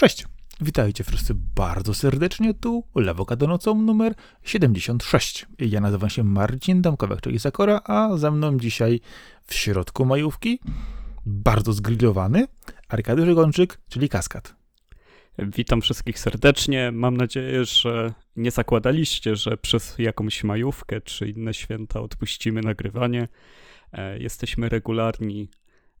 [0.00, 0.26] Cześć!
[0.60, 5.46] Witajcie wszyscy bardzo serdecznie, tu Lawokado nocą numer 76.
[5.58, 9.00] Ja nazywam się Marcin Damkowiak, czyli Sakora, a za mną dzisiaj
[9.44, 10.60] w środku majówki,
[11.26, 12.46] bardzo zgrillowany,
[12.88, 14.54] Arkadiusz Gończyk, czyli Kaskad.
[15.38, 16.92] Witam wszystkich serdecznie.
[16.92, 23.28] Mam nadzieję, że nie zakładaliście, że przez jakąś majówkę czy inne święta odpuścimy nagrywanie.
[23.92, 25.48] E, jesteśmy regularni,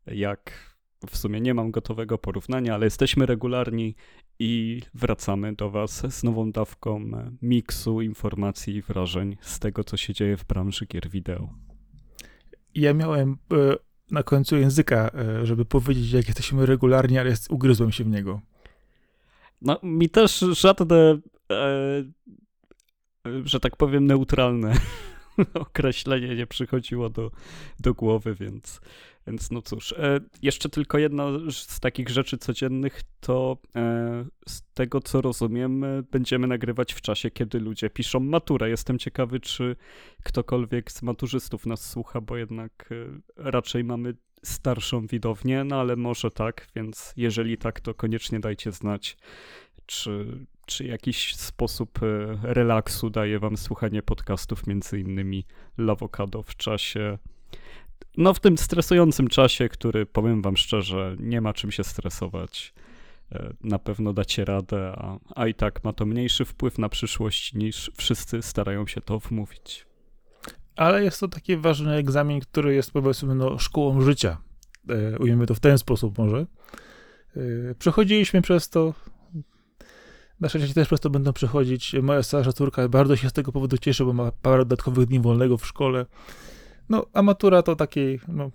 [0.06, 0.67] jak
[1.06, 3.94] w sumie nie mam gotowego porównania, ale jesteśmy regularni
[4.38, 7.10] i wracamy do Was z nową dawką
[7.42, 11.48] miksu informacji i wrażeń z tego, co się dzieje w branży gier wideo.
[12.74, 13.76] Ja miałem e,
[14.10, 18.40] na końcu języka, e, żeby powiedzieć, jak jesteśmy regularni, ale ugryzłem się w niego.
[19.62, 21.18] No, mi też żadne,
[21.52, 22.04] e,
[23.44, 24.74] że tak powiem, neutralne
[25.54, 27.30] określenie nie przychodziło do,
[27.80, 28.80] do głowy, więc,
[29.28, 29.92] więc no cóż.
[29.92, 36.02] E, jeszcze tylko jedna z takich rzeczy codziennych, to e, z tego co rozumiem, e,
[36.02, 38.70] będziemy nagrywać w czasie, kiedy ludzie piszą maturę.
[38.70, 39.76] Jestem ciekawy, czy
[40.24, 42.88] ktokolwiek z maturzystów nas słucha, bo jednak
[43.36, 49.16] raczej mamy starszą widownię, no ale może tak, więc jeżeli tak, to koniecznie dajcie znać,
[49.86, 50.26] czy,
[50.66, 51.98] czy jakiś sposób
[52.42, 55.44] relaksu daje wam słuchanie podcastów, między innymi
[55.78, 57.18] Lawokado w czasie,
[58.16, 62.74] no w tym stresującym czasie, który powiem wam szczerze, nie ma czym się stresować.
[63.32, 67.54] E, na pewno dacie radę, a, a i tak ma to mniejszy wpływ na przyszłość
[67.54, 69.86] niż wszyscy starają się to wmówić.
[70.76, 74.36] Ale jest to taki ważny egzamin, który jest powiedzmy no, szkołą życia.
[74.88, 76.46] E, ujmiemy to w ten sposób może.
[77.36, 78.94] E, przechodziliśmy przez to,
[80.40, 81.94] Nasze dzieci też przez to będą przechodzić.
[82.02, 85.56] Moja starsza córka bardzo się z tego powodu cieszy, bo ma parę dodatkowych dni wolnego
[85.56, 86.06] w szkole.
[86.88, 88.50] No, a matura to taki, no,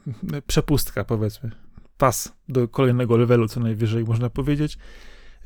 [0.48, 1.52] przepustka powiedzmy.
[1.98, 4.78] Pas do kolejnego levelu, co najwyżej można powiedzieć.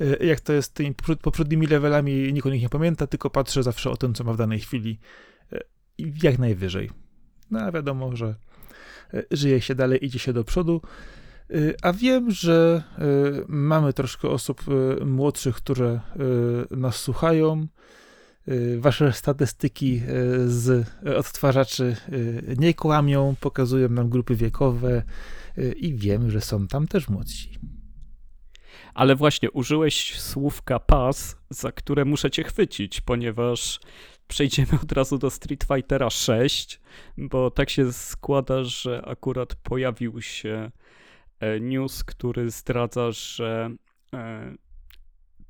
[0.02, 3.90] E, jak to jest tymi poprzednimi levelami, nikt o nich nie pamięta, tylko patrzę zawsze
[3.90, 5.00] o tym, co ma w danej chwili.
[5.54, 5.60] E,
[6.24, 6.90] jak najwyżej.
[7.52, 8.36] No, a wiadomo, że
[9.14, 10.82] e, żyje się dalej, idzie się do przodu.
[11.82, 12.84] A wiem, że
[13.48, 14.64] mamy troszkę osób
[15.06, 16.00] młodszych, które
[16.72, 17.68] nas słuchają.
[18.78, 20.02] Wasze statystyki
[20.46, 21.96] z odtwarzaczy
[22.58, 25.04] nie kłamią, pokazują nam grupy wiekowe
[25.76, 27.58] i wiem, że są tam też młodsi.
[28.94, 33.80] Ale właśnie użyłeś słówka pas, za które muszę cię chwycić, ponieważ
[34.28, 36.80] przejdziemy od razu do Street Fightera 6,
[37.18, 40.72] bo tak się składa, że akurat pojawił się
[41.40, 43.70] E, news, który zdradza, że
[44.14, 44.54] e,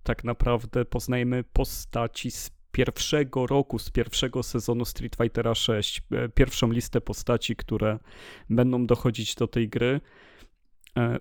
[0.03, 6.71] tak naprawdę poznajemy postaci z pierwszego roku, z pierwszego sezonu Street Fightera 6, e, pierwszą
[6.71, 7.99] listę postaci, które
[8.49, 10.01] będą dochodzić do tej gry.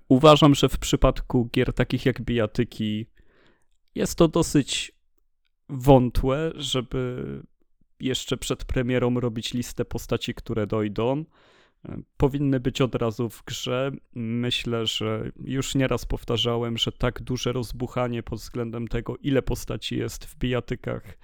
[0.08, 3.06] Uważam, że w przypadku gier takich jak bijatyki
[3.94, 4.92] jest to dosyć
[5.68, 7.24] wątłe, żeby
[8.00, 11.24] jeszcze przed premierą robić listę postaci, które dojdą
[12.16, 13.90] powinny być od razu w grze.
[14.14, 20.24] Myślę, że już nieraz powtarzałem, że tak duże rozbuchanie pod względem tego, ile postaci jest
[20.24, 21.18] w bijatykach,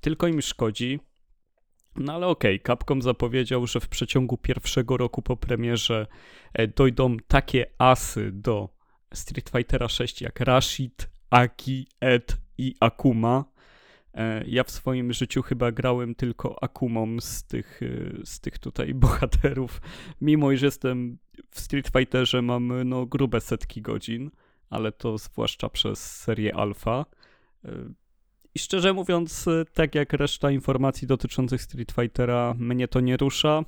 [0.00, 1.00] tylko im szkodzi.
[1.96, 6.06] No ale okej, okay, Capcom zapowiedział, że w przeciągu pierwszego roku po premierze
[6.52, 8.68] e, dojdą takie asy do
[9.14, 13.44] Street Fightera 6 jak Rashid, Aki, Ed i Akuma,
[14.46, 19.80] ja w swoim życiu chyba grałem tylko Akumą z tych, e, z tych tutaj bohaterów,
[20.20, 21.18] mimo iż jestem
[21.50, 24.30] w Street Fighterze mam no grube setki godzin,
[24.70, 27.04] ale to zwłaszcza przez serię Alpha.
[27.64, 27.70] E,
[28.54, 33.64] I szczerze mówiąc, tak jak reszta informacji dotyczących Street Fightera, mnie to nie rusza.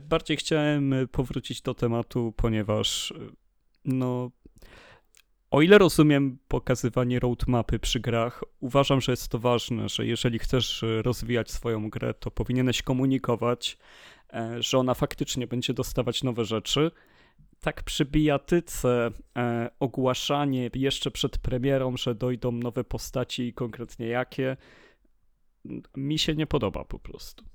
[0.00, 3.14] Bardziej chciałem powrócić do tematu, ponieważ
[3.84, 4.30] no
[5.50, 10.82] o ile rozumiem pokazywanie roadmapy przy grach, uważam, że jest to ważne, że jeżeli chcesz
[10.82, 13.78] e, rozwijać swoją grę, to powinieneś komunikować,
[14.32, 16.90] e, że ona faktycznie będzie dostawać nowe rzeczy.
[17.60, 24.56] Tak przy bijatyce e, ogłaszanie jeszcze przed premierą, że dojdą nowe postaci i konkretnie jakie,
[25.96, 27.49] mi się nie podoba po prostu.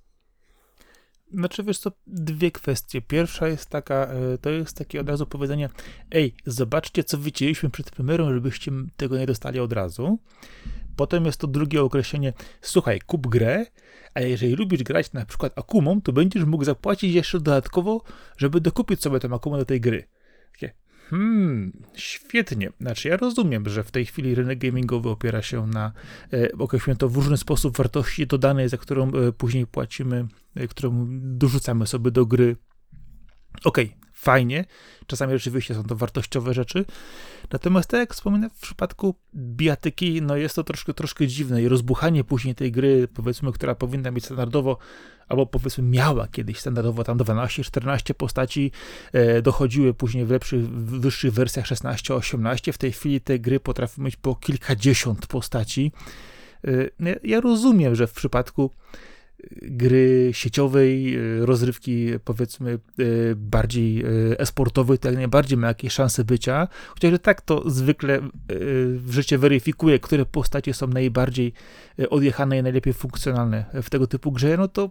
[1.31, 3.01] Znaczy, wiesz co, dwie kwestie.
[3.01, 5.69] Pierwsza jest taka, e, to jest takie od razu powiedzenie,
[6.11, 10.19] ej, zobaczcie, co wycięliśmy przed premierą, żebyście tego nie dostali od razu.
[10.95, 13.65] Potem jest to drugie określenie, słuchaj, kup grę,
[14.13, 18.01] a jeżeli lubisz grać na przykład Akumą, to będziesz mógł zapłacić jeszcze dodatkowo,
[18.37, 20.07] żeby dokupić sobie tę Akumę do tej gry.
[21.09, 22.69] Hmm, świetnie.
[22.81, 25.91] Znaczy, ja rozumiem, że w tej chwili rynek gamingowy opiera się na,
[26.33, 31.07] e, określmy to w różny sposób, wartości dodanej, za którą e, później płacimy, e, którą
[31.21, 32.55] dorzucamy sobie do gry
[33.63, 34.65] okej, okay, fajnie,
[35.07, 36.85] czasami rzeczywiście są to wartościowe rzeczy,
[37.51, 42.23] natomiast tak jak wspominałem, w przypadku biatyki, no jest to troszkę, troszkę dziwne i rozbuchanie
[42.23, 44.77] później tej gry, powiedzmy, która powinna być standardowo,
[45.27, 48.71] albo powiedzmy miała kiedyś standardowo tam 12-14 postaci,
[49.13, 54.03] e, dochodziły później w lepszych, w wyższych wersjach 16-18, w tej chwili te gry potrafią
[54.03, 55.91] mieć po kilkadziesiąt postaci.
[57.03, 58.71] E, ja rozumiem, że w przypadku
[59.61, 63.05] gry sieciowej, e, rozrywki powiedzmy e,
[63.35, 64.05] bardziej e,
[64.39, 68.19] esportowej, to jak najbardziej ma jakieś szanse bycia, chociaż tak to zwykle
[68.97, 71.53] w życie weryfikuje, które postacie są najbardziej
[72.09, 74.89] odjechane i najlepiej funkcjonalne w tego typu grze, no to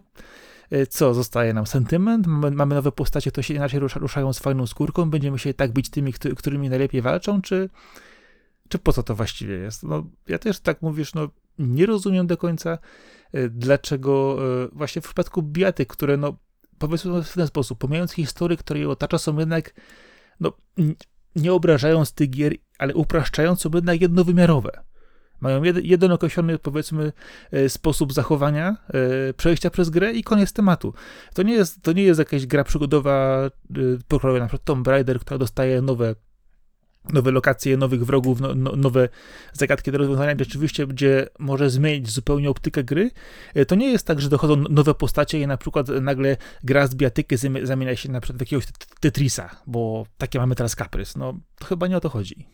[0.89, 5.09] co, zostaje nam sentyment, mamy, nowe postacie, to się inaczej rusza, ruszają z fajną skórką,
[5.09, 7.69] będziemy się tak bić tymi, którymi najlepiej walczą, czy,
[8.69, 9.83] czy po co to właściwie jest?
[9.83, 12.77] No, ja też tak mówisz, no nie rozumiem do końca,
[13.33, 16.37] e, dlaczego e, właśnie w przypadku biatyk, które no
[16.77, 19.73] powiedzmy w ten sposób, pomijając historię, która je otacza, są jednak
[20.39, 20.53] no,
[21.35, 24.83] nie obrażając tych gier, ale upraszczając, są jednak jednowymiarowe.
[25.39, 27.11] Mają jed, jeden określony, powiedzmy,
[27.51, 28.77] e, sposób zachowania,
[29.37, 30.93] przejścia przez grę i koniec tematu.
[31.33, 33.49] To nie jest, to nie jest jakaś gra przygodowa
[34.07, 36.15] pokrojowa, na przykład Tomb Raider, która dostaje nowe
[37.13, 39.09] nowe lokacje, nowych wrogów, no, no, nowe
[39.53, 43.11] zagadki do rozwiązania, rzeczywiście gdzie może zmienić zupełnie optykę gry.
[43.53, 46.95] E, to nie jest tak, że dochodzą nowe postacie i na przykład nagle gra z
[46.95, 48.65] biatyki zamienia się na przykład w jakiegoś
[48.99, 51.15] Tetrisa, bo takie mamy teraz kaprys.
[51.15, 52.47] No, to chyba nie o to chodzi.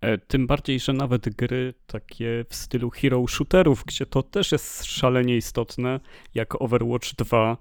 [0.00, 4.84] E, tym bardziej, że nawet gry takie w stylu hero shooterów, gdzie to też jest
[4.84, 6.00] szalenie istotne,
[6.34, 7.56] jak Overwatch 2,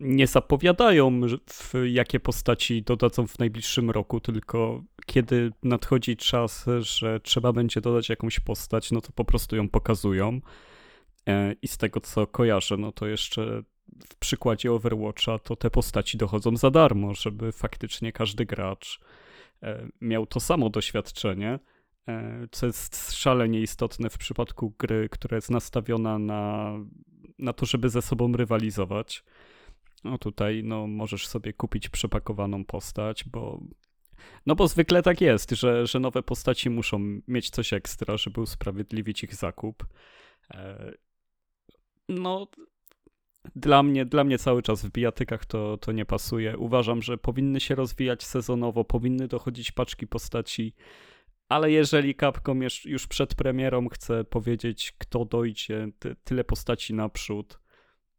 [0.00, 7.52] nie zapowiadają, w jakie postaci dodadzą w najbliższym roku, tylko kiedy nadchodzi czas, że trzeba
[7.52, 10.40] będzie dodać jakąś postać, no to po prostu ją pokazują.
[11.28, 13.62] E, I z tego co kojarzę, no to jeszcze
[14.08, 19.00] w przykładzie Overwatcha to te postaci dochodzą za darmo, żeby faktycznie każdy gracz
[19.62, 21.58] e, miał to samo doświadczenie,
[22.08, 26.72] e, co jest szalenie istotne w przypadku gry, która jest nastawiona na,
[27.38, 29.24] na to, żeby ze sobą rywalizować.
[30.04, 33.60] No tutaj no, możesz sobie kupić przepakowaną postać, bo
[34.46, 39.24] no bo zwykle tak jest, że, że nowe postaci muszą mieć coś ekstra, żeby usprawiedliwić
[39.24, 39.86] ich zakup.
[40.54, 40.92] E,
[42.08, 42.46] no
[43.56, 46.58] dla mnie, dla mnie cały czas w bijatykach to, to nie pasuje.
[46.58, 50.74] Uważam, że powinny się rozwijać sezonowo, powinny dochodzić paczki postaci,
[51.48, 57.60] ale jeżeli Capcom już przed premierą chce powiedzieć, kto dojdzie, ty, tyle postaci naprzód,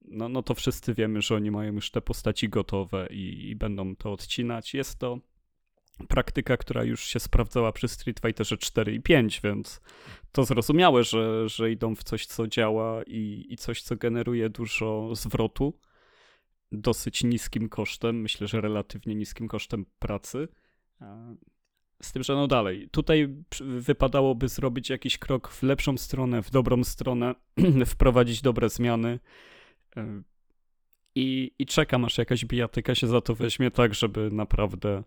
[0.02, 3.96] no, no to wszyscy wiemy, że oni mają już te postaci gotowe i, i będą
[3.96, 4.74] to odcinać.
[4.74, 5.20] Jest to
[6.08, 9.82] praktyka, która już się sprawdzała przy Street Fighterze 4 i 5, więc
[10.32, 15.16] to zrozumiałe, że, że idą w coś, co działa i, i coś, co generuje dużo
[15.16, 15.74] zwrotu
[16.72, 20.48] dosyć niskim kosztem, myślę, że relatywnie niskim kosztem pracy.
[22.02, 26.84] Z tym, że no dalej, tutaj wypadałoby zrobić jakiś krok w lepszą stronę, w dobrą
[26.84, 27.36] stronę,
[27.86, 29.20] wprowadzić dobre zmiany
[31.16, 35.04] i, I czekam, aż jakaś bijatyka się za to weźmie, tak żeby naprawdę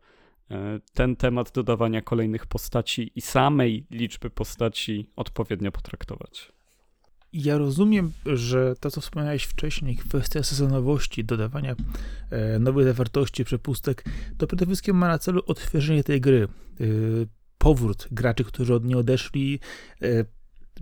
[0.51, 6.53] e, ten temat dodawania kolejnych postaci i samej liczby postaci odpowiednio potraktować.
[7.33, 11.75] Ja rozumiem, że to, co wspomniałeś wcześniej, kwestia sezonowości, dodawania
[12.31, 14.05] e, nowych zawartości, przepustek,
[14.39, 16.49] to przede wszystkim ma na celu odświeżenie tej gry.
[16.81, 16.85] E,
[17.59, 19.61] powrót graczy, którzy od niej odeszli,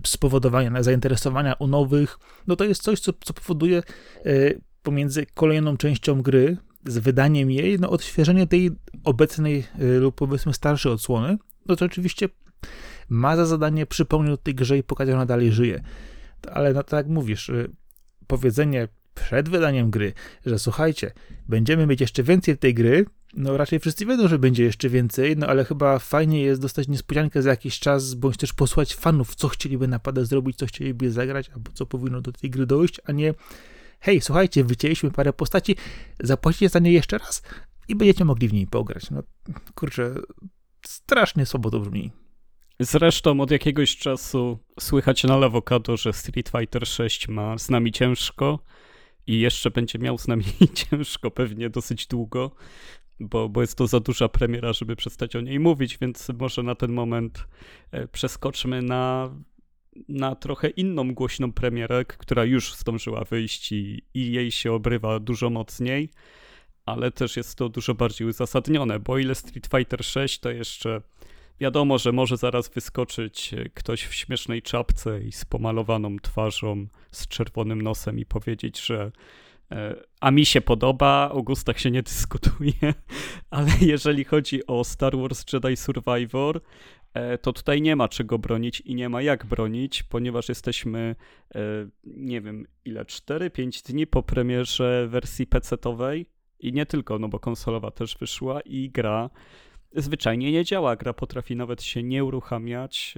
[0.05, 4.31] spowodowania zainteresowania u nowych, no to jest coś, co, co powoduje e,
[4.83, 8.71] pomiędzy kolejną częścią gry, z wydaniem jej, no odświeżenie tej
[9.03, 12.29] obecnej e, lub powiedzmy starszej odsłony, no to oczywiście
[13.09, 15.83] ma za zadanie przypomnieć o tej grze i pokazać, że ona dalej żyje.
[16.51, 17.67] Ale no tak jak mówisz, e,
[18.27, 18.87] powiedzenie
[19.23, 20.13] przed wydaniem gry,
[20.45, 21.11] że słuchajcie,
[21.49, 25.47] będziemy mieć jeszcze więcej tej gry, no raczej wszyscy wiedzą, że będzie jeszcze więcej, no
[25.47, 29.87] ale chyba fajnie jest dostać niespodziankę za jakiś czas, bądź też posłać fanów, co chcieliby
[29.87, 33.33] napadę zrobić, co chcieliby zagrać, albo co powinno do tej gry dojść, a nie
[33.99, 35.75] hej, słuchajcie, wycięliśmy parę postaci,
[36.19, 37.41] zapłacicie za nie jeszcze raz
[37.87, 39.11] i będziecie mogli w niej pograć.
[39.11, 39.23] No
[39.75, 40.15] kurczę,
[40.85, 42.11] strasznie słabo to brzmi.
[42.79, 48.59] Zresztą od jakiegoś czasu słychać na lewokado, że Street Fighter 6 ma z nami ciężko
[49.27, 50.43] i jeszcze będzie miał z nami
[50.89, 52.51] ciężko pewnie dosyć długo,
[53.19, 56.75] bo, bo jest to za duża premiera, żeby przestać o niej mówić, więc może na
[56.75, 57.45] ten moment
[57.91, 59.29] e, przeskoczmy na,
[60.09, 65.49] na trochę inną głośną premierę, która już zdążyła wyjść i, i jej się obrywa dużo
[65.49, 66.09] mocniej,
[66.85, 71.01] ale też jest to dużo bardziej uzasadnione, bo ile Street Fighter 6 to jeszcze
[71.61, 77.27] wiadomo, że może zaraz wyskoczyć e, ktoś w śmiesznej czapce i z pomalowaną twarzą, z
[77.27, 79.11] czerwonym nosem i powiedzieć, że
[80.19, 82.93] A mi się podoba, o gustach się nie dyskutuje,
[83.49, 86.61] ale jeżeli chodzi o Star Wars Jedi Survivor,
[87.13, 91.15] E, to tutaj nie ma czego bronić i nie ma jak bronić, ponieważ jesteśmy,
[91.55, 91.59] e,
[92.03, 96.25] nie wiem ile, 4-5 dni po premierze wersji PC-owej
[96.59, 99.29] i nie tylko, no bo konsolowa też wyszła i gra
[99.95, 100.95] zwyczajnie nie działa.
[100.95, 103.15] Gra potrafi nawet się nie uruchamiać.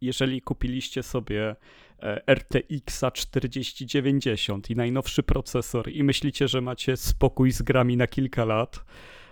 [0.00, 1.56] Jeżeli kupiliście sobie
[2.02, 8.44] e, RTX 4090 i najnowszy procesor i myślicie, że macie spokój z grami na kilka
[8.44, 8.84] lat,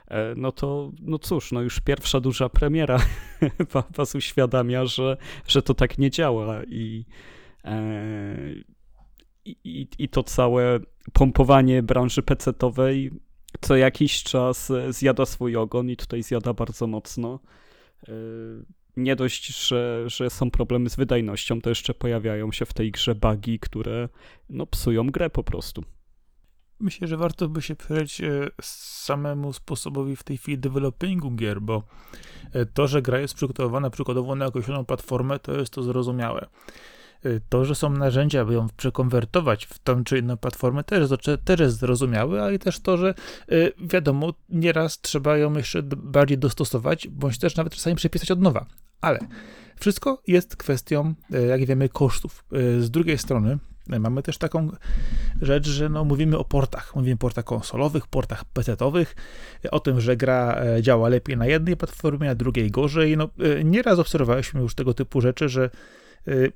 [0.09, 2.99] E, no to no cóż, no już pierwsza duża premiera
[3.97, 7.05] was uświadamia, że, że to tak nie działa i,
[7.65, 8.37] e,
[9.45, 10.81] i, i to całe
[11.13, 13.11] pompowanie branży pecetowej
[13.61, 17.41] co jakiś czas zjada swój ogon i tutaj zjada bardzo mocno.
[18.09, 18.13] E,
[18.97, 23.15] nie dość, że, że są problemy z wydajnością, to jeszcze pojawiają się w tej grze
[23.15, 24.09] bugi, które
[24.51, 25.85] no, psują grę po prostu.
[26.81, 31.83] Myślę, że warto by się przyjrzeć e, samemu sposobowi w tej chwili developingu gier, bo
[32.53, 36.47] e, to, że gra jest przygotowana przykładowo na określoną platformę, to jest to zrozumiałe.
[37.25, 41.09] E, to, że są narzędzia, aby ją przekonwertować w tą czy inną platformę, też,
[41.45, 43.15] też jest zrozumiałe, ale też to, że
[43.81, 48.67] wiadomo, nieraz trzeba ją jeszcze bardziej dostosować, bądź też nawet czasami przepisać od nowa.
[49.01, 49.19] Ale
[49.81, 51.15] wszystko jest kwestią,
[51.49, 52.45] jak wiemy, kosztów.
[52.79, 54.71] Z drugiej strony, Mamy też taką
[55.43, 56.97] rzecz, że no, mówimy o portach.
[56.97, 59.17] Mówimy o portach konsolowych, portach PC-owych,
[59.71, 63.17] o tym, że gra e, działa lepiej na jednej platformie, a drugiej gorzej.
[63.17, 63.29] No,
[63.65, 65.71] nieraz obserwowaliśmy już tego typu rzeczy, że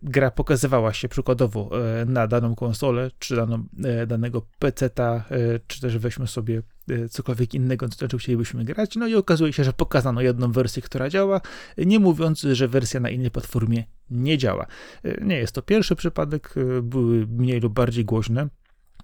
[0.03, 1.71] gra pokazywała się przykładowo
[2.07, 3.65] na daną konsolę, czy daną,
[4.07, 5.25] danego PC-ta,
[5.67, 8.97] czy też weźmy sobie Y, cokolwiek innego, co czym chcielibyśmy grać.
[8.97, 11.41] No i okazuje się, że pokazano jedną wersję, która działa,
[11.79, 14.67] nie mówiąc, że wersja na innej platformie nie działa.
[15.05, 18.49] Y, nie jest to pierwszy przypadek, y, były mniej lub bardziej głośne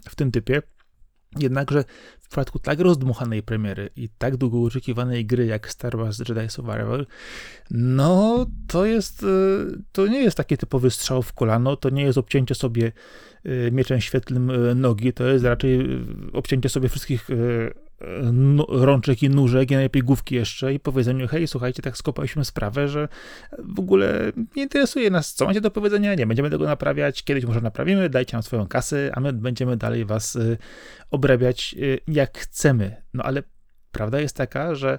[0.09, 0.63] w tym typie.
[1.39, 1.85] Jednakże
[2.21, 7.07] w przypadku tak rozdmuchanej premiery i tak długo oczekiwanej gry jak Star Wars Jedi Survivor,
[7.71, 9.27] no to jest,
[9.93, 12.93] to nie jest taki typowy strzał w kolano, to nie jest obcięcie sobie
[13.47, 15.89] Y, mieczem świetlnym y, nogi, to jest raczej
[16.33, 17.29] obcięcie sobie wszystkich
[18.69, 23.09] rączek i nóżek, i najlepiej główki jeszcze i powiedzeniu, hej, słuchajcie, tak skopaliśmy sprawę, że
[23.59, 27.61] w ogóle nie interesuje nas, co macie do powiedzenia, nie będziemy tego naprawiać, kiedyś może
[27.61, 30.39] naprawimy, dajcie nam swoją kasę, a my będziemy dalej was
[31.11, 31.75] obrabiać
[32.09, 33.03] jak chcemy.
[33.15, 33.43] No ale
[33.93, 34.99] prawda jest taka, że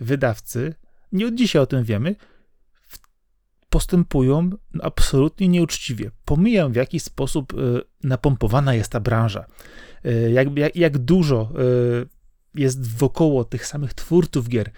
[0.00, 0.74] wydawcy,
[1.12, 2.14] nie od dzisiaj o tym wiemy,
[3.72, 4.50] postępują
[4.82, 6.10] absolutnie nieuczciwie.
[6.24, 7.56] Pomijam, w jaki sposób e,
[8.04, 9.44] napompowana jest ta branża.
[10.04, 14.70] E, jak, jak, jak dużo e, jest wokoło tych samych twórców gier,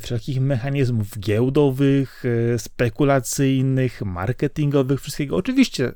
[0.00, 2.24] wszelkich mechanizmów giełdowych,
[2.56, 5.36] spekulacyjnych, marketingowych, wszystkiego.
[5.36, 5.92] Oczywiście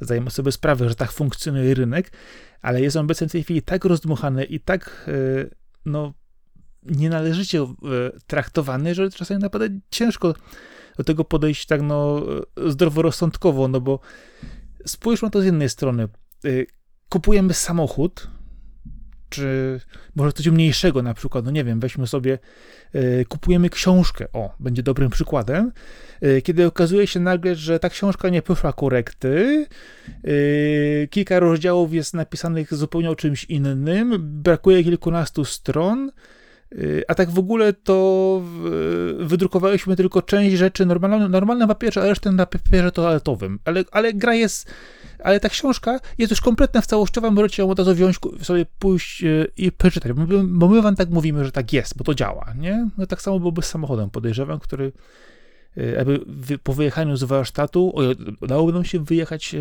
[0.00, 2.12] zdajemy sobie sprawę, że tak funkcjonuje rynek,
[2.62, 5.10] ale jest on obecnie w tej chwili tak rozdmuchany i tak
[5.84, 6.14] no,
[6.82, 7.66] nienależycie
[8.26, 10.34] traktowany, że czasami naprawdę ciężko
[10.98, 12.22] do tego podejść tak no
[12.66, 14.00] zdroworozsądkowo, no bo
[14.86, 16.08] spójrzmy to z jednej strony.
[16.44, 16.66] Y,
[17.08, 18.30] kupujemy samochód,
[19.28, 19.80] czy
[20.16, 22.38] może coś mniejszego na przykład, no nie wiem, weźmy sobie,
[22.94, 25.72] y, kupujemy książkę, o, będzie dobrym przykładem,
[26.22, 29.66] y, kiedy okazuje się nagle, że ta książka nie poszła korekty,
[31.10, 36.10] kilka rozdziałów jest napisanych zupełnie o czymś innym, brakuje kilkunastu stron,
[37.08, 38.42] a tak w ogóle to
[39.18, 43.58] wydrukowaliśmy tylko część rzeczy normalne, normalne na papierze, a resztę na papierze toaletowym.
[43.64, 44.70] Ale, ale gra jest,
[45.24, 49.24] ale ta książka jest już kompletna w całościowa, możecie ją od razu wziąć, sobie pójść
[49.24, 50.12] y, i przeczytać.
[50.42, 52.88] Bo my wam tak mówimy, że tak jest, bo to działa, nie?
[52.98, 54.92] No tak samo byłoby z samochodem, podejrzewam, który
[55.96, 57.94] jakby po wyjechaniu z warsztatu,
[58.40, 59.56] udałoby nam się wyjechać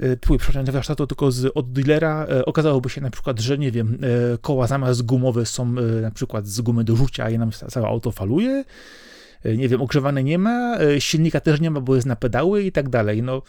[0.00, 3.70] E, twój przepraszam, warsztatu, tylko z, od dealera e, okazałoby się na przykład, że nie
[3.70, 3.98] wiem,
[4.34, 5.66] e, koła zamiast gumowe są
[6.02, 8.64] na przykład z gumy do rzucia i nam całe auto faluje,
[9.44, 12.88] nie wiem, ogrzewane nie ma, silnika też nie ma, bo jest na pedały i tak
[12.88, 13.42] dalej, no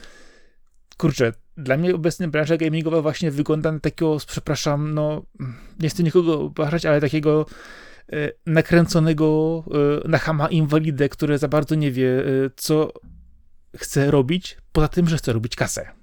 [0.97, 5.25] kurczę, dla mnie obecnie branża gamingowa właśnie wygląda na takiego, przepraszam, no
[5.79, 7.45] nie chcę nikogo obrażać, ale takiego
[8.45, 9.63] nakręconego
[10.07, 12.23] na chama inwalidę, który za bardzo nie wie,
[12.55, 12.93] co
[13.77, 15.96] chce robić, poza tym, że chce robić kasę.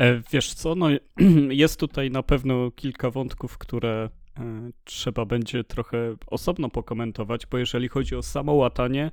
[0.00, 0.86] E, wiesz co, no
[1.50, 7.88] jest tutaj na pewno kilka wątków, które e, trzeba będzie trochę osobno pokomentować, bo jeżeli
[7.88, 9.10] chodzi o samo łatanie,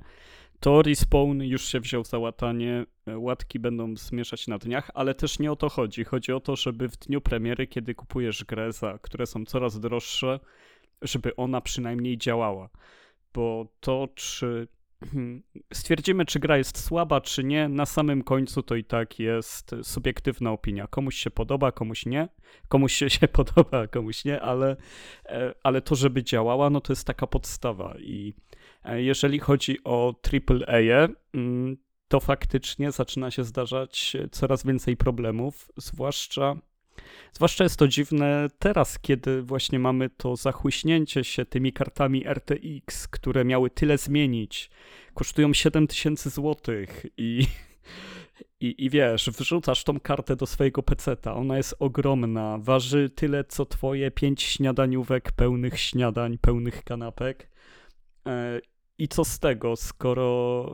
[0.60, 5.38] to Respawn już się wziął za łatanie, e, łatki będą zmieszać na dniach, ale też
[5.38, 6.04] nie o to chodzi.
[6.04, 10.40] Chodzi o to, żeby w dniu premiery, kiedy kupujesz grę, za które są coraz droższe,
[11.02, 12.68] żeby ona przynajmniej działała.
[13.34, 14.68] Bo to, czy
[15.72, 20.52] stwierdzimy, czy gra jest słaba, czy nie, na samym końcu to i tak jest subiektywna
[20.52, 20.86] opinia.
[20.86, 22.28] Komuś się podoba, komuś nie.
[22.68, 24.76] Komuś się, się podoba, komuś nie, ale,
[25.26, 27.94] e, ale to, żeby działała, no to jest taka podstawa.
[27.98, 28.34] I
[28.84, 31.76] e, jeżeli chodzi o AAA, mm,
[32.08, 36.56] to faktycznie zaczyna się zdarzać coraz więcej problemów, zwłaszcza
[37.32, 43.44] Zwłaszcza jest to dziwne teraz, kiedy właśnie mamy to zachłyśnięcie się tymi kartami RTX, które
[43.44, 44.70] miały tyle zmienić.
[45.14, 46.74] Kosztują 7000 zł
[47.16, 47.46] i,
[48.60, 51.34] i, i wiesz, wrzucasz tą kartę do swojego peceta.
[51.34, 57.50] Ona jest ogromna, waży tyle co twoje pięć śniadaniówek pełnych śniadań, pełnych kanapek.
[58.26, 58.60] E,
[58.98, 60.64] I co z tego, skoro,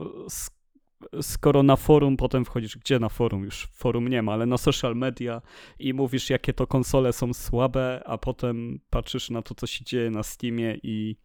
[1.21, 3.43] skoro na forum potem wchodzisz, gdzie na forum?
[3.43, 5.41] Już forum nie ma, ale na social media
[5.79, 10.11] i mówisz, jakie to konsole są słabe, a potem patrzysz na to, co się dzieje
[10.11, 11.15] na Steamie i,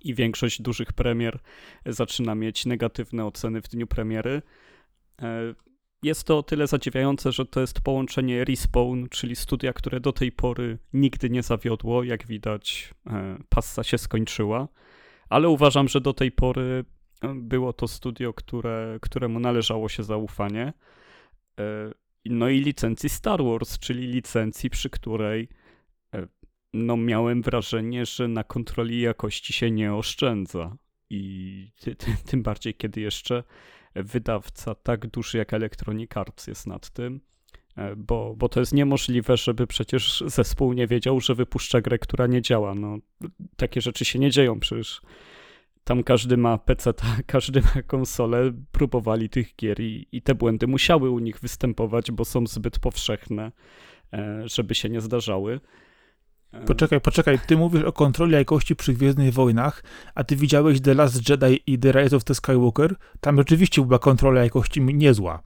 [0.00, 1.38] i większość dużych premier
[1.86, 4.42] zaczyna mieć negatywne oceny w dniu premiery.
[5.22, 5.54] E,
[6.02, 10.32] jest to o tyle zadziwiające, że to jest połączenie Respawn, czyli studia, które do tej
[10.32, 12.04] pory nigdy nie zawiodło.
[12.04, 14.68] Jak widać, e, passa się skończyła,
[15.28, 16.84] ale uważam, że do tej pory
[17.34, 20.72] było to studio, które, któremu należało się zaufanie.
[21.60, 21.92] E,
[22.24, 25.48] no i licencji Star Wars, czyli licencji, przy której
[26.14, 26.26] e,
[26.72, 30.76] no miałem wrażenie, że na kontroli jakości się nie oszczędza.
[31.10, 33.42] I ty, ty, tym bardziej, kiedy jeszcze
[33.94, 37.20] wydawca tak duży jak Electronic Arts jest nad tym,
[37.76, 42.26] e, bo, bo to jest niemożliwe, żeby przecież zespół nie wiedział, że wypuszcza grę, która
[42.26, 42.74] nie działa.
[42.74, 42.98] No,
[43.56, 45.00] takie rzeczy się nie dzieją przecież
[45.84, 46.94] tam każdy ma PC,
[47.26, 52.24] każdy ma konsolę, próbowali tych gier i, i te błędy musiały u nich występować, bo
[52.24, 53.52] są zbyt powszechne,
[54.12, 55.60] e, żeby się nie zdarzały.
[56.52, 59.84] E, poczekaj, poczekaj, ty mówisz o kontroli jakości przy Gwiezdnych Wojnach,
[60.14, 62.94] a ty widziałeś The Last Jedi i The Rise of the Skywalker?
[63.20, 65.42] Tam rzeczywiście była kontrola jakości niezła.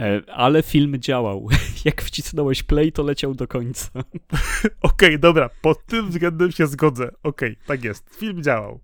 [0.00, 1.48] E, ale film działał.
[1.84, 3.90] Jak wcisnąłeś play, to leciał do końca.
[3.94, 7.08] Okej, okay, dobra, pod tym względem się zgodzę.
[7.22, 8.14] Okej, okay, tak jest.
[8.14, 8.80] Film działał.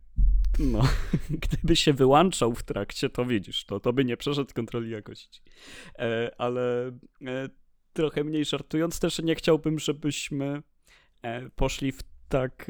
[0.59, 0.83] No,
[1.51, 5.41] gdyby się wyłączał w trakcie, to widzisz, to, to by nie przeszedł kontroli jakości.
[5.99, 6.89] E, ale
[7.27, 7.49] e,
[7.93, 10.63] trochę mniej żartując, też nie chciałbym, żebyśmy
[11.23, 12.67] e, poszli w tak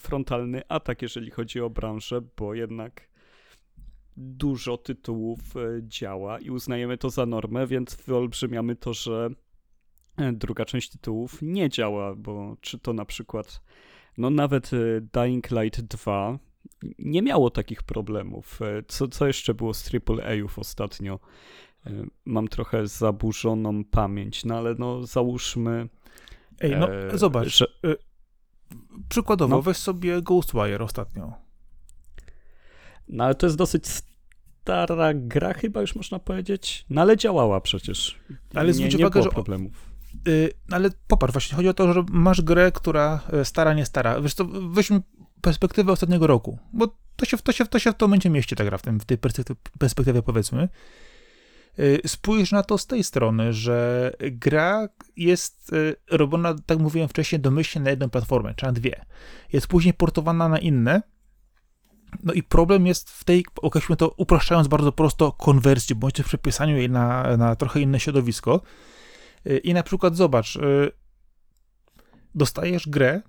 [0.00, 3.08] frontalny atak, jeżeli chodzi o branżę, bo jednak
[4.16, 9.30] dużo tytułów e, działa i uznajemy to za normę, więc wyolbrzymiamy to, że
[10.16, 13.62] e, druga część tytułów nie działa, bo czy to na przykład,
[14.18, 16.38] no nawet e, Dying Light 2
[16.98, 18.60] nie miało takich problemów.
[18.88, 21.20] Co, co jeszcze było z AAA-ów ostatnio?
[22.24, 25.88] Mam trochę zaburzoną pamięć, no ale no załóżmy...
[26.60, 27.66] Ej, no zobacz, że...
[29.08, 29.62] przykładowo no.
[29.62, 31.32] weź sobie Ghostwire ostatnio.
[33.08, 33.86] No ale to jest dosyć
[34.64, 38.18] stara gra chyba już można powiedzieć, no ale działała przecież.
[38.54, 39.94] Ale nie, zwróć uwagę, że problemów.
[40.26, 44.20] Yy, ale popatrz, właśnie chodzi o to, że masz grę, która e, stara, nie stara.
[44.20, 45.02] Wiesz co, weźmy
[45.40, 48.64] perspektywę ostatniego roku, bo to się, to się, to się w tym momencie mieści ta
[48.64, 49.18] gra, w, tym, w tej
[49.78, 50.68] perspektywie powiedzmy.
[51.78, 57.40] Yy, spójrz na to z tej strony, że gra jest yy, robiona, tak mówiłem wcześniej,
[57.40, 59.04] domyślnie na jedną platformę, czy na dwie.
[59.52, 61.02] Jest później portowana na inne,
[62.22, 66.76] no i problem jest w tej, określmy to upraszczając bardzo prosto, konwersji, bądź też przepisaniu
[66.76, 68.60] jej na, na trochę inne środowisko.
[69.46, 70.92] Y, I na przykład zobacz, y,
[72.34, 73.22] dostajesz grę,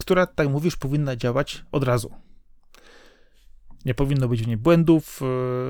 [0.00, 2.10] która, tak mówisz, powinna działać od razu.
[3.84, 5.20] Nie powinno być w niej błędów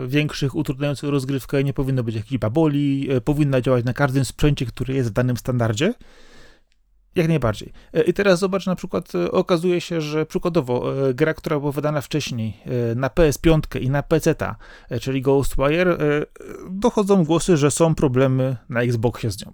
[0.04, 4.94] y, większych, utrudniających rozgrywkę, nie powinno być jakichś baboli, powinna działać na każdym sprzęcie, który
[4.94, 5.94] jest w danym standardzie.
[7.14, 7.72] Jak najbardziej.
[7.92, 11.72] E, I teraz zobacz, na przykład e, okazuje się, że przykładowo e, gra, która była
[11.72, 12.60] wydana wcześniej
[12.96, 14.34] na PS5 i na PC,
[15.00, 15.98] czyli Ghostwire,
[16.70, 19.52] dochodzą głosy, że są problemy na Xboxie z nią.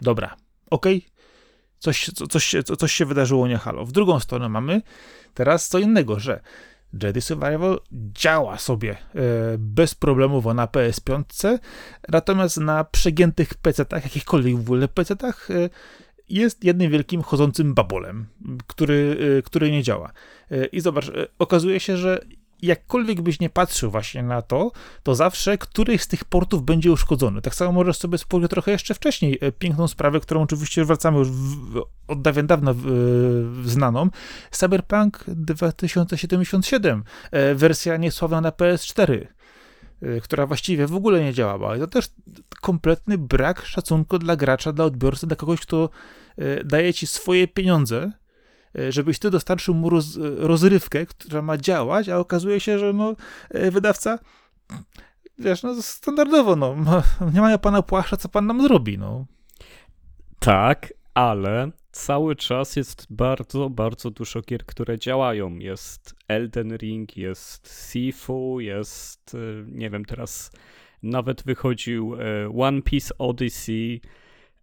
[0.00, 0.36] Dobra,
[0.70, 0.86] ok,
[1.78, 3.84] coś, coś, coś się wydarzyło nie halo.
[3.84, 4.82] W drugą stronę mamy
[5.34, 6.40] teraz co innego, że
[7.02, 8.96] Jedi Survival działa sobie
[9.58, 11.58] bez problemowo na PS5,
[12.08, 15.48] natomiast na przegiętych PC-tach, jakichkolwiek w ogóle PC-tach,
[16.28, 18.26] jest jednym wielkim chodzącym babolem,
[18.66, 20.12] który, y, który nie działa.
[20.52, 22.20] Y, I zobacz, y, okazuje się, że
[22.62, 27.42] jakkolwiek byś nie patrzył właśnie na to, to zawsze któryś z tych portów będzie uszkodzony.
[27.42, 29.40] Tak samo możesz sobie spojrzeć trochę jeszcze wcześniej.
[29.58, 32.82] Piękną sprawę, którą oczywiście wracamy już w, od dawien dawna w,
[33.62, 34.10] w znaną.
[34.50, 37.04] Cyberpunk 2077,
[37.54, 39.26] wersja niesławna na PS4
[40.22, 41.76] która właściwie w ogóle nie działała.
[41.76, 42.08] I to też
[42.62, 45.90] kompletny brak szacunku dla gracza, dla odbiorcy, dla kogoś, kto
[46.36, 48.12] e, daje ci swoje pieniądze
[48.78, 53.16] e, żebyś ty dostarczył mu roz, rozrywkę, która ma działać, a okazuje się, że no,
[53.50, 54.18] wydawca
[55.38, 56.76] wiesz, no standardowo, no,
[57.34, 59.26] nie mają pana płaszcza, co pan nam zrobi, no.
[60.38, 65.58] Tak, ale cały czas jest bardzo, bardzo dużo gier, które działają.
[65.58, 70.50] Jest Elden Ring, jest Sifu, jest, y, nie wiem, teraz
[71.02, 72.18] nawet wychodził y,
[72.58, 74.00] One Piece Odyssey.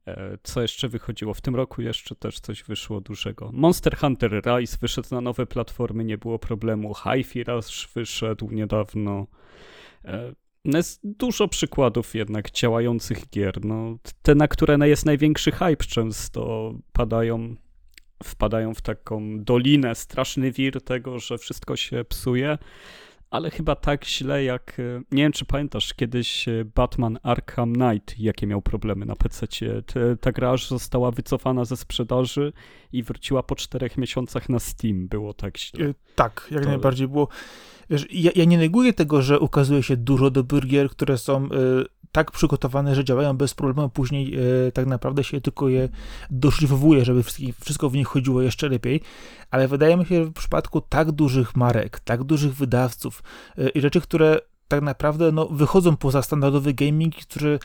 [0.07, 0.13] Y,
[0.43, 1.33] co jeszcze wychodziło?
[1.33, 3.49] W tym roku jeszcze też coś wyszło dużego.
[3.53, 6.93] Monster Hunter Rise wyszedł na nowe platformy, nie było problemu.
[6.93, 9.27] Hi-Fi Rush wyszedł niedawno.
[10.65, 13.65] No jest dużo przykładów jednak działających gier.
[13.65, 17.55] No, te, na które jest największy hype, często padają,
[18.23, 22.57] wpadają w taką dolinę, straszny wir tego, że wszystko się psuje,
[23.29, 24.77] ale chyba tak źle jak,
[25.11, 26.45] nie wiem czy pamiętasz, kiedyś
[26.75, 29.47] Batman Arkham Knight, jakie miał problemy na PC.
[30.21, 32.53] Ta gra aż została wycofana ze sprzedaży
[32.91, 35.07] i wróciła po czterech miesiącach na Steam.
[35.07, 35.85] Było tak źle.
[35.85, 36.69] E, tak, jak to...
[36.69, 37.27] najbardziej było.
[37.93, 41.49] Wiesz, ja, ja, nie neguję tego, że ukazuje się dużo dobrych gier, które są y,
[42.11, 45.89] tak przygotowane, że działają bez problemu, później y, tak naprawdę się tylko je
[46.29, 47.23] doszlifowuje, żeby
[47.61, 49.01] wszystko w nich chodziło jeszcze lepiej,
[49.51, 53.23] ale wydaje mi się, że w przypadku tak dużych marek, tak dużych wydawców
[53.59, 57.59] y, i rzeczy, które tak naprawdę no, wychodzą poza standardowy gaming, które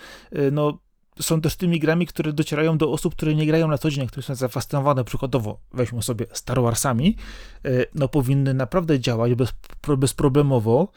[0.53, 0.79] no,
[1.21, 4.23] są też tymi grami, które docierają do osób, które nie grają na co dzień, które
[4.23, 7.17] są zafascynowane przykładowo, weźmy sobie Star Warsami,
[7.65, 9.53] e, no powinny naprawdę działać bez,
[9.99, 10.89] bezproblemowo,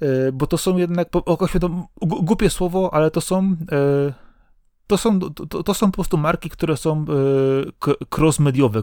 [0.00, 1.24] e, bo to są jednak, to
[2.00, 4.26] głupie słowo, ale to są e,
[4.86, 7.04] to są, to, to, są po prostu marki, które są
[8.18, 8.82] cross-mediowe,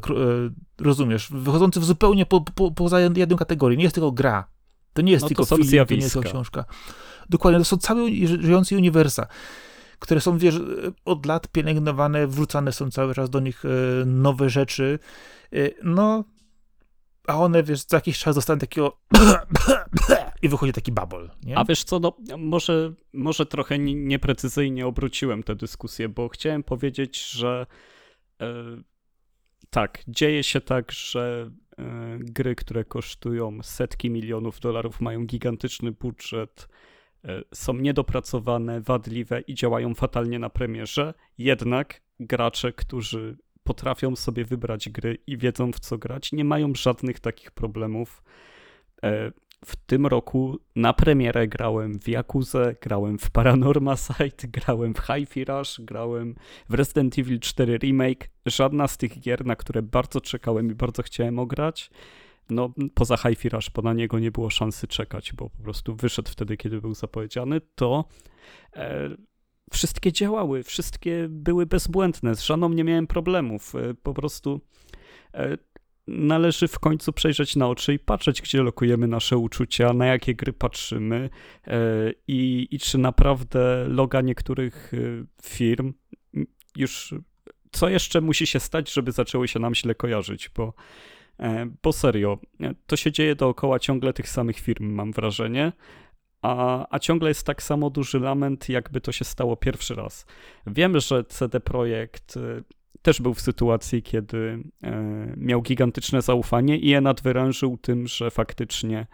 [0.81, 3.77] rozumiesz, wychodzące w zupełnie po, po, poza jedną kategorię.
[3.77, 4.47] Nie jest tylko gra,
[4.93, 6.65] to nie jest no tylko film, to nie jest tylko książka.
[7.29, 9.27] Dokładnie, to są całe żyjące uniwersa
[10.03, 10.55] które są, wiesz,
[11.05, 13.69] od lat pielęgnowane, wrzucane są cały czas do nich e,
[14.05, 14.99] nowe rzeczy.
[15.53, 16.23] E, no,
[17.27, 18.97] a one, wiesz, za jakiś czas dostaną takiego
[20.41, 21.57] i wychodzi taki babol, nie?
[21.57, 27.65] A wiesz co, no, może, może trochę nieprecyzyjnie obróciłem tę dyskusję, bo chciałem powiedzieć, że
[28.41, 28.53] e,
[29.69, 36.67] tak, dzieje się tak, że e, gry, które kosztują setki milionów dolarów, mają gigantyczny budżet,
[37.53, 45.17] są niedopracowane, wadliwe i działają fatalnie na premierze, jednak gracze, którzy potrafią sobie wybrać gry
[45.27, 48.23] i wiedzą w co grać, nie mają żadnych takich problemów.
[49.03, 49.31] E,
[49.65, 55.45] w tym roku na premierę grałem w Yakuza, grałem w Paranorma Site, grałem w Hi-Fi
[55.45, 56.35] Rush, grałem
[56.69, 58.29] w Resident Evil 4 Remake.
[58.45, 61.89] Żadna z tych gier, na które bardzo czekałem i bardzo chciałem ograć,
[62.49, 66.31] no poza Hi-Fi Rush, bo na niego nie było szansy czekać, bo po prostu wyszedł
[66.31, 68.05] wtedy, kiedy był zapowiedziany, to
[68.75, 69.09] e,
[69.71, 74.61] wszystkie działały, wszystkie były bezbłędne, z żadną nie miałem problemów, e, po prostu
[75.33, 75.57] e,
[76.07, 80.53] należy w końcu przejrzeć na oczy i patrzeć, gdzie lokujemy nasze uczucia, na jakie gry
[80.53, 81.29] patrzymy
[81.67, 81.79] e,
[82.27, 84.97] i, i czy naprawdę loga niektórych e,
[85.41, 85.93] firm
[86.75, 87.15] już
[87.73, 90.73] co jeszcze musi się stać, żeby zaczęły się nam źle kojarzyć, bo
[91.83, 95.71] bo serio, e, to się dzieje dookoła ciągle tych samych firm, mam wrażenie.
[96.41, 100.25] A, a ciągle jest tak samo duży lament, jakby to się stało pierwszy raz.
[100.67, 102.61] Wiem, że CD Projekt e,
[103.01, 104.63] też był w sytuacji, kiedy
[105.37, 109.07] miał gigantyczne zaufanie i je nadwyrężył tym, że faktycznie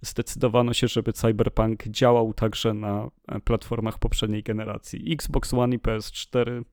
[0.00, 3.10] zdecydowano się, żeby Cyberpunk działał także na
[3.44, 5.12] platformach poprzedniej generacji.
[5.12, 6.64] Xbox One i PS4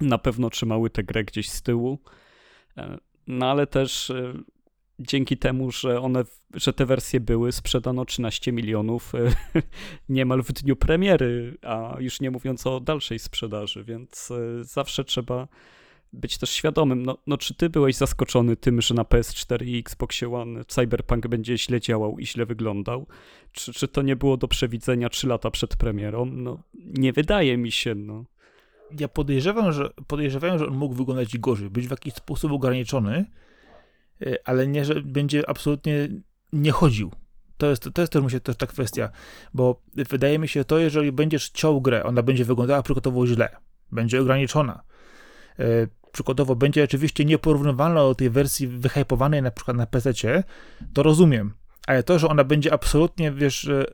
[0.00, 1.98] na pewno trzymały tę grę gdzieś z tyłu.
[3.26, 4.34] No ale też e,
[4.98, 9.18] dzięki temu, że one, że te wersje były, sprzedano 13 milionów e,
[10.08, 15.48] niemal w dniu premiery, a już nie mówiąc o dalszej sprzedaży, więc e, zawsze trzeba
[16.12, 17.02] być też świadomym.
[17.02, 21.58] No, no czy ty byłeś zaskoczony tym, że na PS4 i Xbox One Cyberpunk będzie
[21.58, 23.06] źle działał i źle wyglądał?
[23.52, 26.26] Czy, czy to nie było do przewidzenia 3 lata przed premierą?
[26.26, 28.24] No nie wydaje mi się, no
[29.00, 33.24] ja podejrzewam, że podejrzewam, że on mógł wyglądać gorzej, być w jakiś sposób ograniczony,
[34.22, 36.08] e, ale nie, że będzie absolutnie
[36.52, 37.10] nie chodził.
[37.56, 39.10] To jest, to jest też też ta kwestia,
[39.54, 43.56] bo wydaje mi się to, jeżeli będziesz ciął grę, ona będzie wyglądała przykładowo źle,
[43.92, 44.82] będzie ograniczona.
[45.58, 45.64] E,
[46.12, 50.12] przykładowo będzie oczywiście nieporównywalna do tej wersji wyhypowanej na przykład na PC,
[50.92, 51.54] to rozumiem,
[51.86, 53.84] ale to, że ona będzie absolutnie, wiesz, e,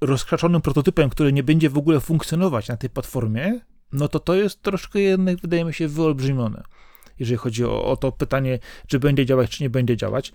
[0.00, 3.60] rozkraczonym prototypem, który nie będzie w ogóle funkcjonować na tej platformie,
[3.92, 6.62] no to to jest troszkę jednak, wydaje mi się, wyolbrzymione,
[7.18, 10.32] jeżeli chodzi o, o to pytanie, czy będzie działać, czy nie będzie działać.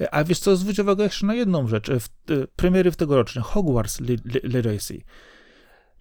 [0.00, 1.90] E, a wiesz co, zwróć uwagę jeszcze na jedną rzecz.
[1.90, 4.00] W, e, premiery w tegoroczne, Hogwarts
[4.42, 5.02] Legacy.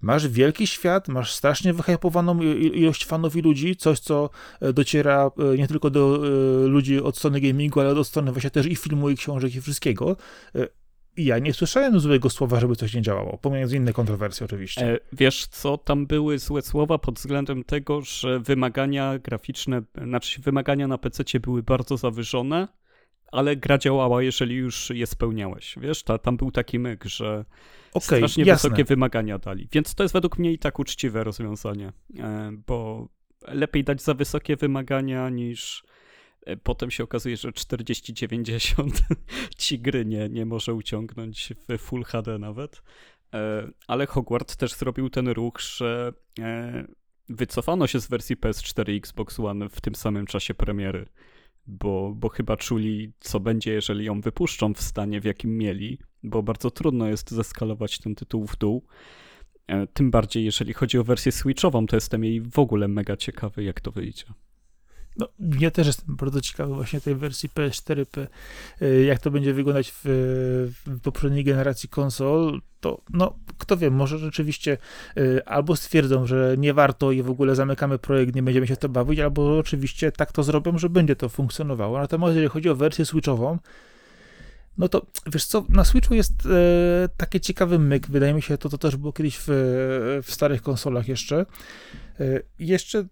[0.02, 4.30] Masz wielki świat, masz strasznie wyhypowaną ilość fanów i ludzi, coś, co
[4.62, 8.50] e, dociera e, nie tylko do e, ludzi od strony gamingu, ale od strony właśnie
[8.50, 10.18] też i filmu, i książek, i wszystkiego.
[11.20, 14.94] I ja nie słyszałem złego słowa, żeby coś nie działało, pomijając inne kontrowersje oczywiście.
[14.94, 20.88] E, wiesz co, tam były złe słowa pod względem tego, że wymagania graficzne, znaczy wymagania
[20.88, 22.68] na PC były bardzo zawyżone,
[23.32, 25.76] ale gra działała, jeżeli już je spełniałeś.
[25.82, 27.46] Wiesz, ta, tam był taki myk, że
[27.94, 28.70] okay, strasznie jasne.
[28.70, 29.68] wysokie wymagania dali.
[29.72, 33.08] Więc to jest według mnie i tak uczciwe rozwiązanie, e, bo
[33.48, 35.84] lepiej dać za wysokie wymagania niż
[36.64, 38.90] potem się okazuje, że 40-90
[39.58, 42.82] ci gry nie, nie może uciągnąć w Full HD nawet.
[43.34, 46.14] E, ale Hogwarts też zrobił ten ruch, że
[47.30, 51.06] wycofano się z wersji PS4 i Xbox One w tym samym czasie premiery
[51.70, 56.44] bo, bo chyba czuli, co będzie, jeżeli ją wypuszczą w stanie, w jakim mieli, bo
[56.44, 58.86] bardzo trudno jest zeskalować ten tytuł w dół.
[59.68, 63.64] E, tym bardziej, jeżeli chodzi o wersję Switchową, to jestem jej w ogóle mega ciekawy,
[63.64, 64.26] jak to wyjdzie.
[65.18, 65.28] No,
[65.60, 68.28] ja też jestem bardzo ciekawy właśnie tej wersji PS4P,
[68.82, 70.02] y, jak to będzie wyglądać w,
[70.86, 74.78] w poprzedniej generacji konsol, to no, kto wie, może rzeczywiście
[75.18, 78.80] y, albo stwierdzą, że nie warto i w ogóle zamykamy projekt, nie będziemy się w
[78.80, 82.00] to bawić, albo oczywiście tak to zrobią, że będzie to funkcjonowało.
[82.00, 83.60] Natomiast jeżeli chodzi o wersję switchową,
[84.78, 88.70] no to wiesz co, na Switchu jest e, taki ciekawy myk, wydaje mi się, to,
[88.70, 89.48] to też było kiedyś w,
[90.24, 91.46] w starych konsolach jeszcze.
[92.20, 93.06] E, jeszcze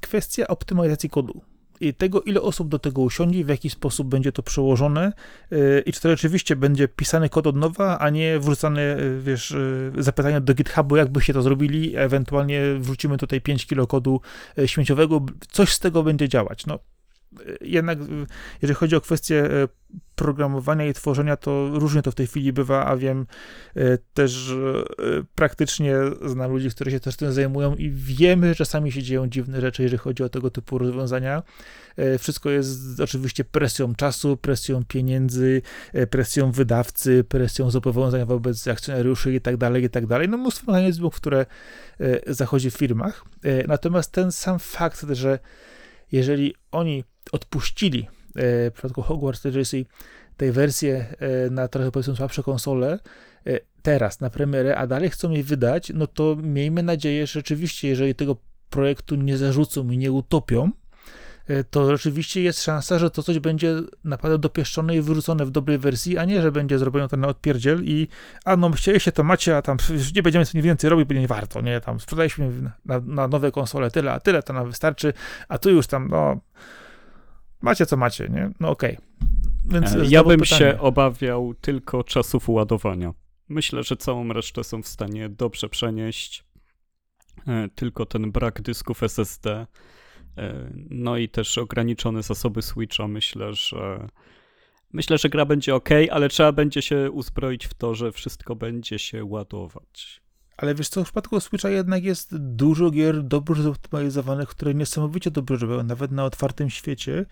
[0.00, 1.40] kwestia optymalizacji kodu
[1.80, 5.12] i tego, ile osób do tego usiądzie, w jaki sposób będzie to przełożone
[5.50, 9.50] yy, i czy to rzeczywiście będzie pisany kod od nowa, a nie wrzucane, yy, wiesz,
[9.96, 14.20] yy, zapytania do GitHubu, jakbyście to zrobili, ewentualnie wrzucimy tutaj 5 kilo kodu
[14.58, 16.66] y, śmieciowego, coś z tego będzie działać.
[16.66, 16.78] No,
[17.60, 17.98] jednak
[18.62, 19.68] jeżeli chodzi o kwestię e,
[20.14, 23.26] programowania i tworzenia, to różnie to w tej chwili bywa, a wiem
[23.76, 24.54] e, też,
[25.34, 29.60] praktycznie znam ludzi, którzy się też tym zajmują i wiemy, że czasami się dzieją dziwne
[29.60, 31.42] rzeczy, jeżeli chodzi o tego typu rozwiązania.
[31.96, 35.62] E, wszystko jest oczywiście presją czasu, presją pieniędzy,
[36.10, 40.28] presją wydawcy, presją zobowiązań wobec akcjonariuszy i tak dalej, i tak dalej.
[40.28, 41.46] No mnóstwo mechanizmów, które
[42.26, 43.24] zachodzi w firmach.
[43.68, 45.38] Natomiast ten sam fakt, że
[46.12, 49.86] jeżeli oni odpuścili e, w przypadku Hogwarts Legacy
[50.36, 52.98] tej wersję e, na trochę powiedzmy słabsze konsole,
[53.46, 57.88] e, teraz na premierę, a dalej chcą jej wydać, no to miejmy nadzieję, że rzeczywiście,
[57.88, 58.36] jeżeli tego
[58.70, 60.70] projektu nie zarzucą i nie utopią,
[61.70, 66.18] to rzeczywiście jest szansa, że to coś będzie naprawdę dopieszczone i wyrzucone w dobrej wersji,
[66.18, 68.08] a nie, że będzie zrobione to na odpierdziel i
[68.44, 69.76] a no chcieliście to macie, a tam
[70.16, 72.50] nie będziemy nic więcej robić, bo nie warto, nie, tam sprzedaliśmy
[72.84, 75.12] na, na nowe konsole tyle, a tyle to nam wystarczy,
[75.48, 76.40] a tu już tam, no
[77.62, 78.50] macie co macie, nie?
[78.60, 78.96] No okej.
[78.96, 79.10] Okay.
[79.64, 80.58] Więc e, ja bym pytanie.
[80.58, 83.14] się obawiał tylko czasów ładowania.
[83.48, 86.44] Myślę, że całą resztę są w stanie dobrze przenieść.
[87.46, 89.66] E, tylko ten brak dysków SSD,
[90.36, 94.08] e, no i też ograniczone zasoby Switcha, myślę, że
[94.92, 98.98] myślę, że gra będzie ok, ale trzeba będzie się uzbroić w to, że wszystko będzie
[98.98, 100.19] się ładować.
[100.60, 105.56] Ale wiesz co, w przypadku Switcha jednak jest dużo gier dobrze zoptymalizowanych, które niesamowicie dobrze
[105.56, 107.26] robią, nawet na otwartym świecie.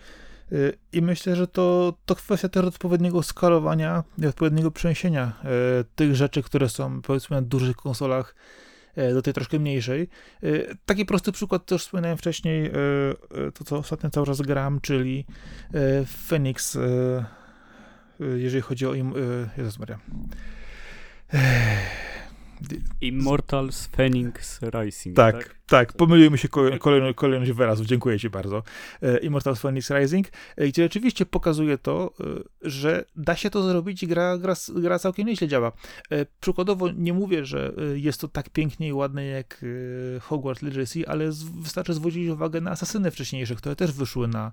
[0.52, 5.32] Y, I myślę, że to, to kwestia też odpowiedniego skalowania i odpowiedniego przeniesienia
[5.80, 8.34] y, tych rzeczy, które są powiedzmy na dużych konsolach
[8.98, 10.08] y, do tej troszkę mniejszej.
[10.86, 12.70] Taki prosty przykład też wspominałem wcześniej,
[13.54, 15.26] to co ostatnio cały czas gram, czyli
[16.28, 16.78] Phoenix,
[18.36, 19.14] jeżeli chodzi o im...
[19.56, 19.98] Jezus Maria.
[23.00, 25.16] Immortals Phoenix Rising.
[25.16, 25.92] Tak, tak, tak.
[25.92, 27.86] pomyliły się kolejność, kolejność wyrazów.
[27.86, 28.62] Dziękuję Ci bardzo.
[29.02, 32.24] E, Immortals Phoenix Rising, e, gdzie rzeczywiście pokazuje to, e,
[32.70, 35.72] że da się to zrobić i gra, gra, gra całkiem nieźle działa.
[36.40, 39.64] Przykładowo nie mówię, że jest to tak pięknie i ładne jak
[40.20, 44.52] Hogwarts Legacy, ale wystarczy zwrócić uwagę na asasyny wcześniejsze, które też wyszły na E,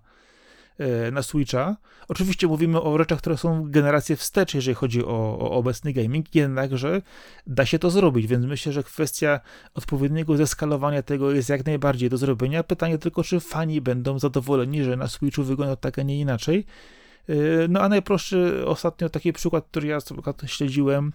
[1.12, 1.76] na Switcha.
[2.08, 7.02] Oczywiście mówimy o rzeczach, które są generację wstecz, jeżeli chodzi o, o obecny gaming, jednakże
[7.48, 9.40] da się to zrobić, więc myślę, że kwestia
[9.74, 12.64] odpowiedniego zeskalowania tego jest jak najbardziej do zrobienia.
[12.64, 16.66] Pytanie tylko, czy fani będą zadowoleni, że na Switchu wygląda tak, a nie inaczej.
[17.30, 19.98] Y, no a najprostszy ostatnio taki przykład, który ja
[20.46, 21.14] śledziłem,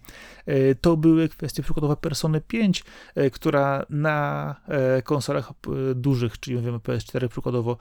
[0.49, 2.85] y, to były kwestie przykładowe Persony 5,
[3.16, 4.57] y, która na
[5.05, 5.53] konsolach
[5.94, 7.77] dużych, czyli mówimy PS4 przykładowo,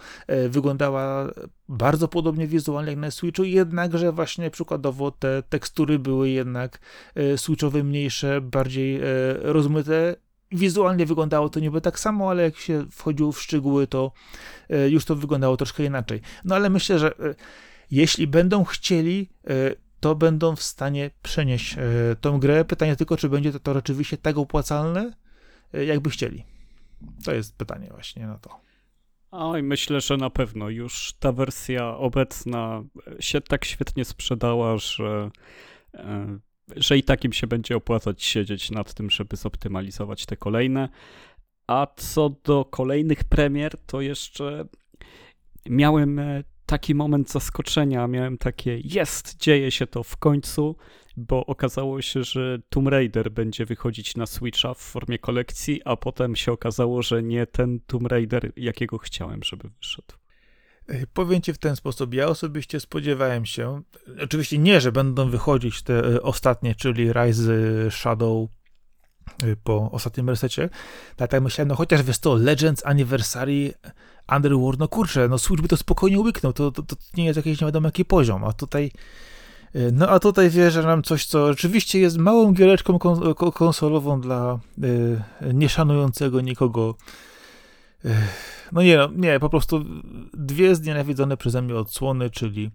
[0.49, 1.27] wyglądała
[1.69, 6.79] bardzo podobnie wizualnie jak na Switchu, jednakże właśnie przykładowo te tekstury były jednak
[7.35, 9.01] Switchowe mniejsze, bardziej
[9.41, 10.15] rozmyte,
[10.51, 14.11] wizualnie wyglądało to niby tak samo, ale jak się wchodziło w szczegóły, to
[14.89, 16.21] już to wyglądało troszkę inaczej.
[16.45, 17.11] No ale myślę, że
[17.91, 19.53] jeśli będą chcieli, e,
[19.99, 21.81] to będą w stanie przenieść e,
[22.21, 22.65] tą grę.
[22.65, 25.13] Pytanie tylko, czy będzie to, to rzeczywiście tak opłacalne,
[25.73, 26.43] e, jakby chcieli?
[27.25, 28.59] To jest pytanie właśnie na to.
[29.31, 32.83] Oj, myślę, że na pewno już ta wersja obecna
[33.19, 35.31] się tak świetnie sprzedała, że,
[36.75, 40.89] że i tak im się będzie opłacać siedzieć nad tym, żeby zoptymalizować te kolejne.
[41.67, 44.65] A co do kolejnych premier, to jeszcze
[45.69, 46.21] miałem
[46.69, 50.75] taki moment zaskoczenia, miałem takie jest, dzieje się to w końcu,
[51.17, 56.35] bo okazało się, że Tomb Raider będzie wychodzić na Switcha w formie kolekcji, a potem
[56.35, 60.13] się okazało, że nie ten Tomb Raider, jakiego chciałem, żeby wyszedł.
[61.13, 63.81] Powiem ci w ten sposób, ja osobiście spodziewałem się,
[64.23, 67.51] oczywiście nie, że będą wychodzić te e, ostatnie, czyli Rise,
[67.91, 68.58] Shadow e,
[69.63, 70.69] po ostatnim resecie,
[71.15, 73.73] tak jak myślałem, no chociaż wiesz to, Legends Anniversary
[74.35, 77.61] Underworld, no kurczę, no Switch by to spokojnie łyknął, to, to, to nie jest jakiś
[77.61, 78.91] nie wiadomo jaki poziom, a tutaj
[79.75, 82.99] y, no a tutaj wierzę nam coś, co rzeczywiście jest małą giereczką
[83.53, 86.95] konsolową dla y, nieszanującego nikogo.
[88.05, 88.15] Y,
[88.71, 89.85] no nie, no, nie, po prostu
[90.33, 92.71] dwie znienawidzone przeze mnie odsłony, czyli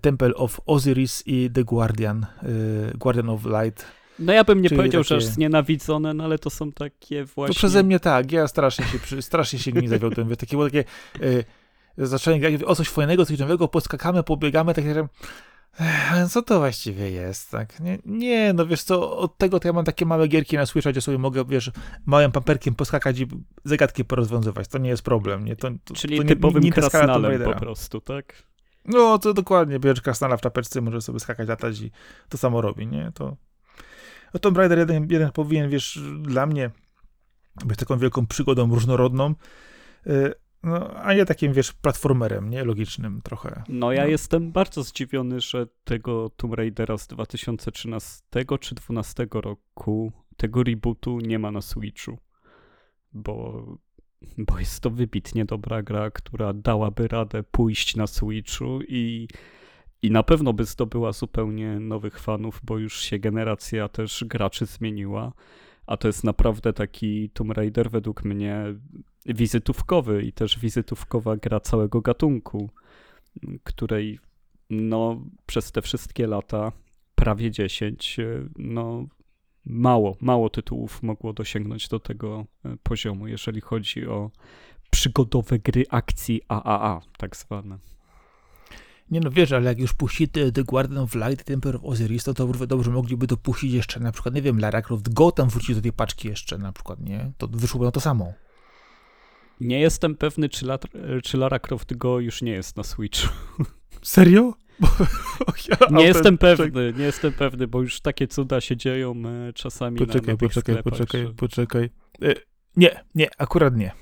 [0.00, 3.84] Temple of Osiris i The Guardian, y, Guardian of Light.
[4.18, 5.08] No ja bym nie Czyli powiedział, takie...
[5.08, 7.54] że aż znienawidzone, no ale to są takie właśnie...
[7.54, 10.36] To przeze mnie tak, ja strasznie się, strasznie się nie zawiodłem.
[10.36, 10.84] Takie było takie...
[11.22, 11.44] Y,
[11.98, 14.96] zacząłem grać o coś fajnego, coś nowego, poskakamy, pobiegamy, tak jak
[16.30, 17.80] co to właściwie jest, tak?
[17.80, 20.92] Nie, nie, no wiesz co, od tego to ja mam takie małe gierki na Switcha,
[20.92, 21.70] gdzie sobie mogę, wiesz,
[22.06, 23.26] małym pamperkiem poskakać i
[23.64, 25.56] zagadki porozwiązywać, to nie jest problem, nie?
[25.56, 28.42] To, to, Czyli to nie, typowym nie, krasnalem po prostu, tak?
[28.84, 31.90] No, to dokładnie, bierz krasnala w czapeczce, może sobie skakać, latać i
[32.28, 33.12] to samo robi, nie?
[33.14, 33.36] To,
[34.34, 36.70] no Tomb Raider jeden, jeden powinien, wiesz, dla mnie
[37.64, 39.34] być taką wielką przygodą różnorodną,
[40.06, 42.64] y, no, a nie takim, wiesz, platformerem, nie?
[42.64, 43.62] Logicznym trochę.
[43.68, 44.08] No ja no.
[44.08, 48.22] jestem bardzo zdziwiony, że tego Tomb Raidera z 2013
[48.60, 52.18] czy 2012 roku, tego rebootu nie ma na Switchu,
[53.12, 53.66] bo,
[54.38, 59.28] bo jest to wybitnie dobra gra, która dałaby radę pójść na Switchu i
[60.02, 65.32] i na pewno by zdobyła zupełnie nowych fanów, bo już się generacja też graczy zmieniła.
[65.86, 68.64] A to jest naprawdę taki Tomb Raider według mnie
[69.26, 72.70] wizytówkowy i też wizytówkowa gra całego gatunku,
[73.64, 74.18] której
[74.70, 76.72] no przez te wszystkie lata,
[77.14, 78.16] prawie 10,
[78.58, 79.06] no
[79.64, 84.30] mało, mało tytułów mogło dosięgnąć do tego e, poziomu, jeżeli chodzi o
[84.90, 87.78] przygodowe gry akcji AAA, tak zwane.
[89.10, 92.24] Nie no, wiesz, ale jak już puści The, The Guardian of Light, Temper of Osiris,
[92.24, 95.76] to, to dobrze mogliby dopuścić jeszcze na przykład, nie wiem, Lara Croft Go tam wrócić
[95.76, 97.32] do tej paczki jeszcze na przykład, nie?
[97.38, 98.32] To wyszłoby na to samo.
[99.60, 100.84] Nie jestem pewny, czy, Lat,
[101.22, 103.28] czy Lara Croft Go już nie jest na Switchu.
[104.02, 104.54] Serio?
[105.68, 109.14] ja nie jestem pewny, nie jestem pewny, bo już takie cuda się dzieją
[109.48, 111.34] e, czasami poczekaj, na Poczekaj, sklepach, poczekaj, że...
[111.34, 111.90] poczekaj.
[112.22, 112.34] E,
[112.76, 113.92] nie, nie, akurat nie.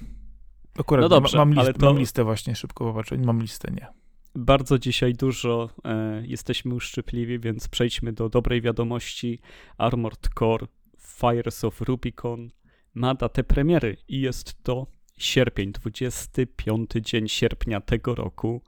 [0.79, 1.87] Akurat no dobrze, mam, list, to...
[1.87, 4.06] mam listę właśnie, szybko popatrzę, mam listę, nie
[4.37, 9.39] bardzo dzisiaj dużo e, jesteśmy uszczypliwi, więc przejdźmy do dobrej wiadomości.
[9.79, 10.67] Armored Core
[10.99, 12.51] Fires of Rubicon
[12.95, 14.87] ma datę premiery i jest to
[15.19, 18.63] sierpień, 25 dzień sierpnia tego roku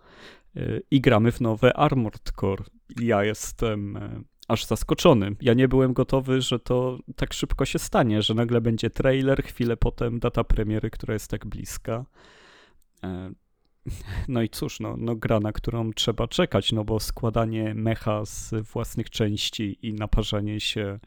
[0.57, 2.65] e, i gramy w nowe Armored Core.
[3.01, 5.37] Ja jestem e, aż zaskoczony.
[5.41, 9.77] Ja nie byłem gotowy, że to tak szybko się stanie, że nagle będzie trailer, chwilę
[9.77, 12.05] potem data premiery, która jest tak bliska.
[14.29, 18.55] No i cóż, no, no gra, na którą trzeba czekać, no bo składanie mecha z
[18.73, 20.99] własnych części i naparzanie się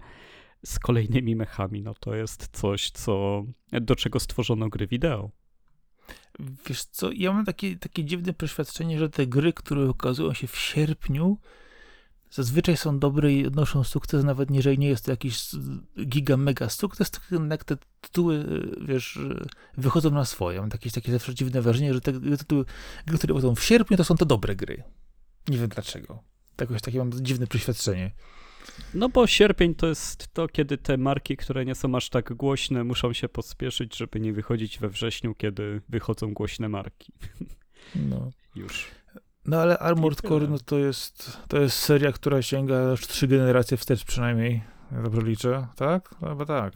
[0.65, 5.31] z kolejnymi mechami, no to jest coś, co, do czego stworzono gry wideo.
[6.67, 10.57] Wiesz co, ja mam takie, takie dziwne przeświadczenie, że te gry, które ukazują się w
[10.57, 11.37] sierpniu,
[12.31, 15.49] zazwyczaj są dobre i odnoszą sukces, nawet jeżeli nie jest to jakiś
[16.07, 18.45] giga, mega sukces, to jednak te tytuły,
[18.81, 19.19] wiesz,
[19.77, 20.61] wychodzą na swoje.
[20.61, 22.65] Mam jakieś takie zawsze dziwne wrażenie, że te tytuły,
[23.05, 24.83] które wychodzą w sierpniu, to są to dobre gry.
[25.47, 26.23] Nie wiem dlaczego.
[26.61, 28.11] Jakoś takie mam dziwne przeświadczenie.
[28.93, 32.83] No bo sierpień to jest to, kiedy te marki, które nie są aż tak głośne,
[32.83, 37.13] muszą się pospieszyć, żeby nie wychodzić we wrześniu, kiedy wychodzą głośne marki.
[37.95, 38.31] No.
[38.55, 38.87] Już.
[39.45, 43.77] No ale Armored Core no, to, jest, to jest seria, która sięga aż trzy generacje
[43.77, 44.61] wstecz przynajmniej.
[44.91, 46.15] Ja dobrze liczę, tak?
[46.21, 46.73] No, chyba tak.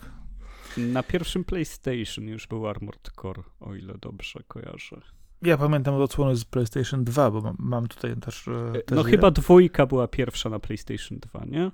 [0.77, 5.01] Na pierwszym PlayStation już był Armored Core, o ile dobrze kojarzę.
[5.41, 8.47] Ja pamiętam odsłony z PlayStation 2, bo mam, mam tutaj też.
[8.47, 11.71] E, też no chyba dwójka była pierwsza na PlayStation 2, nie?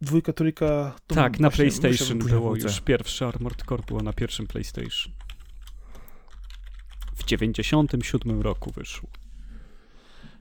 [0.00, 0.96] Dwójka, trójka.
[1.06, 5.12] tak, na PlayStation było już pierwszy Armored Core było na pierwszym PlayStation.
[7.20, 9.08] W 97 roku wyszło.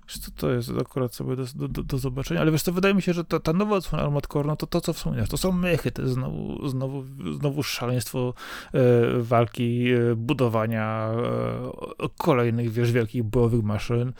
[0.07, 3.13] Co to jest akurat sobie do, do, do zobaczenia, ale wiesz co, wydaje mi się,
[3.13, 5.91] że ta, ta nowa odsłona Armored Core, no to to, co wspomniałeś, to są mechy,
[5.91, 7.03] to jest znowu, znowu,
[7.39, 8.33] znowu szaleństwo
[8.73, 8.79] e,
[9.19, 11.11] walki, e, budowania
[12.03, 14.13] e, kolejnych, wiesz, wielkich bojowych maszyn.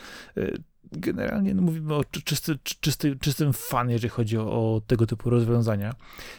[0.92, 5.30] E, generalnie no, mówimy o czysty, czysty, czystym fan, jeżeli chodzi o, o, tego typu
[5.30, 5.96] rozwiązania.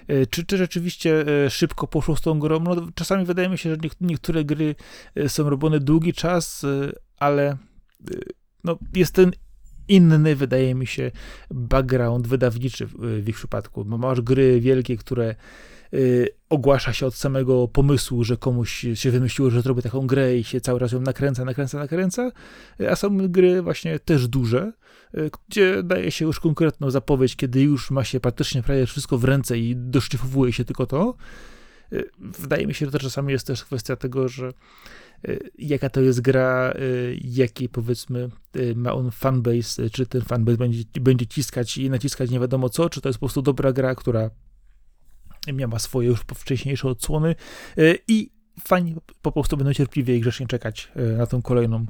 [0.08, 2.60] E, czy, czy rzeczywiście e, szybko poszło z tą grą?
[2.60, 4.74] No, czasami wydaje mi się, że niektóre gry
[5.28, 6.66] są robione długi czas,
[7.18, 7.56] ale
[8.64, 9.32] no, jest ten
[9.88, 11.10] inny, wydaje mi się,
[11.50, 13.84] background wydawniczy w, ich przypadku.
[13.84, 15.34] Masz gry wielkie, które
[16.48, 20.60] ogłasza się od samego pomysłu, że komuś się wymyśliło, że zrobi taką grę i się
[20.60, 22.32] cały raz ją nakręca, nakręca, nakręca,
[22.90, 24.72] a są gry właśnie też duże,
[25.14, 29.24] y, gdzie daje się już konkretną zapowiedź, kiedy już ma się praktycznie prawie wszystko w
[29.24, 31.14] ręce i doszczyfowuje się tylko to.
[31.92, 34.52] Y, wydaje mi się, że to czasami jest też kwestia tego, że
[35.28, 40.58] Y, jaka to jest gra, y, jaki powiedzmy y, ma on fanbase, czy ten fanbase
[40.58, 43.94] będzie, będzie ciskać i naciskać nie wiadomo co, czy to jest po prostu dobra gra,
[43.94, 44.30] która
[45.52, 47.34] miała swoje już wcześniejsze odsłony
[48.08, 48.30] i
[48.64, 51.86] fani po prostu będą cierpliwie i grzecznie czekać na tą kolejną,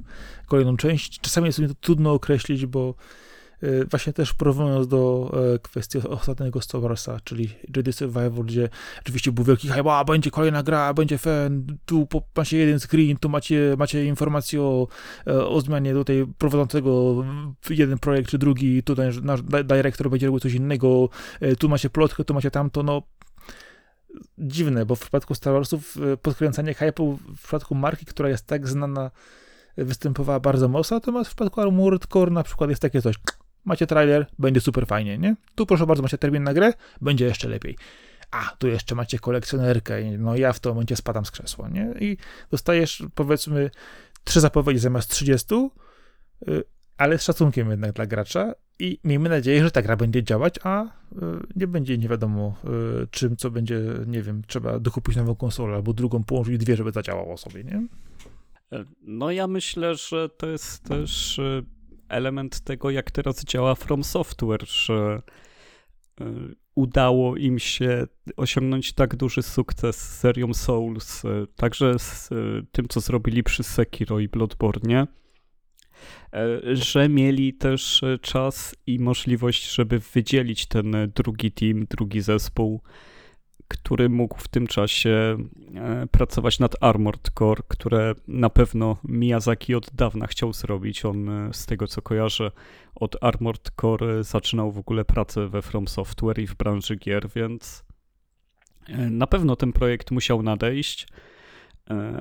[0.46, 1.20] kolejną część.
[1.20, 2.94] Czasami jest mi to trudno określić, bo
[3.62, 8.68] Y, właśnie też porównując do e, kwestii ostatniego Star czyli Jedi Survivor, gdzie
[9.00, 13.28] oczywiście był wielki hype, a będzie kolejna gra, będzie fan, tu macie jeden screen, tu
[13.28, 14.86] macie, macie informację o,
[15.26, 17.24] e, o zmianie tutaj prowadzącego
[17.70, 21.08] jeden projekt czy drugi, tutaj nasz dyrektor będzie robił coś innego,
[21.40, 23.02] e, tu macie plotkę, tu macie tamto, no
[24.38, 29.10] dziwne, bo w przypadku Star Warsów podkręcanie hype'u w przypadku marki, która jest tak znana,
[29.76, 33.16] występowała bardzo mocno, natomiast w przypadku Armored Core na przykład jest takie coś,
[33.64, 35.36] macie trailer, będzie super fajnie, nie?
[35.54, 37.76] Tu proszę bardzo, macie termin na grę, będzie jeszcze lepiej.
[38.30, 41.94] A, tu jeszcze macie kolekcjonerkę, no ja w tym momencie spadam z krzesła, nie?
[42.00, 42.16] I
[42.50, 43.70] dostajesz, powiedzmy,
[44.24, 45.70] trzy zapowiedzi zamiast 30,
[46.48, 46.64] y,
[47.00, 50.84] ale z szacunkiem jednak dla gracza i miejmy nadzieję, że ta gra będzie działać, a
[50.84, 50.88] y,
[51.56, 52.56] nie będzie nie wiadomo
[53.02, 56.92] y, czym, co będzie, nie wiem, trzeba dokupić nową konsolę albo drugą połączyć dwie, żeby
[56.92, 57.86] zadziałało sobie, nie?
[59.02, 61.40] No ja myślę, że to jest też
[62.08, 65.22] element tego, jak teraz działa From Software, że
[66.20, 66.24] e,
[66.74, 72.36] udało im się osiągnąć tak duży sukces z serią Souls, e, także z e,
[72.72, 75.06] tym, co zrobili przy Sekiro i Bloodborne,
[76.72, 82.80] że mieli też czas i możliwość, żeby wydzielić ten drugi team, drugi zespół
[83.70, 85.36] który mógł w tym czasie
[85.74, 91.04] e, pracować nad Armored Core, które na pewno Miyazaki od dawna chciał zrobić.
[91.04, 92.50] On, e, z tego co kojarzę,
[92.94, 97.84] od Armored Core zaczynał w ogóle pracę we From Software i w branży gier, więc
[98.88, 101.08] e, na pewno ten projekt musiał nadejść.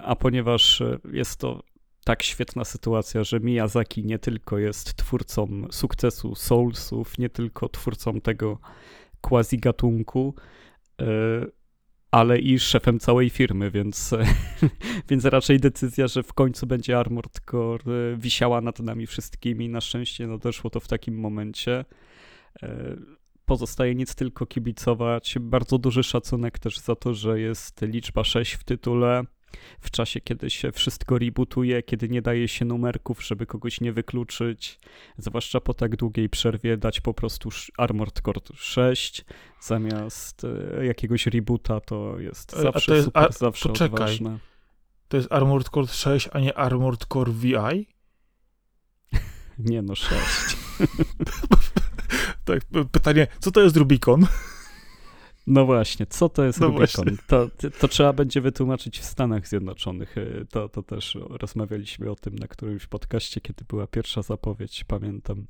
[0.03, 1.63] A ponieważ jest to
[2.03, 8.59] tak świetna sytuacja, że Miyazaki nie tylko jest twórcą sukcesu Soulsów, nie tylko twórcą tego
[9.21, 10.35] quasi gatunku,
[11.01, 11.45] E,
[12.11, 14.15] ale i szefem całej firmy, więc,
[15.09, 19.69] więc raczej decyzja, że w końcu będzie Armored Core e, wisiała nad nami wszystkimi.
[19.69, 21.85] Na szczęście nadeszło to w takim momencie.
[22.63, 22.95] E,
[23.45, 25.35] pozostaje nic tylko kibicować.
[25.39, 29.23] Bardzo duży szacunek też za to, że jest liczba 6 w tytule
[29.79, 34.79] w czasie, kiedy się wszystko rebootuje, kiedy nie daje się numerków, żeby kogoś nie wykluczyć,
[35.17, 39.25] zwłaszcza po tak długiej przerwie dać po prostu Armored Core 6
[39.61, 40.43] zamiast
[40.79, 43.93] e, jakiegoś rebota, to jest zawsze to jest, super, zawsze poczekaj.
[43.93, 44.39] odważne.
[45.07, 47.87] To jest Armored Core 6, a nie Armored Core VI?
[49.69, 50.19] nie no, 6.
[52.45, 52.59] tak,
[52.91, 54.27] pytanie, co to jest Rubicon?
[55.49, 57.17] No właśnie, co to jest no Rubicon?
[57.27, 60.17] To, to trzeba będzie wytłumaczyć w Stanach Zjednoczonych.
[60.17, 65.47] Y, to, to też rozmawialiśmy o tym na którymś podcaście, kiedy była pierwsza zapowiedź, pamiętam.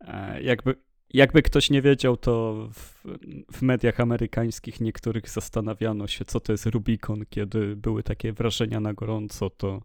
[0.00, 0.74] E, jakby,
[1.14, 3.04] jakby ktoś nie wiedział, to w,
[3.52, 8.94] w mediach amerykańskich niektórych zastanawiano się, co to jest Rubicon, kiedy były takie wrażenia na
[8.94, 9.82] gorąco, to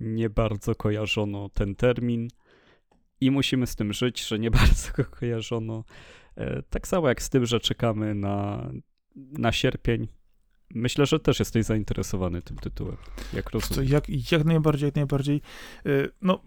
[0.00, 2.28] nie bardzo kojarzono ten termin
[3.20, 5.84] i musimy z tym żyć, że nie bardzo go kojarzono.
[6.36, 8.68] E, tak samo jak z tym, że czekamy na,
[9.16, 10.08] na sierpień.
[10.74, 12.96] Myślę, że też jesteś zainteresowany tym tytułem,
[13.32, 13.74] jak rozumiem.
[13.74, 15.40] Co, jak, jak najbardziej, jak najbardziej.
[15.86, 15.90] E,
[16.22, 16.42] no,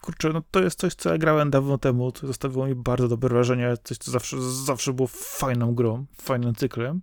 [0.00, 3.28] kurczę, no to jest coś, co ja grałem dawno temu, co zostawiło mi bardzo dobre
[3.28, 7.00] wrażenie, coś, co zawsze, zawsze było fajną grą, fajnym cyklem.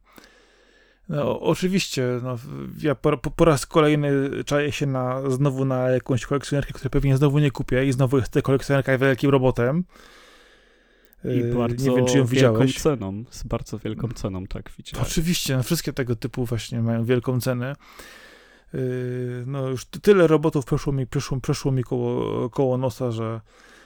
[1.09, 2.38] No, oczywiście, no,
[2.82, 4.11] ja po, po, po, raz kolejny
[4.45, 8.32] czaję się na, znowu na jakąś kolekcjonerkę, której pewnie znowu nie kupię i znowu jest
[8.32, 9.84] ta kolekcjonerka wielkim robotem.
[11.26, 12.82] I bardzo nie wiem, czy ją widziałeś.
[12.82, 15.07] ceną, z bardzo wielką ceną, tak, widziałem.
[15.07, 17.76] Oczywiście, no, wszystkie tego typu właśnie mają wielką cenę.
[18.74, 18.80] Yy,
[19.47, 23.41] no już tyle robotów przeszło mi, przeszło, przeszło mi koło, koło nosa, że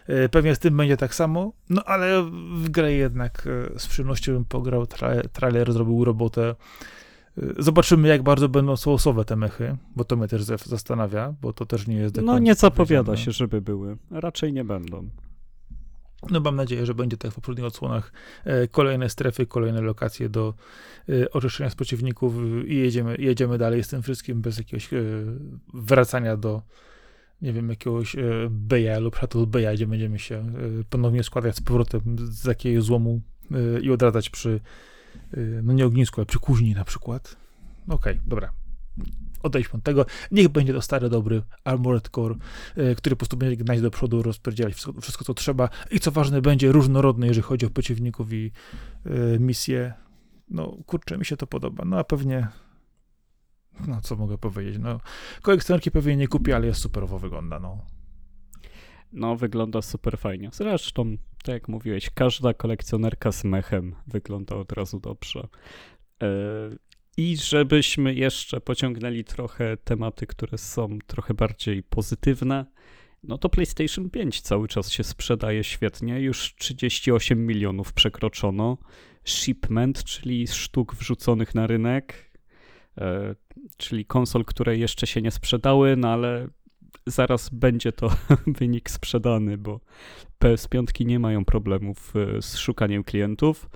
[0.08, 2.24] E, pewnie z tym będzie tak samo, no ale
[2.56, 6.56] w grę jednak z przyjemnością bym pograł, tra trailer zrobił robotę.
[7.58, 11.88] Zobaczymy, jak bardzo będą sołosowe te mechy, bo to mnie też zastanawia, bo to też
[11.88, 12.22] nie jest...
[12.22, 13.98] No nie zapowiada się, żeby były.
[14.12, 15.10] Raczej nie będą.
[16.30, 18.12] No mam nadzieję, że będzie tak w poprzednich odsłonach
[18.72, 20.54] kolejne strefy, kolejne lokacje do
[21.32, 22.34] oczyszczenia z przeciwników
[22.68, 24.90] i jedziemy, jedziemy dalej z tym wszystkim bez jakiegoś
[25.74, 26.62] wracania do
[27.42, 30.44] nie wiem, jakiegoś e, beja lub shuttle beja, gdzie będziemy się e,
[30.90, 33.22] ponownie składać z powrotem z jakiegoś złomu
[33.52, 34.60] e, i odradzać przy,
[35.64, 37.36] no nie ognisku, ale przy kuźni na przykład.
[37.88, 38.52] Okej, okay, dobra.
[39.46, 40.06] Odejdźmy od tego.
[40.32, 42.36] Niech będzie to stary, dobry Armored Core,
[42.98, 46.42] który po prostu będzie gnać do przodu, rozpierdzielać wszystko, wszystko, co trzeba i co ważne,
[46.42, 48.52] będzie różnorodny, jeżeli chodzi o przeciwników i
[49.40, 49.94] misje.
[50.50, 51.86] No, kurczę, mi się to podoba.
[51.86, 52.48] No, a pewnie
[53.88, 55.00] no co mogę powiedzieć, no
[55.42, 57.86] kolekcjonerki pewnie nie kupi, ale jest superowo wygląda, no.
[59.12, 60.50] No, wygląda super fajnie.
[60.54, 65.48] Zresztą, tak jak mówiłeś, każda kolekcjonerka z mechem wygląda od razu dobrze.
[66.22, 66.78] Yy,
[67.18, 72.66] I żebyśmy jeszcze pociągnęli trochę tematy, które są trochę bardziej pozytywne,
[73.24, 76.22] no to PlayStation 5 cały czas się sprzedaje świetnie.
[76.22, 78.78] Już 38 milionów przekroczono.
[79.24, 82.36] Shipment, czyli sztuk wrzuconych na rynek,
[82.98, 83.36] E,
[83.78, 86.48] czyli konsol, które jeszcze się nie sprzedały, no ale
[87.06, 88.10] zaraz będzie to
[88.60, 89.80] wynik sprzedany, bo
[90.44, 93.70] PS5 nie mają problemów e, z szukaniem klientów.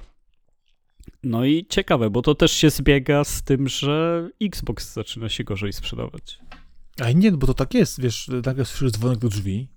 [1.24, 5.74] No i ciekawe, bo to też się zbiega z tym, że Xbox zaczyna się gorzej
[5.74, 6.40] sprzedawać.
[7.02, 9.70] A nie, bo to tak jest, wiesz, nagle słyszysz dzwonek do drzwi,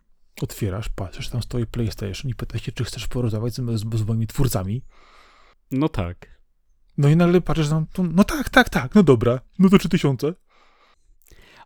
[0.42, 4.26] otwierasz, patrzysz, tam stoi PlayStation i pytasz się, czy chcesz porozmawiać z, z, z moimi
[4.26, 4.82] twórcami.
[5.70, 6.40] No tak.
[6.98, 10.34] No i nagle patrzysz tam, no tak, tak, tak, no dobra, no to 3000.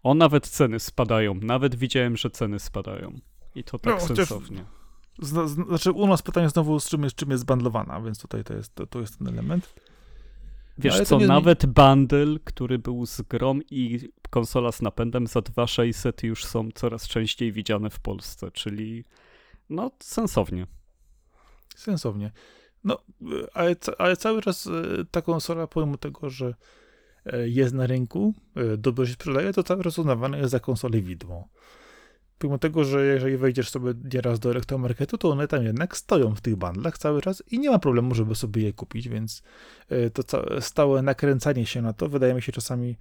[0.03, 1.35] O, nawet ceny spadają.
[1.35, 3.21] Nawet widziałem, że ceny spadają.
[3.55, 4.65] I to tak no, sensownie.
[5.19, 8.75] Znaczy, u nas pytanie znowu, z czym jest, czym jest bandlowana, więc tutaj to jest,
[8.75, 9.75] to, to jest ten element.
[10.79, 11.27] Wiesz co, nie...
[11.27, 17.09] nawet bundle, który był z grom i konsola z napędem za 2600 już są coraz
[17.09, 19.05] częściej widziane w Polsce, czyli
[19.71, 20.67] no sensownie.
[21.77, 22.33] Sensownie.
[22.85, 22.99] No,
[23.55, 24.71] ale, ale cały czas e,
[25.11, 26.55] ta konsola, pomimo tego, że
[27.27, 31.01] e, jest na rynku, e, dobrze się sprzedaje, to cały czas uznawana jest za konsolę
[31.01, 31.49] widmo.
[32.39, 36.41] Pomimo tego, że jeżeli wejdziesz sobie nieraz do elektromarketu, to one tam jednak stoją w
[36.41, 39.43] tych bandlach cały czas i nie ma problemu, żeby sobie je kupić, więc
[40.15, 42.97] to stałe nakręcanie się na to wydaje mi się czasami,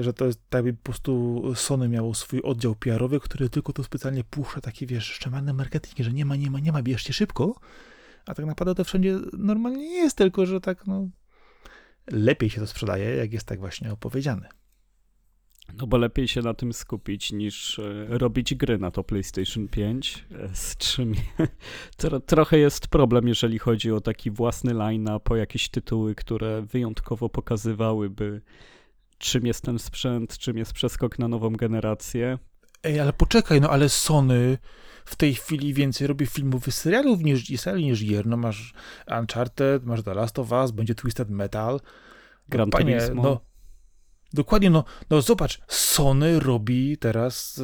[0.00, 4.24] że to jest tak, po prostu Sony miało swój oddział PR-owy, który tylko tu specjalnie
[4.24, 7.60] puszcza taki, wiesz, szczemalny marketing, że nie ma, nie ma, nie ma, bierzcie szybko,
[8.26, 11.08] a tak naprawdę to wszędzie normalnie nie jest, tylko że tak, no,
[12.06, 14.48] lepiej się to sprzedaje, jak jest tak właśnie opowiedziane.
[15.76, 20.24] No bo lepiej się na tym skupić niż e, robić gry na to PlayStation 5,
[20.32, 21.14] e, z czym
[22.26, 28.40] trochę jest problem, jeżeli chodzi o taki własny line po jakieś tytuły, które wyjątkowo pokazywałyby
[29.18, 32.38] czym jest ten sprzęt, czym jest przeskok na nową generację.
[32.82, 34.58] Ej, ale poczekaj, no ale Sony
[35.04, 38.26] w tej chwili więcej robi filmów i serialów niż, i serii niż gier.
[38.26, 38.74] No masz
[39.20, 41.72] Uncharted, masz The Last of Us, będzie Twisted Metal.
[41.72, 41.80] No,
[42.48, 43.22] Gran Panie, Turismo.
[43.22, 43.40] No,
[44.32, 47.60] dokładnie, no, no zobacz, Sony robi teraz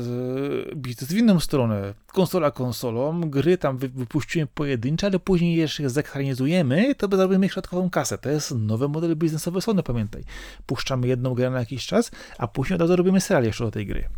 [0.71, 1.95] e, biznes w inną stronę.
[2.07, 7.91] Konsola konsolą, gry tam wy, wypuściłem pojedyncze, ale później jeszcze je zekranizujemy, to zrobimy środkową
[7.91, 8.19] kasę.
[8.19, 10.25] To jest nowy model biznesowy Sony, pamiętaj.
[10.67, 13.87] Puszczamy jedną grę na jakiś czas, a później od razu robimy serial jeszcze do tej
[13.87, 14.09] gry.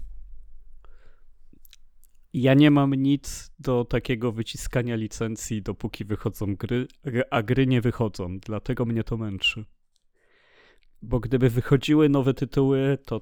[2.32, 6.86] Ja nie mam nic do takiego wyciskania licencji, dopóki wychodzą gry,
[7.30, 9.64] a gry nie wychodzą, dlatego mnie to męczy.
[11.06, 13.20] Bo gdyby wychodziły nowe tytuły, to,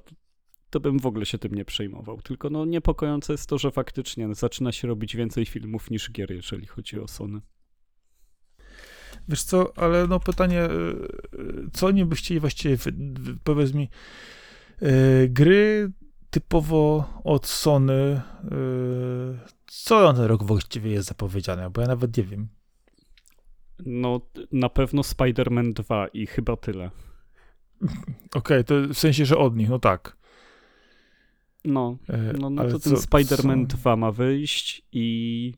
[0.69, 2.21] to bym w ogóle się tym nie przejmował.
[2.21, 6.65] Tylko no niepokojące jest to, że faktycznie zaczyna się robić więcej filmów niż gier, jeżeli
[6.65, 7.41] chodzi o Sony.
[9.27, 10.69] Wiesz co, ale no pytanie, e,
[11.73, 12.77] co nie byście chcieli właściwie,
[13.43, 13.89] powiedz mi,
[14.81, 15.91] e, gry
[16.29, 18.21] typowo od Sony,
[19.67, 22.47] co na ten rok właściwie jest zapowiedziane, bo ja nawet nie wiem.
[23.85, 24.21] No,
[24.51, 26.91] na pewno Spider-Man 2 i chyba tyle.
[27.81, 27.99] Okej,
[28.33, 30.17] okay, to w sensie, że od nich, no tak.
[31.65, 33.77] No, e, no, no to co, ten Spider-Man co?
[33.77, 35.53] 2 ma wyjść i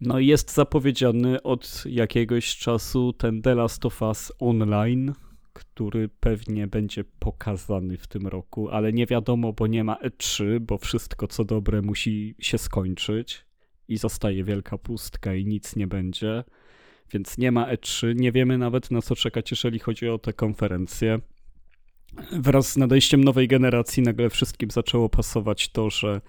[0.00, 5.12] no jest zapowiedziany od jakiegoś czasu ten The Last of Us Online,
[5.52, 10.78] który pewnie będzie pokazany w tym roku, ale nie wiadomo, bo nie ma E3, bo
[10.78, 13.44] wszystko co dobre musi się skończyć
[13.88, 16.44] i zostaje wielka pustka i nic nie będzie.
[17.12, 21.20] Więc nie ma E3, nie wiemy nawet na co czekać, jeżeli chodzi o te konferencje.
[22.32, 26.20] wraz z nadejściem nowej generacji nagle wszystkim zaczęło pasować to, że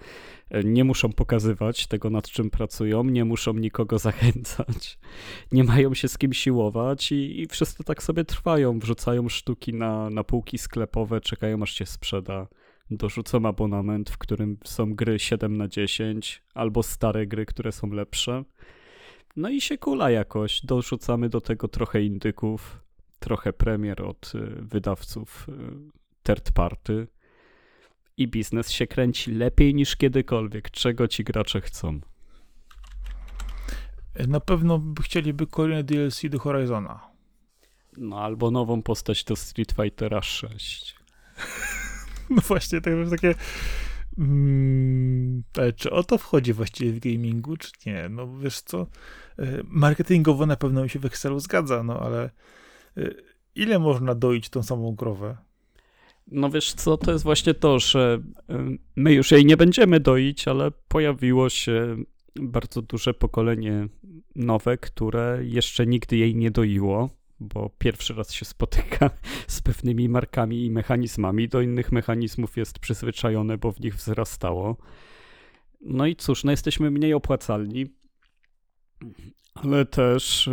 [0.64, 4.98] nie muszą pokazywać tego, nad czym pracują, nie muszą nikogo zachęcać,
[5.52, 10.10] nie mają się z kim siłować i, i wszyscy tak sobie trwają, wrzucają sztuki na,
[10.10, 12.48] na półki sklepowe, czekają aż się sprzeda.
[12.90, 18.44] Dorzucą abonament, w którym są gry 7 na 10 albo stare gry, które są lepsze.
[19.36, 20.60] No i się kula jakoś.
[20.64, 22.80] Dorzucamy do tego trochę indyków,
[23.18, 25.52] trochę premier od y, wydawców y,
[26.22, 27.06] third party
[28.16, 30.70] i biznes się kręci lepiej niż kiedykolwiek.
[30.70, 32.00] Czego ci gracze chcą?
[34.28, 37.00] Na pewno chcieliby kolejne DLC do Horizona.
[37.96, 40.96] No albo nową postać do Street Fightera 6.
[42.30, 43.34] No właśnie, to jest takie.
[44.18, 48.08] Mm, ale czy o to wchodzi właściwie w gamingu, czy nie?
[48.08, 48.86] No wiesz co?
[49.38, 52.30] E, marketingowo na pewno mi się w Excelu zgadza, no ale
[52.96, 53.10] e,
[53.54, 55.36] ile można doić tą samą krowę?
[56.26, 58.22] No wiesz co, to jest właśnie to, że
[58.96, 61.96] my już jej nie będziemy doić, ale pojawiło się
[62.40, 63.88] bardzo duże pokolenie
[64.36, 67.10] nowe, które jeszcze nigdy jej nie doiło,
[67.42, 69.10] bo pierwszy raz się spotyka
[69.46, 71.48] z pewnymi markami i mechanizmami.
[71.48, 74.76] Do innych mechanizmów jest przyzwyczajone, bo w nich wzrastało.
[75.80, 77.86] No i cóż, no jesteśmy mniej opłacalni,
[79.54, 80.50] ale też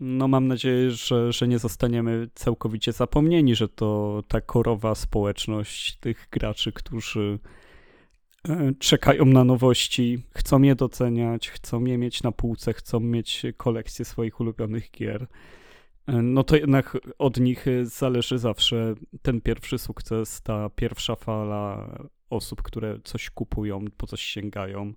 [0.00, 6.28] no mam nadzieję, że, że nie zostaniemy całkowicie zapomnieni, że to ta korowa społeczność tych
[6.30, 7.38] graczy, którzy
[8.48, 14.04] e, czekają na nowości, chcą je doceniać, chcą je mieć na półce, chcą mieć kolekcję
[14.04, 15.26] swoich ulubionych gier.
[16.06, 21.88] E, no to jednak od nich zależy zawsze ten pierwszy sukces, ta pierwsza fala
[22.30, 24.92] osób, które coś kupują, po coś sięgają.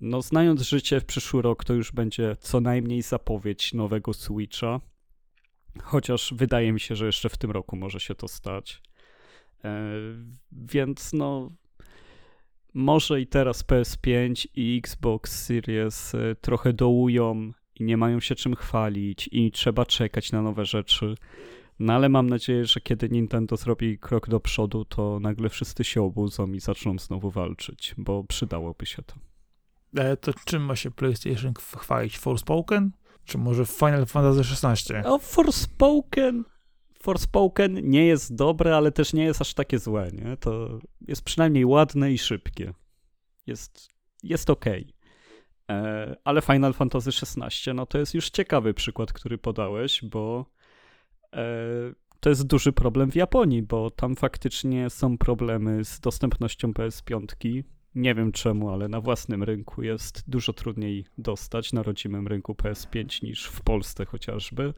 [0.00, 4.80] No, znając życie w przyszły rok, to już będzie co najmniej zapowiedź nowego Switcha.
[5.82, 8.82] Chociaż wydaje mi się, że jeszcze w tym roku może się to stać.
[9.64, 9.90] E,
[10.52, 11.52] więc no,
[12.74, 18.56] może i teraz PS5 i Xbox Series e, trochę dołują i nie mają się czym
[18.56, 21.14] chwalić i trzeba czekać na nowe rzeczy.
[21.78, 26.02] No ale mam nadzieję, że kiedy Nintendo zrobi krok do przodu, to nagle wszyscy się
[26.02, 29.14] obudzą i zaczną znowu walczyć, bo przydałoby się to.
[29.96, 32.18] E, to czym ma się PlayStation chwalić?
[32.18, 32.90] Forspoken?
[33.24, 34.94] Czy może Final Fantasy XVI?
[35.04, 36.44] O, Forspoken.
[37.02, 40.36] Forspoken nie jest dobre, ale też nie jest aż takie złe, nie?
[40.36, 40.78] To
[41.08, 42.74] jest przynajmniej ładne i szybkie.
[43.46, 43.88] Jest,
[44.22, 44.66] jest ok.
[44.66, 44.82] E,
[46.24, 50.46] ale Final Fantasy XVI, no to jest już ciekawy przykład, który podałeś, bo
[51.32, 51.46] e,
[52.20, 57.62] to jest duży problem w Japonii, bo tam faktycznie są problemy z dostępnością PS5
[57.94, 63.22] nie wiem czemu, ale na własnym rynku jest dużo trudniej dostać na rodzimym rynku PS5
[63.22, 64.74] niż w Polsce chociażby.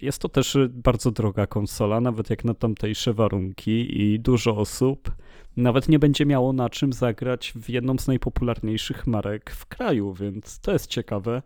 [0.00, 5.12] Jest to też bardzo droga konsola, nawet jak na tamtejsze warunki, i dużo osób
[5.56, 10.60] nawet nie będzie miało na czym zagrać w jedną z najpopularniejszych marek w kraju, więc
[10.60, 11.42] to jest ciekawe.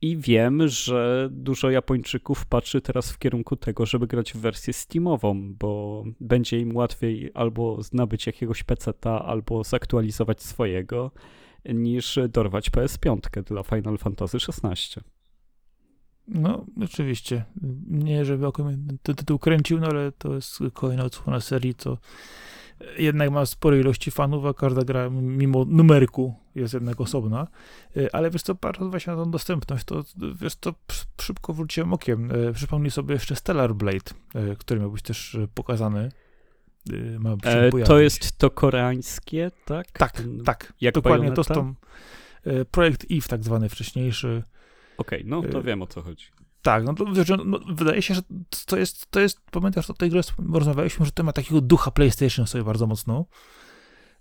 [0.00, 5.54] I wiem, że dużo Japończyków patrzy teraz w kierunku tego, żeby grać w wersję Steamową,
[5.54, 11.10] bo będzie im łatwiej albo nabyć jakiegoś peceta, albo zaktualizować swojego,
[11.64, 15.00] niż dorwać PS5 dla Final Fantasy XVI.
[16.28, 17.44] No, oczywiście.
[17.86, 18.46] Nie, żeby
[19.02, 21.98] ten tytuł kręcił, no ale to jest kolejna odsłona serii, co
[22.98, 27.46] jednak ma spore ilości fanów, a każda gra mimo numerku jest jednak osobna.
[27.96, 30.04] E, ale wiesz co, patrząc właśnie na tą dostępność, to
[30.40, 30.74] wiesz to
[31.20, 32.30] szybko wróciłem okiem.
[32.30, 36.08] E, przypomnij sobie jeszcze Stellar Blade, e, który miał być też pokazany.
[37.18, 39.90] Ma e, to jest to koreańskie, tak?
[39.90, 40.72] Tak, tak.
[40.80, 41.74] Jak Dokładnie to jest to
[42.70, 44.42] projekt EVE tak zwany wcześniejszy.
[44.98, 46.26] Okej, okay, no to wiem o co chodzi.
[46.68, 47.04] Tak, no to
[47.44, 48.22] no, wydaje się, że
[48.66, 50.20] to jest, to jest, pamiętasz o tej grze
[50.52, 53.24] rozmawialiśmy, że to ma takiego ducha PlayStation sobie bardzo mocno.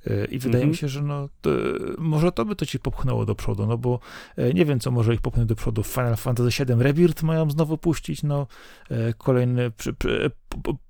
[0.06, 0.72] E, I wydaje mm -hmm.
[0.72, 1.50] mi się, że no, to,
[1.98, 4.00] może to by to ci popchnęło do przodu, no bo
[4.36, 5.84] e, nie wiem, co może ich popchnąć do przodu.
[5.84, 8.48] Final Fantasy VII Rebirth mają znowu puścić, no,
[8.92, 10.32] e, kolejny przy, przy,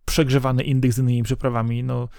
[0.06, 2.10] przegrzewany indeks z innymi przeprawami, no,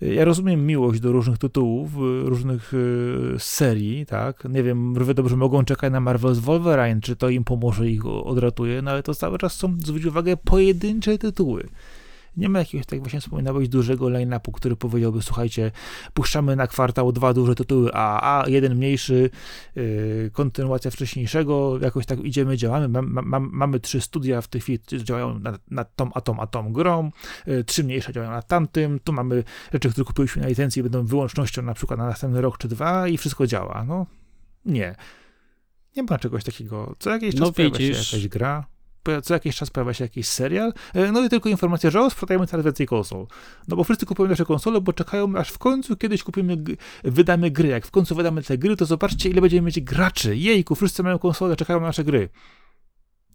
[0.00, 1.90] ja rozumiem miłość do różnych tytułów,
[2.24, 4.44] różnych y, serii, tak?
[4.50, 8.82] Nie wiem, równie dobrze mogą czekać na Marvel's Wolverine, czy to im pomoże, ich odratuje,
[8.82, 11.68] no ale to cały czas są, zwróć uwagę, pojedyncze tytuły.
[12.36, 15.70] Nie ma jakiegoś, tak właśnie wspominałeś, dużego line-upu, który powiedziałby, słuchajcie,
[16.14, 19.30] puszczamy na kwartał dwa duże tytuły a jeden mniejszy,
[19.74, 22.88] yy, kontynuacja wcześniejszego, jakoś tak idziemy, działamy.
[22.88, 26.46] Mam, mam, mamy trzy studia w tej chwili, działają nad, nad tą, a tą, a
[26.46, 27.10] tą grą,
[27.46, 31.62] yy, trzy mniejsze działają nad tamtym, tu mamy rzeczy, które kupiliśmy na licencji, będą wyłącznością
[31.62, 33.84] na przykład na następny rok czy dwa i wszystko działa.
[33.88, 34.06] No,
[34.64, 34.94] nie.
[35.96, 36.94] Nie ma czegoś takiego.
[36.98, 38.75] Co jakiś czas no, pojawia się jakaś gra
[39.22, 42.46] co jakiś czas pojawia się jakiś serial, e, no i tylko informacja, że o, sprzedajemy
[42.46, 43.26] coraz więcej konsol.
[43.68, 46.56] No bo wszyscy kupują nasze konsole, bo czekają, aż w końcu kiedyś kupimy,
[47.04, 47.68] wydamy gry.
[47.68, 50.36] Jak w końcu wydamy te gry, to zobaczcie, ile będziemy mieć graczy.
[50.36, 52.28] Jejku, wszyscy mają konsole, czekają na nasze gry.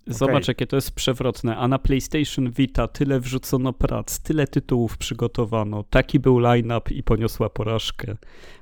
[0.08, 0.46] Zobacz, okay.
[0.48, 1.58] jakie to jest przewrotne.
[1.58, 5.84] A na PlayStation Vita tyle wrzucono prac, tyle tytułów przygotowano.
[5.84, 8.16] Taki był line-up i poniosła porażkę.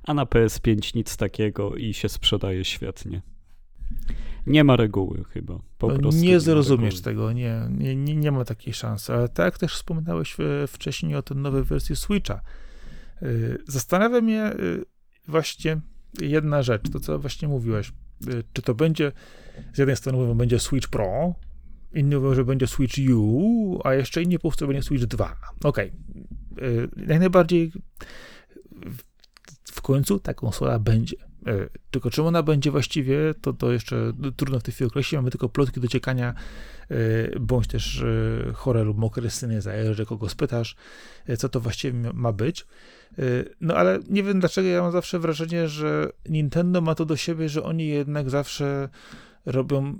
[0.04, 3.22] A na PS5 nic takiego i się sprzedaje świetnie.
[4.48, 5.60] Nie ma reguły chyba.
[5.78, 9.14] Po no, prostu nie zrozumiesz tego, nie, nie, nie, nie ma takiej szansy.
[9.14, 10.38] Ale tak jak też wspominałeś
[10.68, 12.42] wcześniej o tej nowej wersji Switcha.
[13.24, 14.86] Y, zastanawia mnie y,
[15.28, 15.82] właśnie
[16.22, 17.92] jedna rzecz, to co właśnie mówiłeś.
[18.54, 19.12] Czy to będzie,
[19.74, 21.36] z jednej strony mówią, będzie Switch Pro,
[21.94, 25.36] inni mówią, że będzie Switch U, a jeszcze inni że będzie Switch 2.
[25.64, 25.92] Okej.
[26.52, 26.90] Okay.
[27.08, 27.72] Jak najbardziej
[29.64, 31.29] w końcu ta konsola będzie.
[31.48, 35.14] E, tylko czym ona będzie właściwie, to, to jeszcze trudno w tej chwili określić.
[35.14, 36.34] Mamy tylko plotki dociekania,
[36.90, 36.96] e,
[37.40, 40.76] bądź też e, chore lub mokre syny, zależy kogo spytasz,
[41.38, 42.68] co to właściwie ma być.
[43.62, 47.50] No ale nie wiem dlaczego ja mam zawsze wrażenie, że Nintendo ma to do siebie,
[47.50, 48.90] że oni jednak zawsze
[49.46, 49.98] robią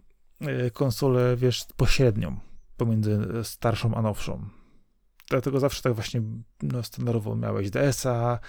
[0.74, 2.40] konsolę, wiesz, pośrednią
[2.78, 4.59] pomiędzy starszą a nowszą.
[5.30, 6.22] Dlatego zawsze tak właśnie
[6.62, 8.40] no, standardowo miałeś DS-a,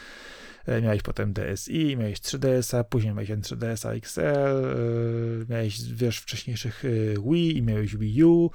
[0.67, 6.89] E, miałeś potem DSi, miałeś 3DS-a, później miałeś N3DS-a XL, e, miałeś, wiesz, wcześniejszych e,
[7.31, 8.51] Wii i miałeś Wii U.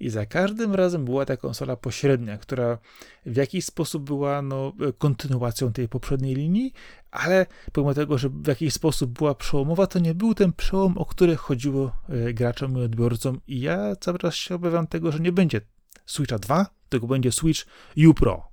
[0.00, 2.78] I za każdym razem była ta konsola pośrednia, która
[3.26, 6.72] w jakiś sposób była no, kontynuacją tej poprzedniej linii,
[7.10, 11.04] ale pomimo tego, że w jakiś sposób była przełomowa, to nie był ten przełom, o
[11.04, 11.92] który chodziło
[12.34, 13.40] graczom i odbiorcom.
[13.46, 15.60] I ja cały czas się obawiam tego, że nie będzie
[16.06, 17.66] Switcha 2, tylko będzie Switch
[18.08, 18.48] U Pro.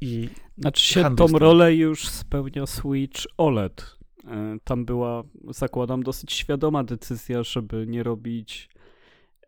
[0.00, 0.28] I
[0.58, 3.96] znaczy się tą rolę już spełnia Switch OLED.
[4.24, 8.68] E, tam była, zakładam, dosyć świadoma decyzja, żeby nie robić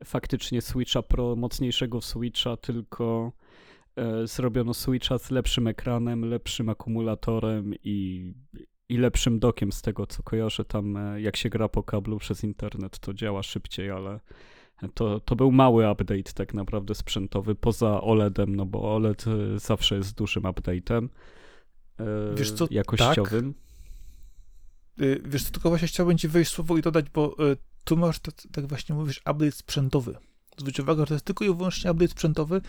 [0.05, 3.32] faktycznie Switcha Pro, mocniejszego Switcha, tylko
[3.97, 8.32] e, zrobiono Switcha z lepszym ekranem, lepszym akumulatorem i,
[8.88, 12.45] i lepszym dokiem z tego, co kojarzę tam, e, jak się gra po kablu przez
[12.45, 14.20] internet, to działa szybciej, ale
[14.95, 19.97] to, to był mały update tak naprawdę sprzętowy, poza OLEDem, no bo OLED y, zawsze
[19.97, 21.09] jest dużym update'em
[22.01, 22.05] y,
[22.37, 23.55] Wiesz co, jakościowym.
[23.55, 23.62] Tak.
[25.31, 27.37] Wiesz co, tylko właśnie chciałbym ci wejść słowo i dodać, bo
[27.85, 30.16] tu masz, tak, tak właśnie mówisz, update sprzętowy.
[30.57, 32.61] Zwróć uwagę, że to jest tylko i wyłącznie update sprzętowy,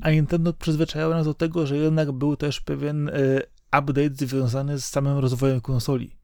[0.00, 3.10] a Nintendo przyzwyczaiło nas do tego, że jednak był też pewien
[3.78, 6.17] update związany z samym rozwojem konsoli.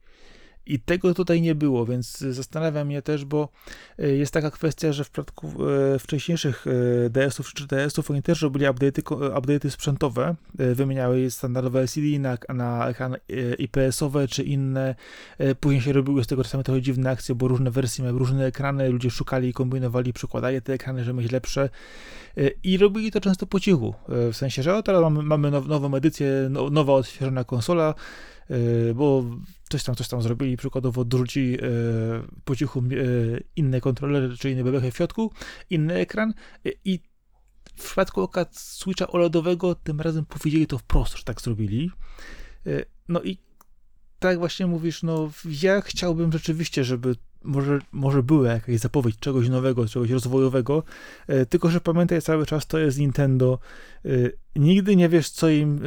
[0.66, 3.48] I tego tutaj nie było, więc zastanawiam mnie też, bo
[3.98, 5.46] e, jest taka kwestia, że w przypadku
[5.94, 6.66] e, wcześniejszych
[7.06, 9.02] e, DS-ów czy DS-ów oni też robili update'y,
[9.40, 13.16] update'y sprzętowe, wymieniały standardowe LCD na, na ekran
[13.58, 14.94] IPS-owe czy inne.
[15.60, 18.88] Później się robiły z tego czasami trochę dziwne akcje, bo różne wersje miały różne ekrany,
[18.88, 21.68] ludzie szukali i kombinowali, przykładali te ekrany, żeby mieć lepsze
[22.62, 26.48] i robili to często po cichu, w sensie, że o, teraz mamy, mamy nową edycję,
[26.50, 27.94] no, nowa odświeżona konsola,
[28.94, 29.24] bo
[29.74, 31.60] coś tam, coś tam zrobili, przykładowo dorzucili e,
[32.44, 32.84] po cichu e,
[33.56, 35.32] inne kontrolery, czy inne bebechy w środku,
[35.70, 36.34] inny ekran
[36.66, 36.98] e, i
[37.76, 41.90] w przypadku oka Switcha OLEDowego tym razem powiedzieli to wprost, że tak zrobili.
[43.08, 43.38] No i
[44.18, 45.30] tak właśnie mówisz, no
[45.62, 50.82] ja chciałbym rzeczywiście, żeby może, może była jakaś zapowiedź czegoś nowego, czegoś rozwojowego,
[51.48, 53.58] tylko że pamiętaj cały czas, to jest Nintendo.
[54.56, 55.80] Nigdy nie wiesz, co im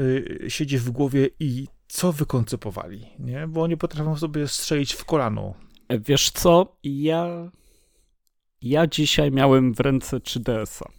[0.47, 3.47] siedzi w głowie i co wykoncypowali, nie?
[3.47, 5.53] Bo oni potrafią sobie strzelić w kolano.
[5.89, 7.51] Wiesz co, ja
[8.61, 10.89] ja dzisiaj miałem w ręce 3DS-a,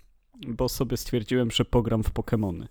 [0.49, 2.66] bo sobie stwierdziłem, że pogram w Pokémony.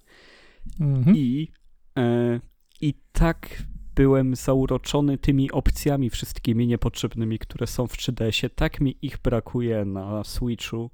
[0.79, 1.15] Mhm.
[1.15, 1.51] I,
[1.97, 2.39] e,
[2.81, 3.63] I tak
[3.95, 8.49] byłem zauroczony tymi opcjami wszystkimi niepotrzebnymi, które są w 3DS-ie.
[8.49, 10.91] Tak mi ich brakuje na Switchu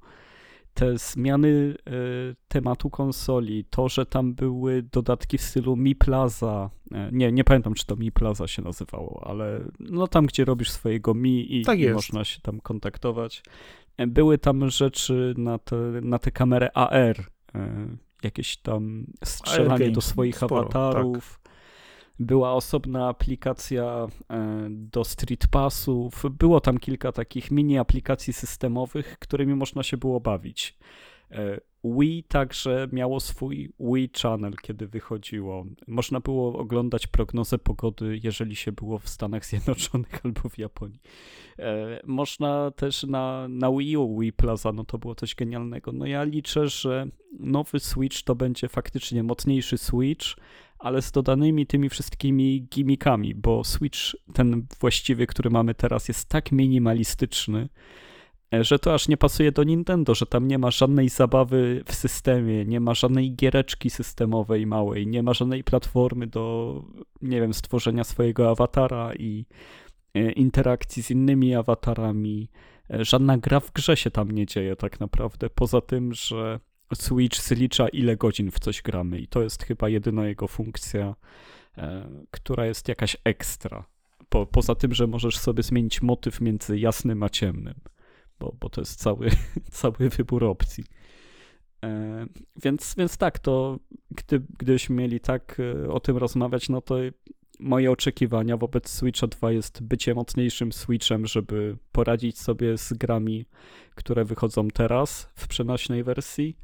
[0.74, 1.90] te zmiany e,
[2.48, 7.74] tematu konsoli, to, że tam były dodatki w stylu Mi Plaza, e, nie, nie pamiętam,
[7.74, 11.80] czy to Mi Plaza się nazywało, ale no tam, gdzie robisz swojego Mi i, tak
[11.80, 13.42] i można się tam kontaktować.
[13.96, 17.16] E, były tam rzeczy na te, na te kamerę AR,
[18.22, 21.40] jakieś tam strzelanie do swoich Sporo, awatarów.
[21.42, 21.43] Tak.
[22.18, 26.22] Była osobna aplikacja e, do Street Passów.
[26.30, 30.78] Było tam kilka takich mini aplikacji systemowych, którymi można się było bawić.
[31.30, 35.64] E, Wii także miało swój Wii Channel, kiedy wychodziło.
[35.86, 41.00] Można było oglądać prognozę pogody, jeżeli się było w Stanach Zjednoczonych albo w Japonii.
[41.58, 45.92] E, można też na, na Wii U, Wii Plaza, no to było coś genialnego.
[45.92, 47.06] No ja liczę, że
[47.38, 50.26] nowy Switch to będzie faktycznie mocniejszy Switch,
[50.84, 53.98] ale z dodanymi tymi wszystkimi gimmickami, bo Switch,
[54.32, 57.68] ten właściwy, który mamy teraz, jest tak minimalistyczny,
[58.54, 61.94] e, że to aż nie pasuje do Nintendo, że tam nie ma żadnej zabawy w
[61.94, 66.82] systemie, nie ma żadnej giereczki systemowej małej, nie ma żadnej platformy do,
[67.22, 69.46] nie wiem, stworzenia swojego awatara i
[70.14, 72.48] e, interakcji z innymi awatarami.
[72.90, 76.60] E, żadna gra w grze się tam nie dzieje tak naprawdę, poza tym, że
[76.94, 81.14] Switch zlicza ile godzin w coś gramy i to jest chyba jedyna jego funkcja,
[82.30, 83.84] która jest jakaś ekstra.
[84.28, 87.74] Po, poza tym, że możesz sobie zmienić motyw między jasnym a ciemnym,
[88.40, 89.30] bo, bo to jest cały,
[89.70, 90.84] cały wybór opcji.
[91.84, 92.26] E,
[92.62, 93.78] więc, więc tak, to
[94.10, 96.96] gdy, gdybyśmy mieli tak e, o tym rozmawiać, no to
[97.60, 103.46] moje oczekiwania wobec Switcha 2 jest bycie mocniejszym Switchem, żeby poradzić sobie z grami,
[103.94, 106.56] które wychodzą teraz w przenośnej wersji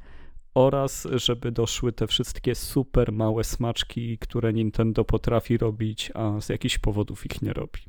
[0.53, 6.77] oraz żeby doszły te wszystkie super małe smaczki, które Nintendo potrafi robić, a z jakichś
[6.77, 7.79] powodów ich nie robi.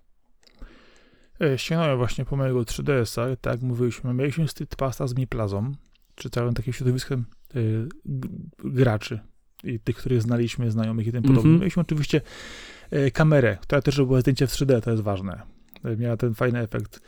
[1.41, 5.73] E, sięgnąłem właśnie po mojego 3DS-a, tak jak mówiliśmy, mieliśmy Street Pasta z Mi Plazą,
[6.15, 7.25] czy całym takim środowiskiem
[7.57, 7.89] y,
[8.65, 9.21] graczy
[9.65, 11.43] i tych, których znaliśmy, znajomych i tym podobne.
[11.43, 11.61] Mm -hmm.
[11.61, 12.21] Mieliśmy oczywiście
[12.93, 15.43] y, kamerę, która też robiła zdjęcie w 3D, to jest ważne.
[15.99, 17.01] Miała ten fajny efekt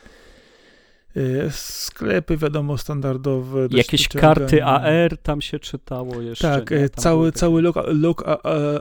[1.51, 3.67] sklepy, wiadomo, standardowe.
[3.71, 6.51] Jakieś karty AR tam się czytało jeszcze.
[6.51, 6.89] Tak, nie?
[6.89, 8.23] cały, cały log,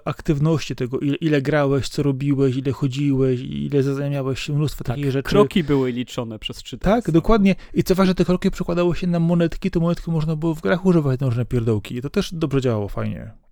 [0.04, 5.28] aktywności tego, ile, ile, grałeś, co robiłeś, ile chodziłeś, ile zamiałeś mnóstwo tak, takich rzeczy.
[5.28, 7.12] kroki były liczone przez czytelnictwo.
[7.12, 7.54] Tak, dokładnie.
[7.74, 10.86] I co ważne, te kroki przekładały się na monetki, to monetki można było w grach
[10.86, 11.96] używać na różne pierdołki.
[11.96, 13.43] I to też dobrze działało fajnie.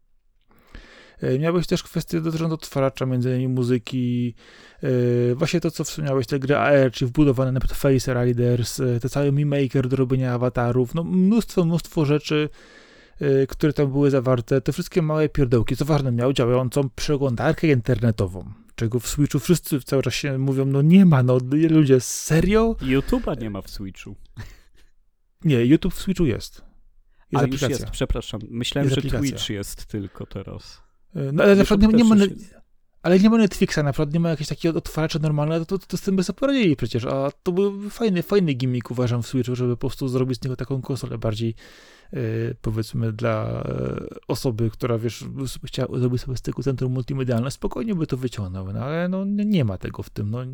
[1.23, 4.35] E, miałeś też kwestie dotyczące odtwarzacza, między innymi muzyki,
[4.83, 9.09] e, właśnie to, co wspomniałeś, te gry AR, czyli wbudowane na Face Riders, e, te
[9.09, 12.49] całe Mi Maker do robienia awatarów, no mnóstwo, mnóstwo rzeczy,
[13.49, 19.01] które tam były zawarte, te wszystkie małe pierdołki, co ważne, miał działającą przeglądarkę internetową, czego
[19.01, 21.39] w Switchu wszyscy cały czas się mówią, no nie ma, no
[21.71, 22.77] ludzie, serio?
[22.81, 24.17] YouTube'a nie ma w Switchu.
[25.45, 26.55] Nie, YouTube w Switchu jest.
[26.55, 26.65] Jest
[27.35, 27.69] A aplikacja.
[27.69, 28.41] jest, przepraszam.
[28.51, 29.31] Myślałem, jest że aplikacja.
[29.31, 30.82] Twitch jest tylko teraz.
[31.15, 32.17] No ale na przykład nie, nie ma,
[33.03, 35.97] ale nie ma Netflixa, na przykład nie ma jakichś takich otwaracza normalne, to, to, to
[35.97, 39.57] z tym by sobie poradzili przecież, a to był fajny, fajny gimmick uważam w Switchu,
[39.57, 41.55] żeby po prostu zrobić z niego taką konsolę bardziej
[42.13, 45.25] yy, powiedzmy dla yy, osoby, która wiesz,
[45.65, 49.65] chciała zrobić sobie z tego centrum multimedialne, spokojnie by to wyciągnął, no ale no nie
[49.65, 50.43] ma tego w tym, no.
[50.43, 50.47] E,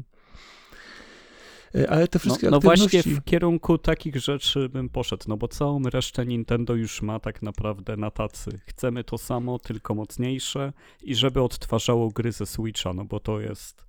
[1.88, 2.98] ale te wszystkie no, no aktywności...
[2.98, 7.42] właśnie w kierunku takich rzeczy bym poszedł, no bo całą resztę Nintendo już ma tak
[7.42, 8.50] naprawdę na tacy.
[8.66, 13.88] Chcemy to samo, tylko mocniejsze i żeby odtwarzało gry ze Switcha, no bo to jest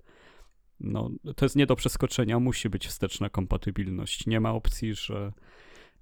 [0.80, 4.28] no, to jest nie do przeskoczenia, musi być wsteczna kompatybilność.
[4.28, 5.34] Nie ma opcji, że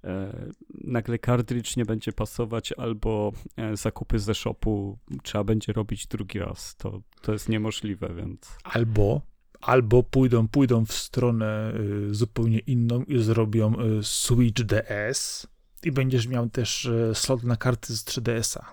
[0.04, 6.38] e, nagle cartridge nie będzie pasować albo e, zakupy ze shopu trzeba będzie robić drugi
[6.38, 6.76] raz.
[6.76, 8.58] To, to jest niemożliwe, więc...
[8.64, 9.20] Albo
[9.60, 11.72] albo pójdą, pójdą w stronę
[12.10, 15.46] y, zupełnie inną i zrobią y, Switch DS
[15.82, 18.64] i będziesz miał też y, slot na karty z 3DS-a.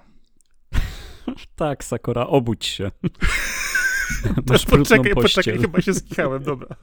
[1.56, 2.92] tak, Sakura, obudź się.
[4.50, 6.68] Masz poczekaj, poczekaj, chyba się skichałem, dobra.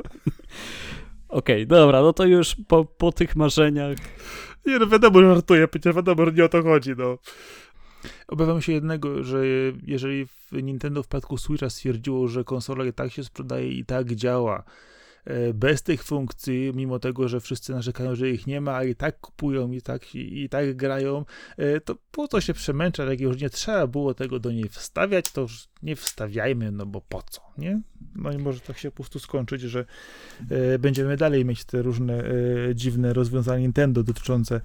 [1.29, 3.99] Okej, okay, dobra, no to już po, po tych marzeniach.
[4.67, 7.19] Nie no, wiadomo, żartuję, przecież wiadomo, nie o to chodzi, no.
[8.29, 9.43] Obawiam się jednego, że
[9.83, 14.65] jeżeli Nintendo w przypadku Switcha stwierdziło, że konsola i tak się sprzedaje i tak działa,
[15.25, 18.95] e, bez tych funkcji, mimo tego, że wszyscy narzekają, że ich nie ma, a i
[18.95, 21.25] tak kupują, i tak, i, i tak grają,
[21.57, 25.33] e, to po co się przemęczać, jak już nie trzeba było tego do niej wstawiać,
[25.33, 27.81] to już nie wstawiajmy, no bo po co, nie?
[28.15, 29.85] No i może tak się po prostu skończyć, że
[30.51, 34.61] e, będziemy dalej mieć te różne e, dziwne rozwiązania Nintendo dotyczące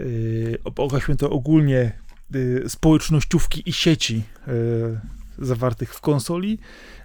[0.00, 2.07] e, to ogólnie
[2.68, 5.00] społecznościówki i sieci y,
[5.38, 6.58] zawartych w konsoli.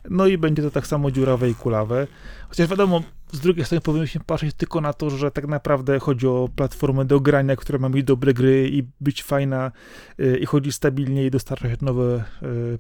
[0.09, 2.07] No i będzie to tak samo dziurawe i kulawe.
[2.49, 6.49] Chociaż wiadomo, z drugiej strony powinniśmy patrzeć tylko na to, że tak naprawdę chodzi o
[6.55, 9.71] platformę do grania, która ma mieć dobre gry i być fajna
[10.19, 12.24] y, i chodzi stabilnie i dostarczać nowe,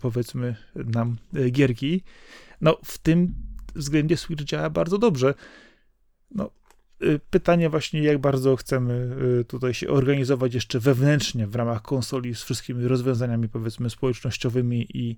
[0.01, 1.17] powiedzmy, nam
[1.51, 2.03] gierki.
[2.61, 3.33] No, w tym
[3.75, 5.33] względzie Switch działa bardzo dobrze.
[6.31, 6.62] No, Y,
[7.29, 12.43] pytanie właśnie, jak bardzo chcemy y, tutaj się organizować jeszcze wewnętrznie w ramach konsoli z
[12.43, 15.17] wszystkimi rozwiązaniami, powiedzmy, społecznościowymi i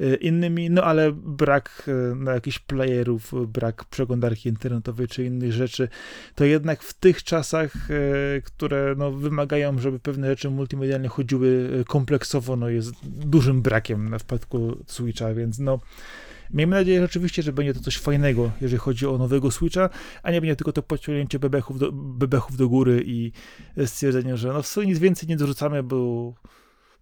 [0.00, 5.88] y, innymi, no ale brak na jakichś playerów, brak przeglądarki internetowej czy innych rzeczy,
[6.34, 7.72] to jednak w tych czasach,
[8.44, 14.76] które no, wymagają, żeby pewne rzeczy multimedialnie chodziły kompleksowo, no jest dużym brakiem na przypadku
[14.86, 15.78] Switcha, więc no
[16.52, 19.90] Miejmy nadzieję rzeczywiście, że będzie to coś fajnego, jeżeli chodzi o nowego Switcha,
[20.22, 23.32] a nie będzie tylko to pociągnięcie bebechów do, bebechów do góry i
[23.86, 26.34] stwierdzenie, że no w sumie nic więcej nie dorzucamy, bo,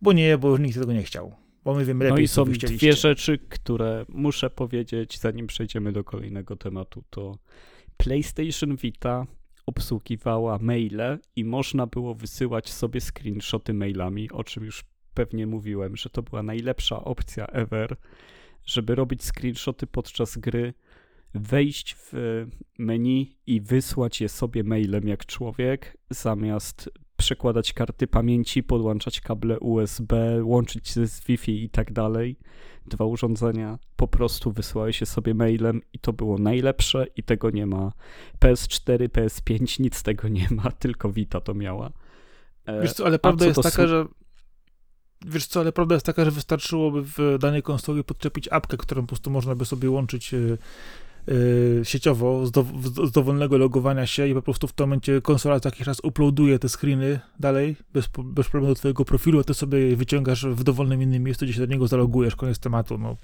[0.02, 1.34] bo nie, bo już nikt tego nie chciał.
[1.64, 6.04] Bo my wiemy lepiej, no i są dwie rzeczy, które muszę powiedzieć, zanim przejdziemy do
[6.04, 7.38] kolejnego tematu, to
[7.96, 9.26] PlayStation Vita
[9.66, 14.84] obsługiwała maile i można było wysyłać sobie screenshoty mailami, o czym już
[15.14, 17.96] pewnie mówiłem, że to była najlepsza opcja ever,
[18.64, 20.74] żeby robić screenshoty podczas gry,
[21.34, 22.46] wejść w
[22.78, 30.44] menu i wysłać je sobie mailem jak człowiek, zamiast przekładać karty pamięci, podłączać kable USB,
[30.44, 32.36] łączyć się z Wi-Fi i tak dalej.
[32.86, 37.66] Dwa urządzenia po prostu wysyłały się sobie mailem i to było najlepsze i tego nie
[37.66, 37.92] ma.
[38.40, 41.90] PS4, PS5, nic tego nie ma, tylko Vita to miała.
[42.66, 44.06] E, Wiesz co, ale prawda jest taka, że
[45.26, 49.08] Wiesz co, ale prawda jest taka, że wystarczyłoby w danej konsoli podczepić apkę, którą po
[49.08, 50.38] prostu można by sobie łączyć e,
[51.28, 52.66] Y, sieciowo z, do,
[53.06, 56.68] z, dowolnego logowania się i po prostu w tym momencie konsola taki raz uploaduje te
[56.68, 61.22] screeny dalej, bez, bez problemu do twojego profilu, a ty sobie wyciągasz w dowolnym innym
[61.22, 63.16] miejscu, gdzie się do niego zalogujesz, koniec tematu, no.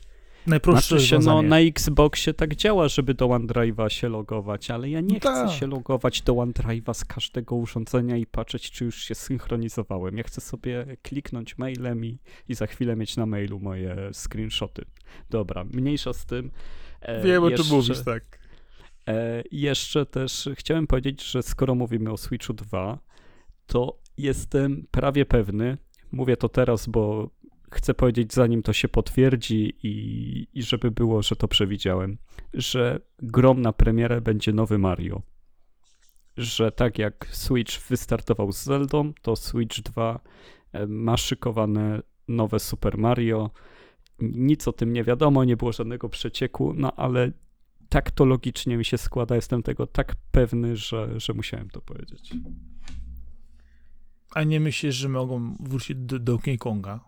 [0.46, 5.00] Najprostsze znaczy się, no, na Xboxie tak działa, żeby do OneDrive'a się logować, ale ja
[5.00, 5.48] nie tak.
[5.48, 10.18] chcę się logować do OneDrive'a z każdego urządzenia i patrzeć, czy już się synchronizowałem.
[10.18, 12.18] Ja chcę sobie kliknąć mailem i,
[12.48, 14.84] i za chwilę mieć na mailu moje screenshoty.
[15.30, 16.50] Dobra, mniejsza z tym.
[17.00, 18.38] E, Wiem, o czym mówisz, tak.
[19.08, 22.98] E, jeszcze też chciałem powiedzieć, że skoro mówimy o Switchu 2,
[23.66, 25.78] to jestem prawie pewny,
[26.12, 27.30] mówię to teraz, bo
[27.70, 32.18] chcę powiedzieć, zanim to się potwierdzi i, i żeby było, że to przewidziałem,
[32.54, 35.22] że grom na premierę będzie nowy Mario.
[36.36, 40.20] Że tak jak Switch wystartował z Zeldą, to Switch 2
[40.72, 43.50] e, ma szykowane nowe Super Mario
[44.20, 47.32] nic o tym nie wiadomo, nie było żadnego przecieku, no ale
[47.88, 52.34] tak to logicznie mi się składa, jestem tego tak pewny, że, że musiałem to powiedzieć.
[54.34, 57.00] A nie myślisz, że mogą wrócić do Donkey Konga?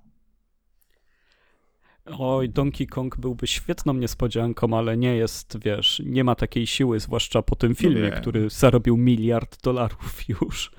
[2.19, 7.43] Oj, Donkey Kong byłby świetną niespodzianką, ale nie jest, wiesz, nie ma takiej siły, zwłaszcza
[7.43, 10.71] po tym filmie, no który zarobił miliard dolarów już.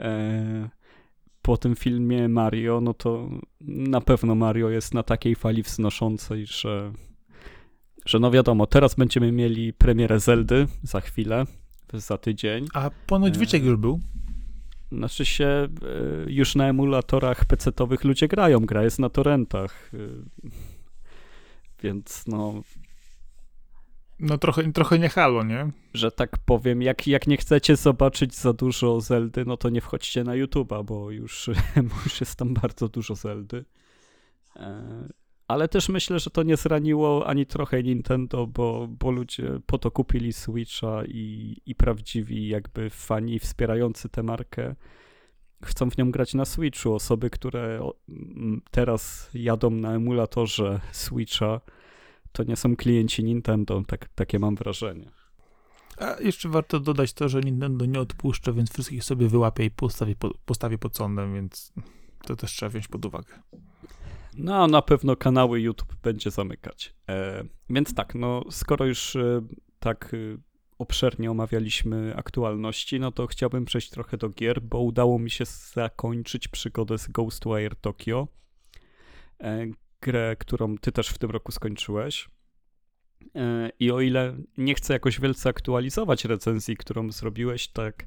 [0.00, 0.68] E,
[1.42, 3.28] po tym filmie Mario, no to
[3.60, 6.92] na pewno Mario jest na takiej fali wznoszącej, że,
[8.06, 11.44] że no wiadomo, teraz będziemy mieli premierę Zeldy za chwilę,
[11.92, 12.66] za tydzień.
[12.74, 14.00] A ponoć Wyczek już był?
[14.92, 15.68] Znaczy się, e,
[16.26, 19.90] już na emulatorach PC-owych ludzie grają, gra jest na torrentach.
[19.94, 19.98] E,
[21.82, 22.62] więc no,
[24.20, 25.70] no trochę, trochę nie halo, nie?
[25.94, 30.24] Że tak powiem, jak, jak nie chcecie zobaczyć za dużo Zeldy, no to nie wchodźcie
[30.24, 31.50] na YouTube'a, bo już,
[32.04, 33.64] już jest tam bardzo dużo Zeldy.
[35.48, 39.90] Ale też myślę, że to nie zraniło ani trochę Nintendo, bo, bo ludzie po to
[39.90, 44.74] kupili Switcha i, i prawdziwi jakby fani wspierający tę markę
[45.64, 46.94] chcą w nią grać na Switchu.
[46.94, 47.80] Osoby, które
[48.70, 51.60] teraz jadą na emulatorze Switcha,
[52.32, 55.10] to nie są klienci Nintendo, tak, takie mam wrażenie.
[55.98, 60.16] A jeszcze warto dodać to, że Nintendo nie odpuszcza, więc wszystkich sobie wyłapie i postawi,
[60.44, 61.72] postawi pod sądem, więc
[62.26, 63.34] to też trzeba wziąć pod uwagę.
[64.36, 66.94] No, na pewno kanały YouTube będzie zamykać.
[67.08, 69.40] E, więc tak, no skoro już e,
[69.78, 70.38] tak e,
[70.78, 76.48] obszernie omawialiśmy aktualności, no to chciałbym przejść trochę do gier, bo udało mi się zakończyć
[76.48, 78.28] przygodę z Ghostwire Tokyo.
[79.40, 79.66] E,
[80.00, 82.28] grę, którą ty też w tym roku skończyłeś.
[83.34, 88.06] E, I o ile nie chcę jakoś wielce aktualizować recenzji, którą zrobiłeś, tak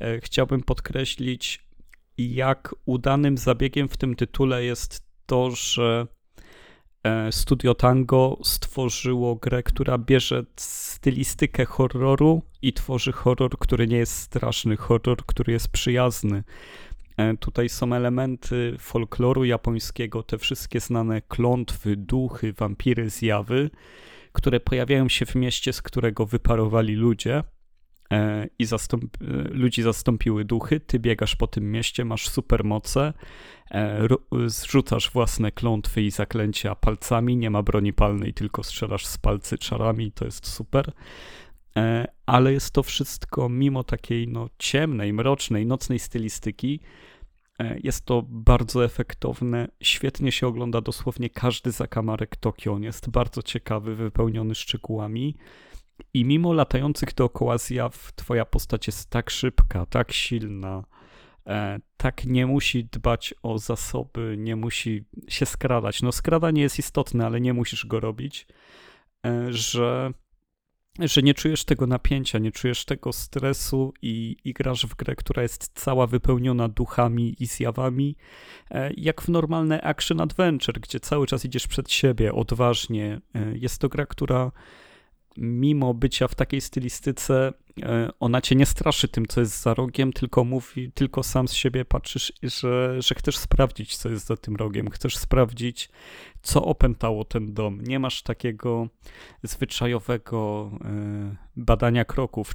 [0.00, 1.66] e, chciałbym podkreślić,
[2.18, 6.06] jak udanym zabiegiem w tym tytule jest to, że
[7.04, 14.12] e, Studio Tango stworzyło grę, która bierze stylistykę horroru i tworzy horror, który nie jest
[14.12, 16.44] straszny, horror, który jest przyjazny.
[17.16, 23.70] E, tutaj są elementy folkloru japońskiego, te wszystkie znane klątwy, duchy, wampiry, zjawy,
[24.32, 27.42] które pojawiają się w mieście, z którego wyparowali ludzie
[28.58, 30.80] i zastąp e, ludzi zastąpiły duchy.
[30.80, 33.12] Ty biegasz po tym mieście, masz supermoce,
[34.46, 40.12] zrzucasz własne klątwy i zaklęcia palcami, nie ma broni palnej, tylko strzelasz z palcy czarami,
[40.12, 40.92] to jest super
[42.26, 46.80] ale jest to wszystko mimo takiej no, ciemnej, mrocznej, nocnej stylistyki,
[47.60, 52.72] E, jest to bardzo efektowne, świetnie się ogląda dosłownie każdy zakamarek Tokio.
[52.72, 55.36] On jest bardzo ciekawy, wypełniony szczegółami.
[56.14, 60.84] I mimo latających dookoła zjaw, twoja postać jest tak szybka, tak silna,
[61.46, 66.02] e, tak nie musi dbać o zasoby, nie musi się skradać.
[66.02, 68.46] No skradanie jest istotne, ale nie musisz go robić,
[69.26, 70.12] e, że
[70.98, 75.42] że nie czujesz tego napięcia, nie czujesz tego stresu i, i grasz w grę, która
[75.42, 78.16] jest cała wypełniona duchami i zjawami,
[78.70, 83.20] e, jak w normalne action adventure, gdzie cały czas idziesz przed siebie odważnie.
[83.54, 84.52] Jest to gra, która
[85.40, 90.12] mimo bycia w takiej stylistyce e, ona cię nie straszy tym, co jest za rogiem,
[90.12, 94.56] tylko mówi, tylko sam z siebie patrzysz, że, że chcesz sprawdzić, co jest za tym
[94.56, 94.90] rogiem.
[94.90, 95.88] Chcesz sprawdzić,
[96.42, 97.80] co opętało ten dom.
[97.80, 98.88] Nie masz takiego
[99.42, 102.54] zwyczajowego e, badania kroków.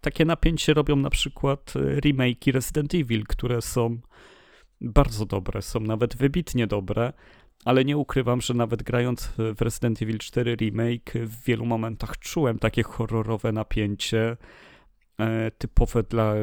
[0.00, 4.00] Takie napięcie robią na przykład remake Resident Evil, które są
[4.80, 7.12] bardzo dobre, są nawet wybitnie dobre,
[7.64, 12.58] ale nie ukrywam, że nawet grając w Resident Evil 4 Remake w wielu momentach czułem
[12.58, 14.36] takie horrorowe napięcie
[15.18, 16.34] e, typowe dla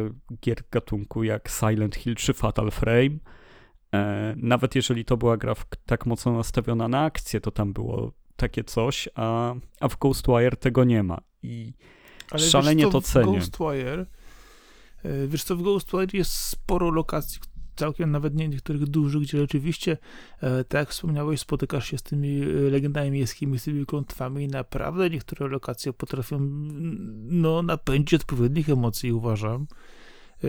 [0.41, 3.17] gier gatunku jak Silent Hill czy Fatal Frame.
[3.93, 5.55] E, nawet jeżeli to była gra
[5.85, 10.83] tak mocno nastawiona na akcję, to tam było takie coś, a, a w Ghostwire tego
[10.83, 11.21] nie ma.
[11.43, 11.73] I
[12.31, 13.25] ale szalenie wiesz, to cenię.
[13.25, 14.05] Ghostwire,
[15.03, 17.39] e, wiesz co, w Ghostwire jest sporo lokacji,
[17.77, 19.97] całkiem nawet nie niektórych dużych, gdzie rzeczywiście,
[20.41, 24.47] e, tak jak wspomniałeś, spotykasz się z tymi e, legendami miejskimi, z tymi klątwami i
[24.47, 26.37] naprawdę niektóre lokacje potrafią
[27.29, 29.67] no, napędzić odpowiednich emocji, uważam.
[30.43, 30.47] E,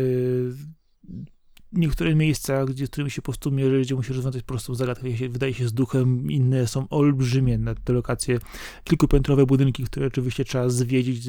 [1.72, 5.28] niektóre miejsca, gdzie, z którymi się po prostu mierzysz, gdzie musisz rozwiązać prostą zagadkę, się,
[5.28, 8.38] wydaje się z duchem, inne są olbrzymie na te lokacje,
[8.84, 11.22] kilkupiętrowe budynki, które oczywiście trzeba zwiedzić,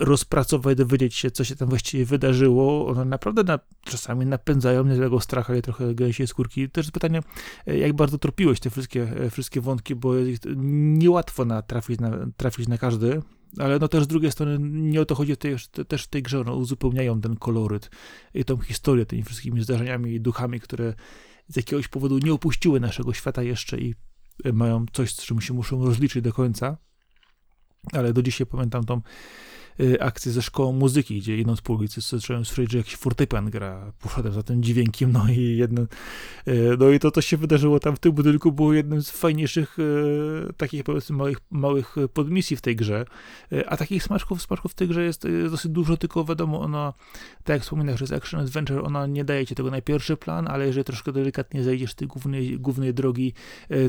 [0.00, 2.86] rozpracować, dowiedzieć się, co się tam właściwie wydarzyło.
[2.86, 6.70] One naprawdę na, czasami napędzają niezłego strachu, ale trochę gęsiej skórki.
[6.70, 7.22] Też pytanie,
[7.66, 10.12] jak bardzo tropiłeś te wszystkie, wszystkie wątki, bo
[10.56, 13.22] niełatwo na, trafić, na, trafić na każdy,
[13.58, 15.56] ale no też z drugiej strony nie o to chodzi tej,
[15.88, 17.90] też w tej grze, one uzupełniają ten koloryt
[18.34, 20.94] i tą historię tymi wszystkimi zdarzeniami i duchami, które
[21.48, 23.94] z jakiegoś powodu nie opuściły naszego świata jeszcze i
[24.52, 26.76] mają coś, z czym się muszą rozliczyć do końca.
[27.92, 29.00] Ale do dzisiaj pamiętam tą
[30.00, 33.92] akcję ze szkołą muzyki, gdzie idąc po ulicy zacząłem słyszeć, że jakiś fortepian gra.
[34.00, 35.82] Poszedłem za tym dźwiękiem, no i jedno,
[36.48, 39.78] y, no i to, co się wydarzyło tam w tym budynku, było jednym z fajniejszych
[39.78, 43.04] y, takich, powiedzmy, małych, małych podmisji w tej grze.
[43.66, 46.92] A takich smaczków, smaczków w tej grze jest dosyć dużo, tylko wiadomo, ona,
[47.44, 50.48] tak jak wspominałem, że jest action adventure, ona nie daje ci tego na pierwszy plan,
[50.48, 53.32] ale jeżeli troszkę delikatnie zejdziesz tej głównej, głównej drogi,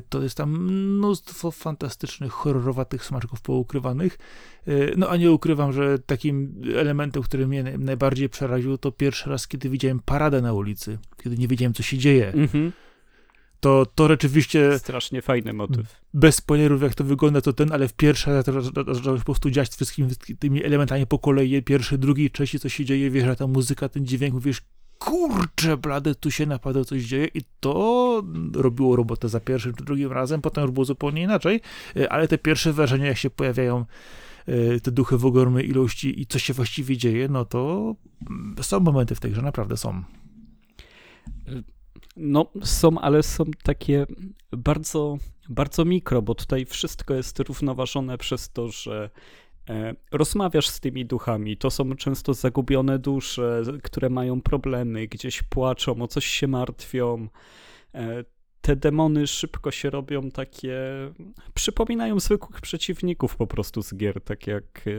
[0.10, 4.18] to jest tam mnóstwo fantastycznych, horrorowatych smaczków poukrywanych.
[4.98, 9.70] No a nie ukrywam, że takim elementem, który mnie najbardziej przeraził, to pierwszy raz, kiedy
[9.70, 12.34] widziałem paradę na ulicy, kiedy nie wiedziałem, co się dzieje.
[12.34, 12.72] Mhm.
[13.62, 14.80] To, to rzeczywiście.
[14.80, 16.02] Strasznie fajny motyw.
[16.14, 18.46] Bez spoilerów, jak to wygląda, to ten, ale w pierwszy raz
[18.92, 20.10] zacząłem po prostu dziać wszystkimi
[20.40, 21.64] tymi elementami po kolei.
[21.64, 24.62] Pierwszy, drugi, trzeci, co się dzieje, wiesz, ta muzyka, ten dźwięk, mówisz,
[25.00, 30.12] kurczę, blade, tu się naprawdę coś dzieje i to robiło robotę za pierwszym czy drugim
[30.12, 31.62] razem, potem już było zupełnie inaczej,
[32.10, 33.86] ale te pierwsze wrażenia, jak się pojawiają E,
[34.84, 37.96] te duchy w ogromnej ilości i co się właściwie dzieje, no to
[38.62, 40.04] są momenty w tej grze, naprawdę są.
[42.18, 44.06] No, są, ale są takie
[44.52, 45.18] bardzo,
[45.50, 49.10] bardzo mikro, bo tutaj wszystko jest równoważone przez to, że
[49.70, 51.58] e, rozmawiasz z tymi duchami.
[51.58, 57.28] To są często zagubione dusze, które mają problemy, gdzieś płaczą, o coś się martwią.
[58.62, 60.78] Te demony szybko się robią takie.
[61.54, 64.88] Przypominają zwykłych przeciwników po prostu z gier, tak jak.
[64.88, 64.92] E,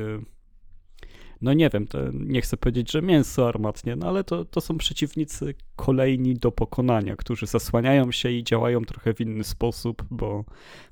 [1.42, 5.54] no nie wiem, nie chcę powiedzieć, że mięso armatnie, no ale to, to są przeciwnicy
[5.76, 10.44] kolejni do pokonania, którzy zasłaniają się i działają trochę w inny sposób, bo,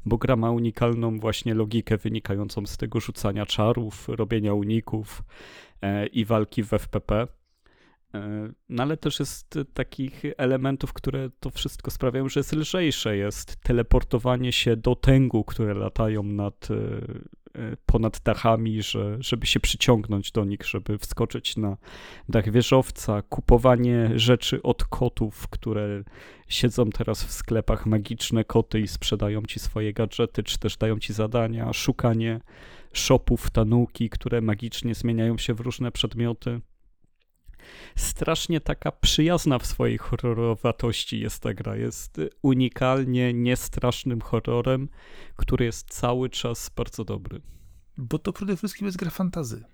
[0.07, 5.23] bo gra ma unikalną właśnie logikę wynikającą z tego rzucania czarów, robienia uników
[5.83, 7.27] e, i walki w FPP.
[8.15, 13.17] E, no ale też jest takich elementów, które to wszystko sprawiają, że jest lżejsze.
[13.17, 16.75] Jest teleportowanie się do tęgu, które latają nad, e,
[17.61, 21.77] e, ponad dachami, że, żeby się przyciągnąć do nich, żeby wskoczyć na
[22.29, 23.23] dach wieżowca.
[23.23, 26.05] Kupowanie rzeczy od kotów, które
[26.49, 31.13] siedzą teraz w sklepach magiczne koty i sprzedają ci swoje gadżety, czy też dają ci
[31.13, 31.73] zadania.
[31.73, 32.41] Szukanie
[32.93, 36.61] shopów, tanuki, które magicznie zmieniają się w różne przedmioty
[37.97, 41.77] strasznie taka przyjazna w swojej horrorowatości jest ta gra.
[41.77, 44.89] Jest unikalnie niestrasznym horrorem,
[45.37, 47.41] który jest cały czas bardzo dobry.
[47.97, 49.65] Bo to przede wszystkim jest gra fantazy.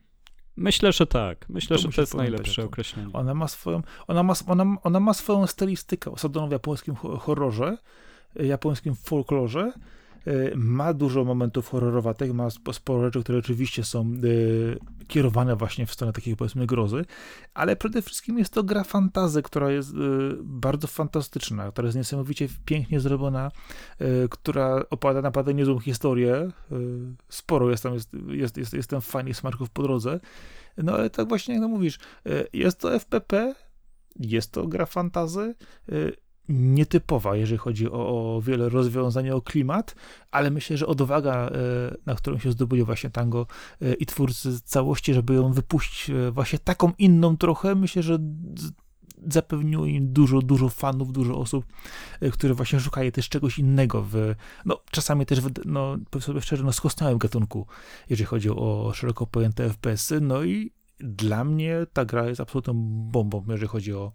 [0.56, 1.48] Myślę, że tak.
[1.48, 3.10] Myślę, to że to jest najlepsze określenie.
[3.12, 7.78] Ona ma swoją, ona ma, ona, ona ma swoją stylistykę osadzoną w japońskim horrorze,
[8.34, 9.72] japońskim folklorze,
[10.56, 16.12] ma dużo momentów horrorowatych, ma sporo rzeczy, które oczywiście są e, kierowane właśnie w stronę
[16.12, 17.04] takiej powiedzmy grozy,
[17.54, 19.94] ale przede wszystkim jest to gra fantazy, która jest e,
[20.42, 23.50] bardzo fantastyczna, która jest niesamowicie pięknie zrobiona,
[24.30, 26.50] która opowiada naprawdę niezłą historię.
[27.28, 30.20] Sporo jest tam, jest, jest, jest, jest tam fajnych smaczków po drodze.
[30.76, 31.98] No ale tak właśnie jak to mówisz,
[32.52, 33.54] jest to FPP,
[34.20, 35.54] jest to gra fantazy,
[36.48, 39.94] nietypowa, jeżeli chodzi o, o wiele rozwiązań, o klimat,
[40.30, 41.50] ale myślę, że odwaga,
[42.06, 43.46] na którą się zdobyli właśnie tango
[43.98, 48.18] i twórcy całości, żeby ją wypuścić właśnie taką inną trochę, myślę, że
[49.26, 51.66] zapewniło im dużo, dużo fanów, dużo osób,
[52.20, 56.40] e, które właśnie szukają też czegoś innego w, no czasami też, w, no powiem sobie
[56.40, 57.66] szczerze, no skostniałym gatunku,
[58.10, 60.70] jeżeli chodzi o szeroko pojęte FPS-y, no i
[61.00, 62.72] dla mnie ta gra jest absolutną
[63.12, 64.12] bombą, jeżeli chodzi o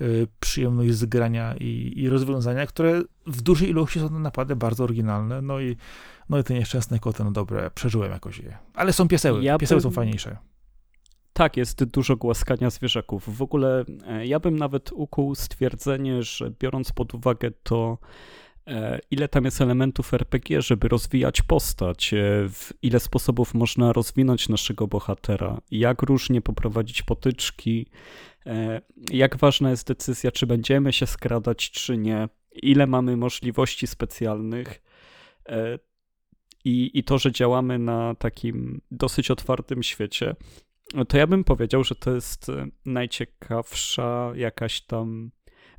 [0.00, 5.42] y, przyjemność z grania i, i, rozwiązania, które w dużej ilości są naprawdę bardzo oryginalne,
[5.42, 5.76] no i,
[6.28, 8.58] no i te nieszczęsne koty, no dobre, przeżyłem jakoś je.
[8.74, 9.90] Ale są pieseły, ja pieseły bym...
[9.90, 10.36] są fajniejsze.
[11.32, 13.36] Tak, jest dużo głaskania zwierzaków.
[13.36, 17.98] W ogóle e, ja bym nawet ukuł stwierdzenie, że biorąc pod uwagę to,
[19.10, 22.18] ile tam jest elementów RPG, żeby rozwijać postać, e,
[22.48, 27.86] w ile sposobów można rozwinąć naszego bohatera, jak różnie poprowadzić potyczki,
[29.10, 34.82] jak ważna jest decyzja, czy będziemy się skradać, czy nie, ile mamy możliwości specjalnych.
[36.64, 40.34] I, I to, że działamy na takim dosyć otwartym świecie,
[41.08, 45.30] to ja bym powiedział, że to jest e, najciekawsza jakaś tam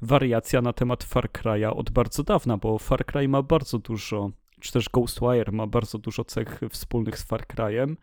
[0.04, 4.72] wariacja na temat Far Cry'a od bardzo dawna, bo Far Cry ma bardzo dużo, czy
[4.72, 7.96] też Ghostwire ma bardzo dużo cech wspólnych z Far Cry'em.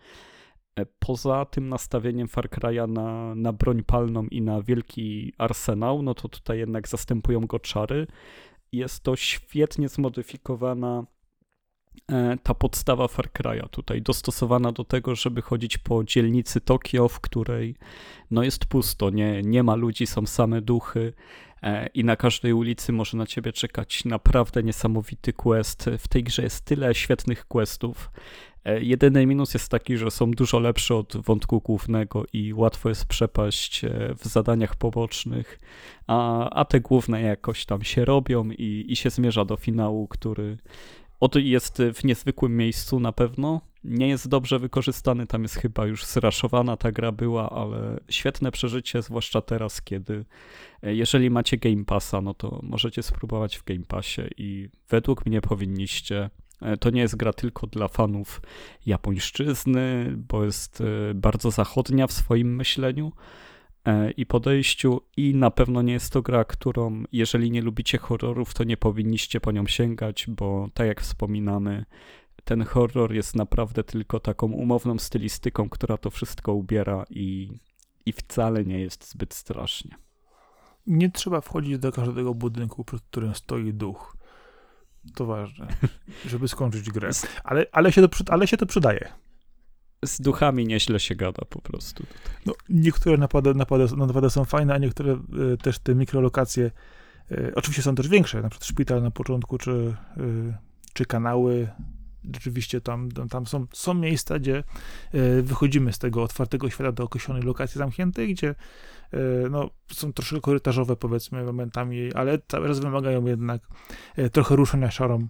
[0.76, 6.14] E, poza tym nastawieniem Far Cry'a na, na broń palną i na wielki arsenał, no
[6.14, 8.06] to tutaj jednak zastępują go czary.
[8.72, 11.04] Jest to świetnie zmodyfikowana
[12.42, 17.74] ta podstawa Far Cry'a tutaj dostosowana do tego, żeby chodzić po dzielnicy Tokio, w której
[18.30, 21.12] no jest pusto, nie, nie ma ludzi, są same duchy
[21.62, 25.90] e, i na każdej ulicy może na ciebie czekać naprawdę niesamowity quest.
[25.98, 28.10] W tej grze jest tyle świetnych questów.
[28.64, 33.06] E, jedyny minus jest taki, że są dużo lepsze od wątku głównego i łatwo jest
[33.06, 33.82] przepaść
[34.18, 35.60] w zadaniach pobocznych,
[36.06, 40.56] a, a te główne jakoś tam się robią i, i się zmierza do finału, który
[41.20, 43.60] Oto jest w niezwykłym miejscu na pewno.
[43.84, 49.02] Nie jest dobrze wykorzystany, tam jest chyba już zraszowana ta gra była, ale świetne przeżycie,
[49.02, 50.24] zwłaszcza teraz, kiedy
[50.82, 55.40] e, jeżeli macie Game Passa, no to możecie spróbować w Game Passie i według mnie
[55.40, 56.30] powinniście.
[56.62, 58.42] E, to nie jest gra tylko dla fanów
[58.86, 63.12] japońszczyzny, bo jest e, bardzo zachodnia w swoim myśleniu,
[64.16, 68.64] i podejściu i na pewno nie jest to gra, którą jeżeli nie lubicie horrorów, to
[68.64, 71.84] nie powinniście po nią sięgać, bo tak jak wspominamy,
[72.44, 77.50] ten horror jest naprawdę tylko taką umowną stylistyką, która to wszystko ubiera i,
[78.06, 79.96] i wcale nie jest zbyt strasznie.
[80.86, 84.16] Nie trzeba wchodzić do każdego budynku, przed którym stoi duch.
[85.14, 85.68] To ważne,
[86.30, 87.10] żeby skończyć grę.
[87.44, 89.12] Ale, ale, się, to, ale się to przydaje
[90.04, 92.06] z duchami nieźle się gada po prostu.
[92.46, 95.12] No, niektóre napady, napady, napady są fajne, a niektóre
[95.52, 96.70] y, też te mikrolokacje
[97.32, 100.54] y, oczywiście są też większe, na przykład szpital na początku, czy, y,
[100.92, 101.68] czy kanały.
[102.34, 104.64] Rzeczywiście tam, tam są, są miejsca, gdzie
[105.42, 108.54] wychodzimy z tego otwartego świata do określonej lokacji zamkniętej, gdzie
[109.50, 113.62] no, są troszkę korytarzowe, powiedzmy, momentami, ale cały czas wymagają jednak
[114.32, 115.28] trochę ruszenia szarą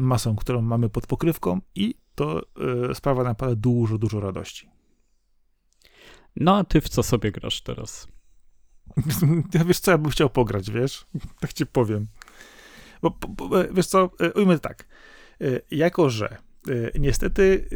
[0.00, 2.42] masą, którą mamy pod pokrywką i to
[2.90, 4.70] y, sprawa naprawdę dużo, dużo radości.
[6.36, 8.08] No a ty w co sobie grasz teraz?
[9.54, 11.06] Ja wiesz co, ja bym chciał pograć, wiesz?
[11.40, 12.06] Tak ci powiem.
[13.02, 14.88] Bo, bo wiesz co, e, ujmę tak.
[15.70, 16.36] Jako, że
[16.98, 17.68] niestety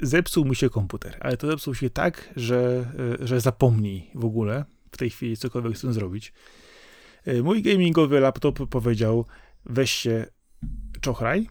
[0.00, 4.96] zepsuł mi się komputer, ale to zepsuł się tak, że, że zapomnij w ogóle w
[4.96, 6.32] tej chwili cokolwiek chcę zrobić.
[7.42, 9.26] Mój gamingowy laptop powiedział,
[9.64, 10.26] weź się
[11.00, 11.48] czochraj,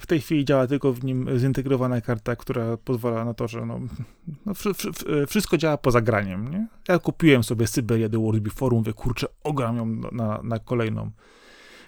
[0.00, 3.80] w tej chwili działa tylko w nim zintegrowana karta, która pozwala na to, że no,
[4.46, 4.52] no
[5.26, 6.48] wszystko działa poza graniem.
[6.48, 6.66] Nie?
[6.88, 11.10] Ja kupiłem sobie Syberię The World Before, mówię, kurczę, ogram ją na, na kolejną,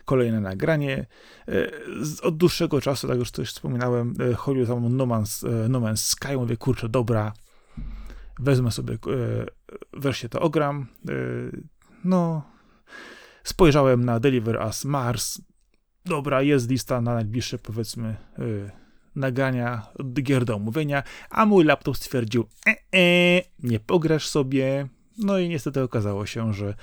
[0.05, 1.07] kolejne nagranie.
[1.49, 1.70] E,
[2.23, 6.57] od dłuższego czasu, tak już coś wspominałem, chodził tam no Man's, no Man's Sky, mówię,
[6.57, 7.32] kurczę, dobra,
[8.39, 8.99] wezmę sobie,
[9.93, 10.86] wreszcie to ogram.
[12.05, 12.43] No,
[13.45, 15.40] spojrzałem na Deliver Us Mars,
[16.09, 18.70] dobra, jest lista na najbliższe, powiedzmy, yy,
[19.14, 24.89] nagrania gier do omówienia, a mój laptop stwierdził, e, e, nie pograsz sobie.
[25.18, 26.74] No i niestety okazało się, że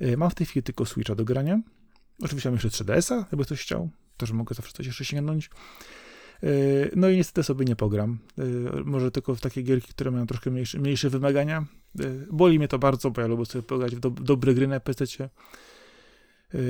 [0.00, 1.60] yy, mam w tej chwili tylko Switcha do grania.
[2.22, 3.90] Oczywiście mam jeszcze 3DS-a, jakby ktoś chciał.
[4.16, 5.50] Też mogę zawsze coś jeszcze sięgnąć.
[6.42, 6.50] Yy,
[6.96, 8.18] no i niestety sobie nie pogram.
[8.36, 11.64] Yy, może tylko w takie gierki, które mają troszkę mniejsze, mniejsze wymagania.
[12.32, 15.04] Boli mnie to bardzo, bo ja lubię sobie pograć w do, dobre gry na PC.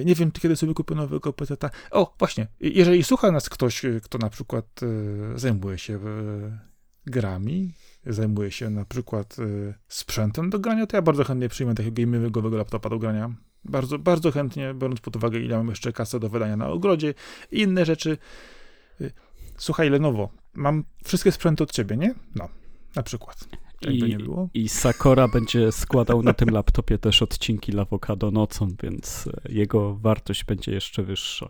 [0.05, 1.57] Nie wiem, kiedy sobie kupię nowego PC.
[1.90, 6.01] O, właśnie, jeżeli słucha nas ktoś, e, kto na przykład e, zajmuje się
[7.07, 7.73] grami,
[8.07, 9.36] zajmuje się na przykład
[9.89, 13.35] sprzętem do grania, to ja bardzo chętnie przyjmę takiego gamingowego laptopa do grania.
[13.65, 17.15] Bardzo, bardzo chętnie, biorąc pod uwagę, ile mam jeszcze kasy do wydania na ogrodzie
[17.51, 18.19] i inne rzeczy.
[19.59, 22.15] Słuchaj, Lenovo, mam wszystkie sprzęty od ciebie, nie?
[22.35, 22.48] No,
[22.97, 23.48] na przykład.
[23.82, 24.48] I, nie było.
[24.55, 30.44] I Sakora będzie składał na tym laptopie też odcinki Lawokado nocą, więc e, jego wartość
[30.44, 31.48] będzie jeszcze wyższa.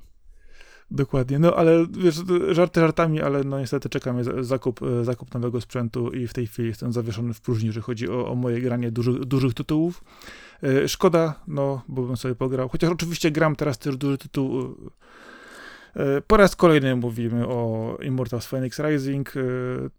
[0.91, 2.15] Dokładnie, no ale wiesz,
[2.51, 6.47] żarty żartami, ale no niestety czekamy za- zakup, e, zakup nowego sprzętu i w tej
[6.47, 10.05] chwili jestem zawieszony w próżni, jeżeli chodzi o, o moje granie dużych, dużych tytułów.
[10.63, 14.77] E, Szkoda, no, bo bym sobie pograł, chociaż oczywiście gram teraz też duży tytuł.
[16.27, 19.33] Po raz kolejny mówimy o Immortals Phoenix Rising.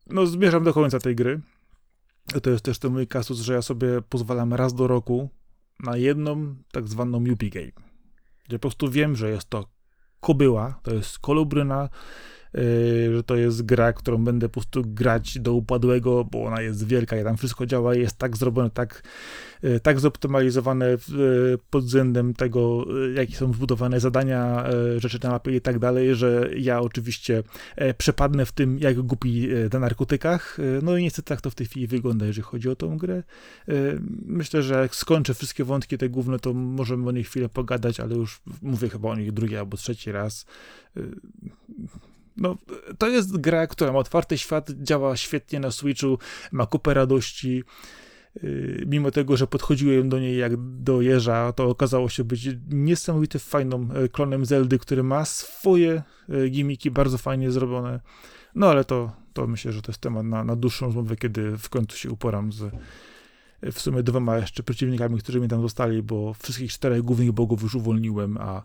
[0.09, 1.39] No, zmierzam do końca tej gry.
[2.43, 5.29] To jest też ten mój kasus, że ja sobie pozwalam raz do roku
[5.79, 7.71] na jedną tak zwaną Yuppie Game.
[8.47, 9.65] Gdzie po prostu wiem, że jest to
[10.19, 11.89] kobyła, to jest kolubryna,
[13.15, 17.19] że to jest gra, którą będę po prostu grać do upadłego, bo ona jest wielka
[17.19, 19.03] i tam wszystko działa jest tak zrobione, tak,
[19.63, 22.85] yy, tak zoptymalizowane yy, pod względem tego,
[23.15, 24.65] jakie są zbudowane zadania,
[24.97, 27.43] rzeczy na mapie i tak dalej, że ja oczywiście
[27.77, 30.57] yy, przepadnę w tym, jak głupi yy, na narkotykach.
[30.81, 33.23] No i niestety tak to w tej chwili wygląda, jeżeli chodzi o tą grę.
[34.25, 38.15] Myślę, że jak skończę wszystkie wątki te główne, to możemy o nich chwilę pogadać, ale
[38.15, 40.45] już mówię chyba o nich drugi albo trzeci raz.
[42.38, 42.57] No,
[42.97, 46.19] to jest gra, która ma otwarty świat, działa świetnie na Switchu,
[46.51, 47.64] ma kupę radości.
[48.43, 53.39] Yy, Mimo tego, że podchodziłem do niej jak do jeża, to okazało się być niesamowite
[53.39, 57.99] fajną e, klonem Zeldy, który ma swoje e, gimiki bardzo fajnie zrobione.
[58.55, 61.69] No ale to, to myślę, że to jest temat na, na dłuższą rozmowę, kiedy w
[61.69, 62.61] końcu się uporam z
[63.61, 67.61] e, w sumie dwoma jeszcze przeciwnikami, którzy mi tam zostali, bo wszystkich czterech głównych bogów
[67.61, 68.64] już uwolniłem, a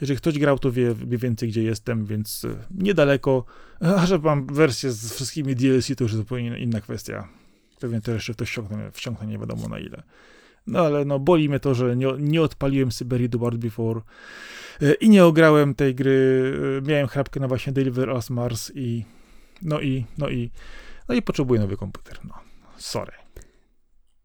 [0.00, 3.44] jeżeli ktoś grał, to wie, wie więcej, gdzie jestem, więc e, niedaleko.
[3.80, 7.28] A że mam wersję z wszystkimi DLC, to już zupełnie inna kwestia.
[7.80, 10.02] Pewnie też jeszcze to wciągnę, wciągnę nie wiadomo na ile.
[10.66, 14.00] No ale no, boli mnie to, że nie, nie odpaliłem Syberii The World Before
[14.82, 16.52] e, i nie ograłem tej gry.
[16.78, 19.04] E, Miałem chrapkę na właśnie Deliver Us Mars i
[19.62, 20.50] no i, no i,
[21.08, 22.18] no i potrzebuję nowy komputer.
[22.24, 22.34] No,
[22.76, 23.12] sorry.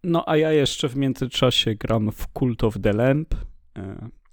[0.03, 3.35] No a ja jeszcze w międzyczasie gram w Cult of the Lamp.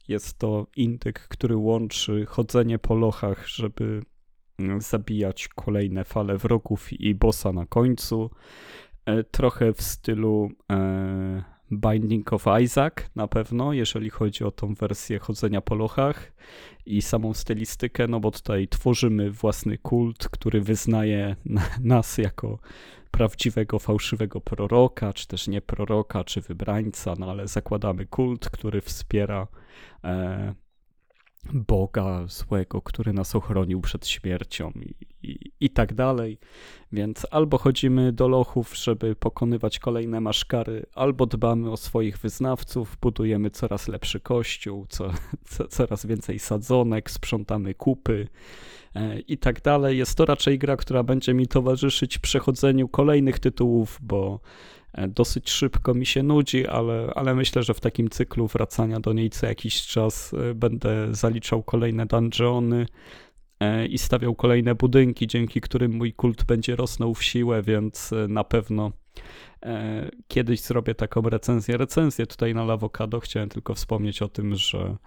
[0.09, 4.02] Jest to indyk, który łączy chodzenie po lochach, żeby
[4.59, 8.30] mm, zabijać kolejne fale wrogów i bossa na końcu.
[9.06, 15.18] E, Trochę w stylu e, Binding of Isaac na pewno, jeżeli chodzi o tą wersję
[15.18, 16.32] chodzenia po lochach
[16.86, 22.59] i samą stylistykę, no bo tutaj tworzymy własny kult, który wyznaje na- nas jako
[23.10, 29.47] prawdziwego, fałszywego proroka, czy też nie proroka, czy wybrańca, no ale zakładamy kult, który wspiera
[31.53, 36.39] Boga złego, który nas ochronił przed śmiercią i, i, i tak dalej.
[36.93, 43.51] Więc albo chodzimy do lochów, żeby pokonywać kolejne maszkary, albo dbamy o swoich wyznawców, budujemy
[43.51, 45.11] coraz lepszy kościół, co,
[45.45, 48.29] co, coraz więcej sadzonek, sprzątamy kupy
[48.95, 49.99] e, i tak dalej.
[49.99, 54.78] Jest to raczej gra, która będzie mi towarzyszyć przechodzeniu kolejnych tytułów, bo e,
[55.09, 59.31] dosyć szybko mi się nudzi, ale, ale myślę, że w takim cyklu wracania do niej
[59.31, 62.86] co jakiś czas e, będę zaliczał kolejne dungeony
[63.60, 68.28] e, i stawiał kolejne budynki, dzięki którym mój kult będzie rosnął w siłę, więc e,
[68.28, 68.93] na pewno
[69.62, 71.77] e, kiedyś zrobię taką recenzję.
[71.77, 73.20] Recenzję tutaj na Lawokado.
[73.20, 74.98] Chciałem tylko wspomnieć o tym, że e,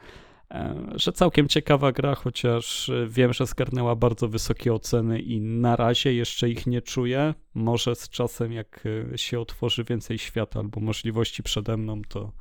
[0.96, 6.14] że całkiem ciekawa gra, chociaż e, wiem, że zgarnęła bardzo wysokie oceny i na razie
[6.14, 7.34] jeszcze ich nie czuję.
[7.54, 8.84] Może z czasem, jak
[9.14, 12.32] e, się otworzy więcej świata albo możliwości przede mną, to,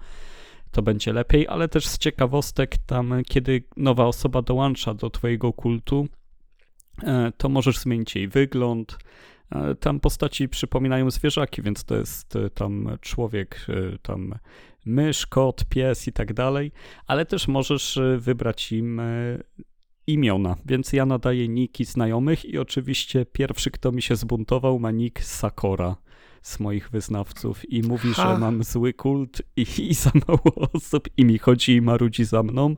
[0.71, 5.53] to będzie lepiej, ale też z ciekawostek tam, e, kiedy nowa osoba dołącza do twojego
[5.53, 6.09] kultu,
[7.03, 8.99] e, to możesz zmienić jej wygląd.
[9.53, 14.35] E, Tam postaci przypominają zwierzaki, więc to jest e, tam człowiek, e, tam
[14.87, 16.73] mysz, kot, pies i tak dalej,
[17.07, 19.39] ale też możesz e, wybrać im e,
[20.07, 25.25] imiona, więc ja nadaję niki znajomych i oczywiście pierwszy, kto mi się zbuntował, ma nick
[25.25, 25.97] Sakora
[26.43, 28.33] z moich wyznawców i mówi, Ha.
[28.33, 32.43] że mam zły kult i, i za mało osób i mi chodzi i marudzi za
[32.43, 32.77] mną,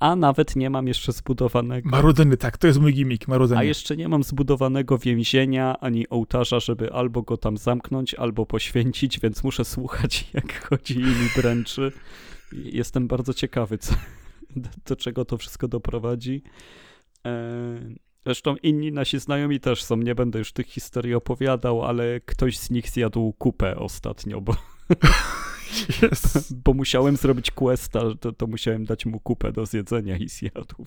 [0.00, 3.60] a nawet nie mam jeszcze zbudowanego Marudzeny, tak, to jest mój gimmick, marudzenie.
[3.60, 9.20] a jeszcze nie mam zbudowanego więzienia ani ołtarza, żeby albo go tam zamknąć, albo poświęcić,
[9.20, 11.92] więc muszę słuchać, jak chodzi i mi dręczy.
[12.52, 13.94] I Jestem bardzo ciekawy, co,
[14.56, 16.42] do, do czego to wszystko doprowadzi.
[17.26, 17.78] E,
[18.26, 22.70] Zresztą inni nasi znajomi też są, nie będę już tych historii opowiadał, ale ktoś z
[22.70, 24.56] nich zjadł kupę ostatnio, bo,
[26.02, 26.56] Jest.
[26.62, 30.86] bo musiałem zrobić questa, to, to musiałem dać mu kupę do zjedzenia i zjadł.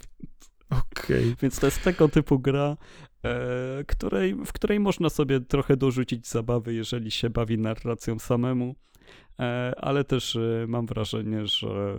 [0.70, 1.36] Okej.
[1.42, 2.78] Więc to jest tego typu gra,
[3.24, 8.76] e, której, w której można sobie trochę dorzucić zabawy, jeżeli się bawi narracją samemu.
[9.40, 11.98] E, ale też e, mam wrażenie, że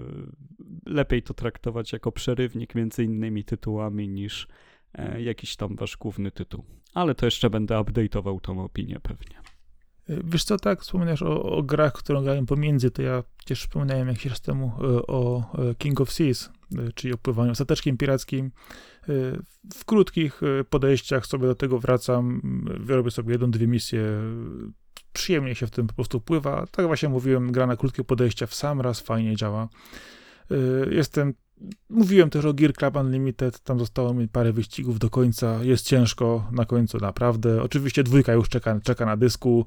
[0.86, 4.48] lepiej to traktować jako przerywnik między innymi tytułami niż
[4.94, 6.64] e, jakiś tam wasz główny tytuł.
[6.94, 9.41] Ale to jeszcze będę update'ował tą opinię pewnie.
[10.24, 14.32] Wiesz co, tak, wspomniałeś o, o grach, którą grałem pomiędzy, to ja też wspominałem jakiś
[14.32, 14.72] czas temu
[15.08, 16.50] o King of Seas,
[16.94, 18.50] czyli o pływaniu stateczkiem pirackim.
[19.74, 20.40] W krótkich
[20.70, 22.40] podejściach sobie do tego wracam,
[22.88, 24.02] robię sobie jedną, dwie misje
[25.12, 26.66] przyjemnie się w tym po prostu pływa.
[26.70, 29.68] Tak właśnie mówiłem, gra na krótkie podejścia w sam raz fajnie działa.
[30.90, 31.34] Jestem,
[31.90, 36.48] mówiłem też o Gear Club Unlimited, tam zostało mi parę wyścigów do końca, jest ciężko
[36.52, 37.62] na końcu naprawdę.
[37.62, 39.66] Oczywiście dwójka już czeka, czeka na dysku,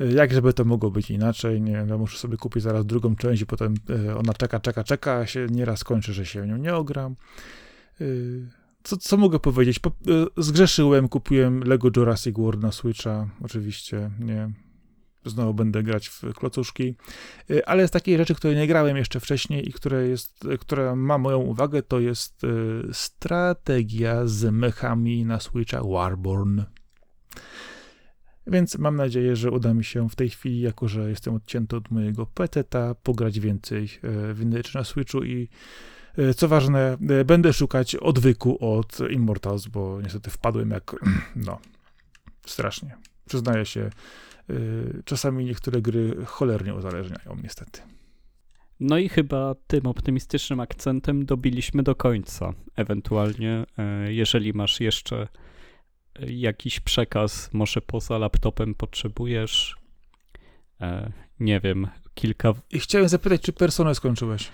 [0.00, 3.42] y, jak żeby to mogło być inaczej, nie no muszę sobie kupić zaraz drugą część
[3.42, 6.74] i potem y, ona czeka, czeka, czeka, a się nieraz kończy, że się nią nie
[6.74, 7.16] ogram.
[8.82, 9.78] Co, co mogę powiedzieć?
[9.78, 9.92] Po,
[10.36, 14.50] zgrzeszyłem, kupiłem Lego Jurassic World na Switcha, oczywiście, nie,
[15.26, 16.94] znowu będę grać w klocuszki,
[17.50, 21.18] y, ale z takiej rzeczy, której nie grałem jeszcze wcześniej i które jest, która ma
[21.18, 22.48] moją uwagę, to jest y,
[22.92, 26.62] strategia z mechami na Switcha Warborn.
[28.46, 31.90] Więc mam nadzieję, że uda mi się w tej chwili, jako że jestem odcięty od
[31.90, 33.88] mojego peteta, pograć więcej y,
[34.34, 35.48] w rzeczy na Switchu i
[36.36, 40.96] co ważne, będę szukać odwyku od Immortals, bo niestety wpadłem jak,
[41.46, 41.58] no,
[42.46, 42.96] strasznie.
[43.26, 43.90] Przyznaję się,
[44.33, 44.33] Y,
[45.04, 47.80] czasami niektóre gry cholernie uzależniają, niestety.
[48.80, 52.52] No i chyba tym optymistycznym akcentem dobiliśmy do końca.
[52.76, 55.28] Ewentualnie, e, jeżeli masz jeszcze
[56.14, 59.76] e, jakiś przekaz, może poza laptopem potrzebujesz,
[60.80, 62.54] e, nie wiem, kilka.
[62.70, 64.50] I chciałem zapytać, czy personę skończyłeś?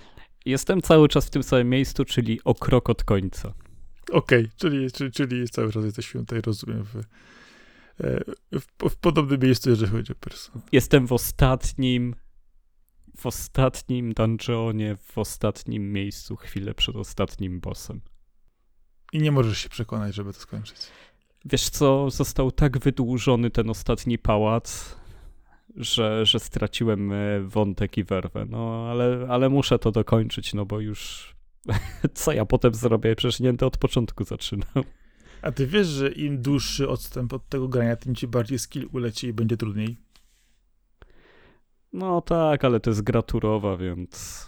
[0.46, 3.54] Jestem cały czas w tym samym miejscu, czyli o krok od końca.
[4.12, 6.94] Okej, okay, czyli, czyli, czyli cały czas jesteśmy tutaj, rozumiem, w
[8.52, 10.60] w, w podobnym miejscu, jeżeli chodzi o personę.
[10.72, 12.14] Jestem w ostatnim
[13.16, 18.00] w ostatnim dungeonie, w ostatnim miejscu, chwilę przed ostatnim bossem.
[19.12, 20.76] I nie możesz się przekonać, żeby to skończyć.
[21.44, 24.96] Wiesz co, został tak wydłużony ten ostatni pałac,
[25.76, 28.46] że, że straciłem e, wątek i werwę.
[28.48, 31.34] No, ale, ale muszę to dokończyć, no bo już
[32.14, 33.16] co ja potem zrobię?
[33.16, 34.84] Przecież nie od początku zaczynam.
[35.42, 39.26] A ty wiesz, że im dłuższy odstęp od tego grania, tym ci bardziej skill uleci
[39.26, 39.96] i będzie trudniej?
[41.92, 44.46] No tak, ale to jest graturowa, więc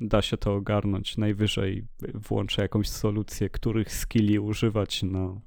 [0.00, 1.16] da się to ogarnąć.
[1.16, 5.40] Najwyżej włączę jakąś solucję, których skilli używać na,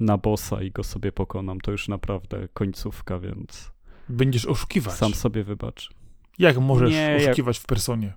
[0.00, 1.60] na bossa i go sobie pokonam.
[1.60, 3.72] To już naprawdę końcówka, więc...
[4.08, 4.94] Będziesz oszukiwać.
[4.94, 5.90] Sam sobie wybacz.
[6.38, 7.62] Jak możesz Nie, oszukiwać jak...
[7.62, 8.12] w personie?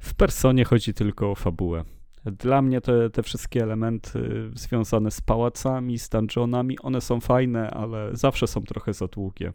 [0.00, 1.84] W personie chodzi tylko o fabułę.
[2.32, 8.16] Dla mnie te, te wszystkie elementy związane z pałacami, z dungeonami, one są fajne, ale
[8.16, 9.52] zawsze są trochę za długie.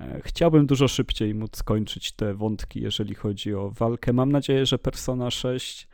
[0.00, 4.12] E, chciałbym dużo szybciej móc skończyć te wątki, jeżeli chodzi o walkę.
[4.12, 5.88] Mam nadzieję, że Persona 6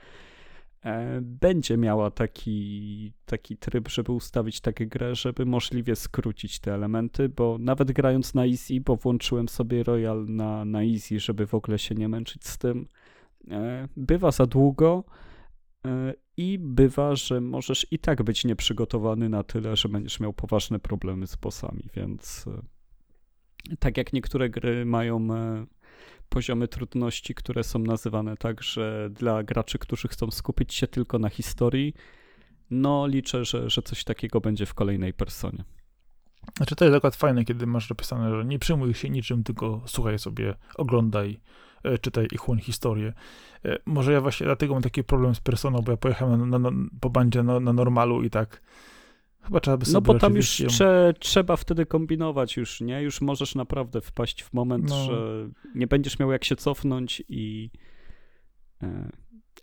[0.85, 7.29] e, będzie miała taki, taki tryb, żeby ustawić takie grę, żeby możliwie skrócić te elementy,
[7.29, 11.79] bo nawet grając na easy, bo włączyłem sobie Royal na, na easy, żeby w ogóle
[11.79, 12.87] się nie męczyć z tym,
[13.51, 15.05] e, bywa za długo
[16.37, 21.27] I bywa, że możesz i tak być nieprzygotowany na tyle, że będziesz miał poważne problemy
[21.27, 22.45] z bossami, więc
[23.71, 25.67] e, tak jak niektóre gry mają e,
[26.29, 31.29] poziomy trudności, które są nazywane tak, że dla graczy, którzy chcą skupić się tylko na
[31.29, 31.95] historii,
[32.71, 35.65] no liczę, że, że coś takiego będzie w kolejnej personie.
[36.57, 40.19] Znaczy to jest akurat fajne, kiedy masz napisane, że nie przejmuj się niczym, tylko słuchaj
[40.19, 43.13] sobie, oglądaj, E, czytaj i chłoń historię.
[43.65, 46.71] E, może ja właśnie dlatego mam taki problem z personą, bo ja pojechałem na, na,
[47.01, 48.61] po bandzie na, na normalu i tak
[49.43, 53.03] Chyba trzeba by sobie No bo tam już trze, trzeba wtedy kombinować już, nie?
[53.03, 55.05] Już możesz naprawdę wpaść w moment, no.
[55.05, 57.71] że nie będziesz miał jak się cofnąć i,
[58.83, 59.11] e,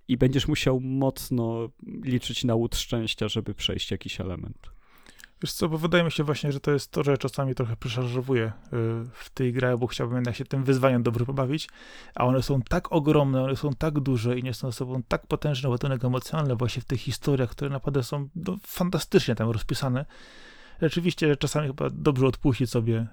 [0.07, 1.69] i będziesz musiał mocno
[2.03, 4.71] liczyć na łód szczęścia, żeby przejść jakiś element.
[5.41, 8.45] Wiesz co, bo wydaje mi się właśnie, że to jest to, że czasami trochę przeszarżowuję
[8.45, 8.52] y,
[9.14, 11.70] w tej grze, bo chciałbym jednak się tym wyzwaniem dobrze pobawić,
[12.16, 15.70] a one są tak ogromne, one są tak duże i nie są sobą tak potężny
[15.70, 20.06] ładunek emocjonalny właśnie w tych historiach, które naprawdę są no, fantastycznie tam rozpisane.
[20.82, 23.07] Rzeczywiście że czasami chyba dobrze odpuścić sobie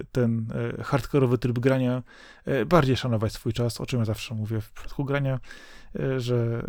[0.00, 2.02] y, ten y, hardkorowy tryb grania,
[2.66, 5.40] bardziej szanować swój czas, o czym ja zawsze mówię w przypadku grania,
[6.16, 6.66] że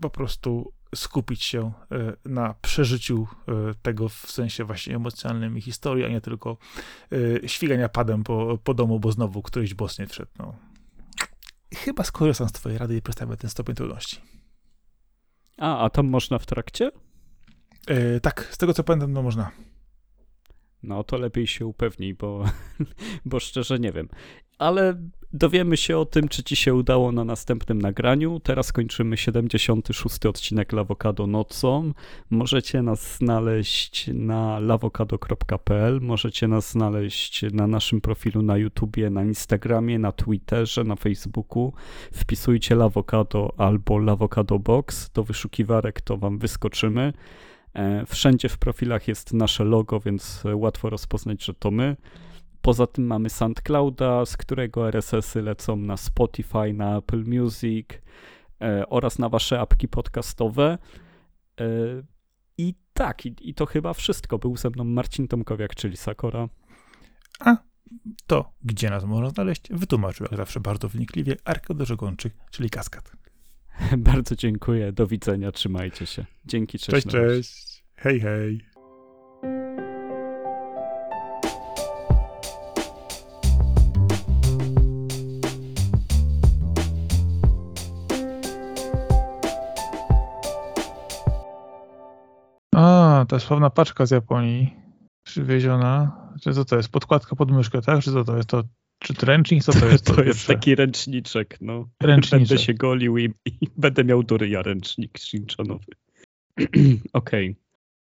[0.00, 3.52] po prostu skupić się e, na przeżyciu e,
[3.82, 6.56] tego w sensie właśnie emocjonalnym i historii, a nie tylko
[7.44, 10.30] e, świgania padem po, po domu, bo znowu któryś boss nie wszedł.
[10.38, 10.56] No.
[11.74, 14.20] Chyba skorzystam z twojej rady i przedstawię ten stopień trudności.
[15.58, 16.90] A, a tam można w trakcie?
[18.22, 19.50] Tak, z tego co pamiętam, no można.
[20.82, 22.44] No to lepiej się upewnij, bo,
[23.24, 24.08] bo szczerze nie wiem.
[24.58, 24.94] Ale
[25.32, 28.40] dowiemy się o tym, czy ci się udało na następnym nagraniu.
[28.40, 30.26] Teraz kończymy 76.
[30.26, 31.92] odcinek Lawokado nocą.
[32.30, 39.98] Możecie nas znaleźć na lawokado.pl, możecie nas znaleźć na naszym profilu na YouTubie, na Instagramie,
[39.98, 41.72] na Twitterze, na Facebooku.
[42.12, 47.12] Wpisujcie Lawokado albo Lawokado Box do wyszukiwarek, to wam wyskoczymy.
[47.74, 51.96] E, wszędzie w profilach jest nasze logo, więc łatwo rozpoznać, że to my.
[52.66, 57.88] Poza tym mamy SoundClouda, z którego RSS-y lecą na Spotify, na Apple Music
[58.60, 60.78] e, oraz na wasze apki podcastowe.
[61.60, 61.64] E,
[62.58, 64.38] I tak, i, i, to chyba wszystko.
[64.38, 66.48] Był ze mną Marcin Tomkowiak, czyli Sakora.
[67.40, 67.56] A
[68.26, 73.12] to, gdzie nas można znaleźć, wytłumaczył jak zawsze bardzo wnikliwie Arkadiusz Gończyk, czyli Kaskad.
[74.12, 76.26] Bardzo dziękuję, do widzenia, trzymajcie się.
[76.44, 77.06] Dzięki, cześć.
[77.06, 77.84] Cześć, cześć.
[77.94, 78.75] Hej, hej.
[93.26, 94.74] Ta sławna paczka z Japonii
[95.22, 96.16] przywieziona.
[96.42, 96.88] Czy co to jest?
[96.88, 98.02] Podkładka pod myszkę, tak?
[98.02, 98.48] Czy co to jest?
[98.48, 98.62] To,
[98.98, 99.64] czy to ręcznik?
[99.64, 100.06] Co to jest?
[100.06, 101.88] To, to jest taki ręczniczek, no.
[102.02, 102.38] Ręczniczek.
[102.38, 105.92] Będę się golił i, i będę miał do ryja ręcznik Shinchanowy.
[107.12, 107.50] Okej.
[107.50, 107.54] Okay.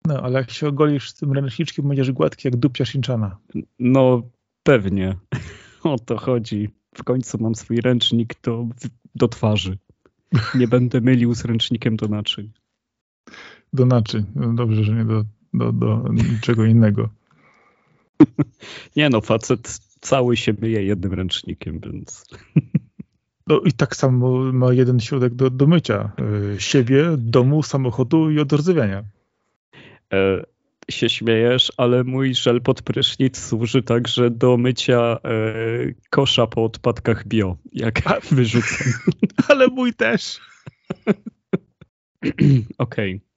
[0.06, 3.38] No, ale jak się ogolisz z tym ręczniczkiem, będziesz gładki jak dupcia Shinchana.
[3.80, 4.22] No,
[4.64, 5.16] pewnie.
[5.84, 6.70] O to chodzi.
[6.96, 8.68] W końcu mam swój ręcznik do,
[9.16, 9.78] do twarzy.
[10.56, 12.52] Nie będę mylił z ręcznikiem do naczyń
[13.74, 14.26] do naczyń.
[14.36, 17.10] No dobrze, że nie do, do, do niczego innego.
[18.96, 22.26] Nie no, facet cały się myje jednym ręcznikiem, więc...
[23.48, 26.12] No i tak samo ma jeden środek do, do mycia.
[26.56, 29.04] E, siebie, domu, samochodu i odrzywiania.
[30.14, 30.44] E,
[30.90, 35.40] się śmiejesz, ale mój żel pod prysznic służy także do mycia e,
[36.10, 38.88] kosza po odpadkach bio, jak A, wyrzucam.
[39.50, 40.40] Ale mój też.
[42.78, 43.16] Okej.
[43.16, 43.29] Okay.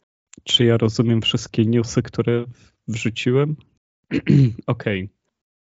[0.45, 2.45] Czy ja rozumiem wszystkie newsy, które
[2.89, 3.57] wrzuciłem?
[4.67, 5.05] Okej.
[5.05, 5.09] Okay.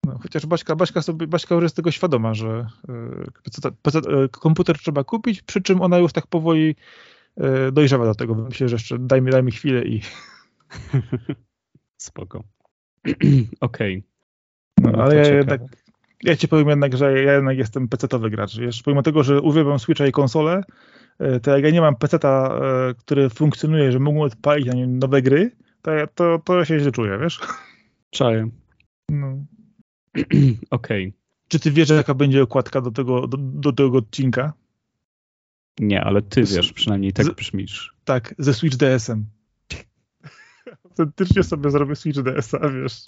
[0.06, 2.68] No, chociaż Baśka, Baśka, sobie, Baśka już jest tego świadoma, że
[4.24, 6.76] y, komputer trzeba kupić, przy czym ona już tak powoli
[7.68, 8.36] y, dojrzewa do tego.
[8.36, 10.02] Myślę, że jeszcze dajmy, dajmy chwilę i...
[11.98, 12.44] Spoko.
[13.62, 13.98] Okej.
[13.98, 14.04] Okay.
[14.82, 15.62] No, no, ale ja jednak,
[16.24, 18.58] ja ci powiem jednak, że ja jednak jestem PC-towy gracz.
[18.58, 21.01] Wiesz, pomimo tego, że uwielbiam Switcha i konsolę, E,
[21.42, 25.22] to jak ja nie mam peceta, e, który funkcjonuje, że mógłbym odpalić na nim nowe
[25.22, 27.40] gry, to, ja, to, to ja się źle czuję, wiesz?
[28.10, 28.50] Czaję.
[29.10, 29.28] No.
[30.70, 31.08] Okej.
[31.08, 31.14] Okay.
[31.48, 34.54] Czy ty wiesz, jaka będzie okładka do tego, do, do tego odcinka?
[35.80, 37.96] Nie, ale ty wiesz, przynajmniej tak z, brzmisz.
[38.04, 39.26] Tak, ze Switch DS-em.
[40.86, 43.02] Autentycznie sobie zrobię Switch DS-a, wiesz.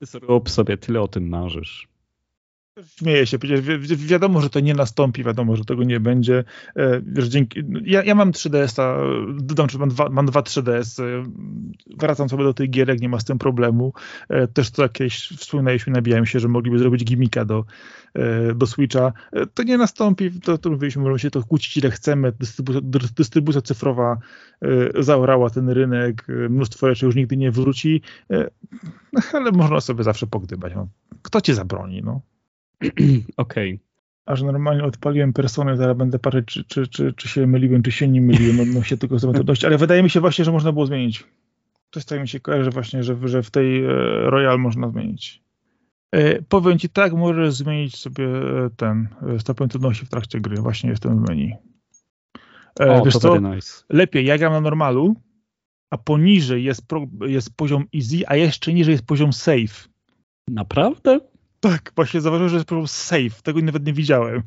[0.00, 1.88] Zrób sobie, tyle o tym marzysz.
[2.84, 6.44] Śmieję się, przecież wi wiadomo, że to nie nastąpi, wiadomo, że tego nie będzie.
[6.76, 8.96] E, wiesz, dzięki, ja, ja mam 3DS-a,
[9.42, 11.02] dodam, że mam dwa, mam dwa 3DS,
[11.98, 13.92] wracam sobie do tych gierek, nie ma z tym problemu.
[14.28, 17.64] E, też to jakieś wspominaliśmy, nabijałem się, że mogliby zrobić gimika do,
[18.14, 19.12] e, do Switcha.
[19.54, 22.80] To nie nastąpi, to, to mówiliśmy, możemy się to kłócić ile chcemy, dystrybucja,
[23.16, 24.18] dystrybucja cyfrowa
[24.98, 28.02] zaorała ten rynek, mnóstwo rzeczy już nigdy nie wróci,
[29.12, 30.72] no, ale można sobie zawsze pogdybać.
[30.74, 30.88] No.
[31.22, 32.20] Kto ci zabroni, no?
[33.36, 33.74] Okej.
[33.74, 33.78] Okay.
[34.26, 38.08] Aż normalnie odpaliłem personę, zaraz będę patrzeć, czy, czy, czy, czy się myliłem, czy się
[38.08, 41.24] nie myliłem odnośnie tego trudności, ale wydaje mi się właśnie, że można było zmienić.
[41.90, 43.88] Coś tak mi się kojarzy właśnie, że, że w tej e,
[44.30, 45.42] Royal można zmienić.
[46.12, 49.08] E, powiem ci tak, możesz zmienić sobie e, ten
[49.38, 50.56] stopień trudności w trakcie gry.
[50.56, 51.54] Właśnie jestem w menu.
[52.80, 53.40] E, o, wiesz to co?
[53.40, 53.84] Nice.
[53.88, 55.16] Lepiej, ja gram na normalu,
[55.90, 59.88] a poniżej jest, pro, jest poziom easy, a jeszcze niżej jest poziom safe.
[60.48, 61.20] Naprawdę?
[61.70, 63.42] Tak, właśnie zauważyłem, że jest problem save.
[63.42, 64.42] Tego nawet nie widziałem.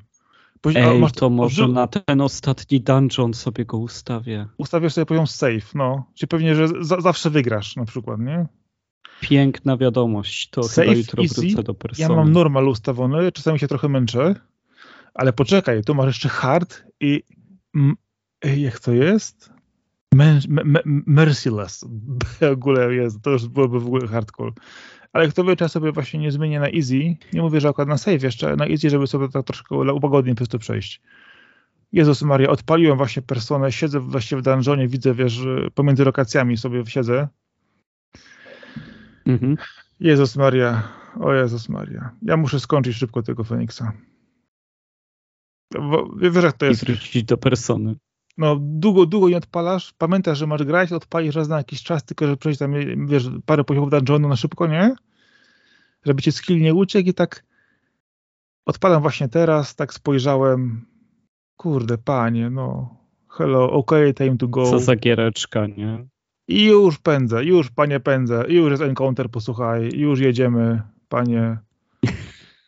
[0.61, 4.47] Później, Ej, masz, to może na ten ostatni dungeon sobie go ustawię.
[4.57, 6.05] Ustawiasz sobie poziom save, no.
[6.15, 8.47] Czyli pewnie, że za, zawsze wygrasz na przykład, nie?
[9.21, 10.49] Piękna wiadomość.
[10.49, 11.41] To save chyba jutro easy.
[11.41, 12.09] wrócę do persony.
[12.09, 14.35] Ja mam normal ustawiony, czasami się trochę męczę,
[15.13, 17.23] ale poczekaj, tu masz jeszcze hard i
[18.43, 19.51] jak to jest?
[20.85, 21.85] merciless.
[22.39, 24.51] W ogóle jest, to już byłoby w ogóle hardcore.
[25.13, 27.89] Ale kto wie, czy ja sobie właśnie nie zmienię na easy, nie mówię, że akurat
[27.89, 31.01] na save jeszcze, na easy, żeby sobie tak troszkę upogodnie przez to przejść.
[31.91, 35.41] Jezus Maria, odpaliłem właśnie personę, siedzę właśnie w dungeonie, widzę, wiesz,
[35.75, 37.27] pomiędzy lokacjami sobie siedzę.
[39.25, 39.57] Mhm.
[39.99, 40.83] Jezus Maria,
[41.19, 42.11] o Jezus Maria.
[42.21, 43.93] Ja muszę skończyć szybko tego Feniksa.
[46.21, 46.83] Wiesz, jak to jest.
[46.83, 47.95] I wrócić do persony.
[48.39, 49.93] No, długo, długo nie odpalasz.
[49.97, 52.73] Pamiętasz, że masz grać, odpalisz raz na jakiś czas, tylko że przejść tam,
[53.07, 54.95] wiesz, parę poziomów dungeonu na szybko, nie?
[56.05, 57.45] Żeby ci skill nie uciekł i tak
[58.65, 60.85] odpalam właśnie teraz, tak spojrzałem.
[61.57, 62.97] Kurde, panie, no.
[63.29, 64.65] Hello, ok, time to go.
[64.65, 66.07] Co za giereczka, nie?
[66.47, 71.57] I już pędzę, już panie pędzę, już jest encounter, posłuchaj, już jedziemy, panie.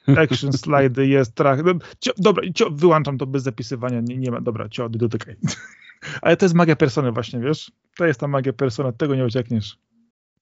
[0.07, 1.63] Action slide jest trach.
[1.63, 5.35] No, cio, dobra, cio, wyłączam to bez zapisywania, nie, nie ma, dobra, cio, dotykaj.
[6.21, 7.71] Ale to jest magia persony właśnie, wiesz?
[7.97, 9.77] To jest ta magia persona, tego nie uciekniesz.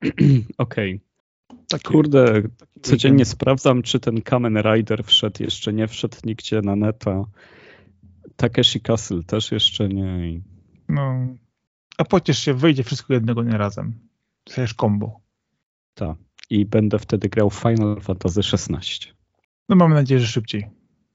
[0.57, 1.01] Okej.
[1.69, 3.27] Taki, Kurde, taki codziennie weekend.
[3.27, 5.43] sprawdzam, czy ten Kamen Rider wszedł.
[5.43, 7.25] Jeszcze nie wszedł nigdzie na neta.
[8.35, 10.41] Takeshi Castle też jeszcze nie.
[10.89, 11.27] No.
[11.97, 13.93] A pociesz się, wyjdzie wszystko jednego dnia razem.
[14.45, 15.19] Dostajesz combo.
[15.93, 16.15] Ta.
[16.49, 19.18] I będę wtedy grał Final Fantasy XVI.
[19.69, 20.78] No mamy nadzieję, że szybciej.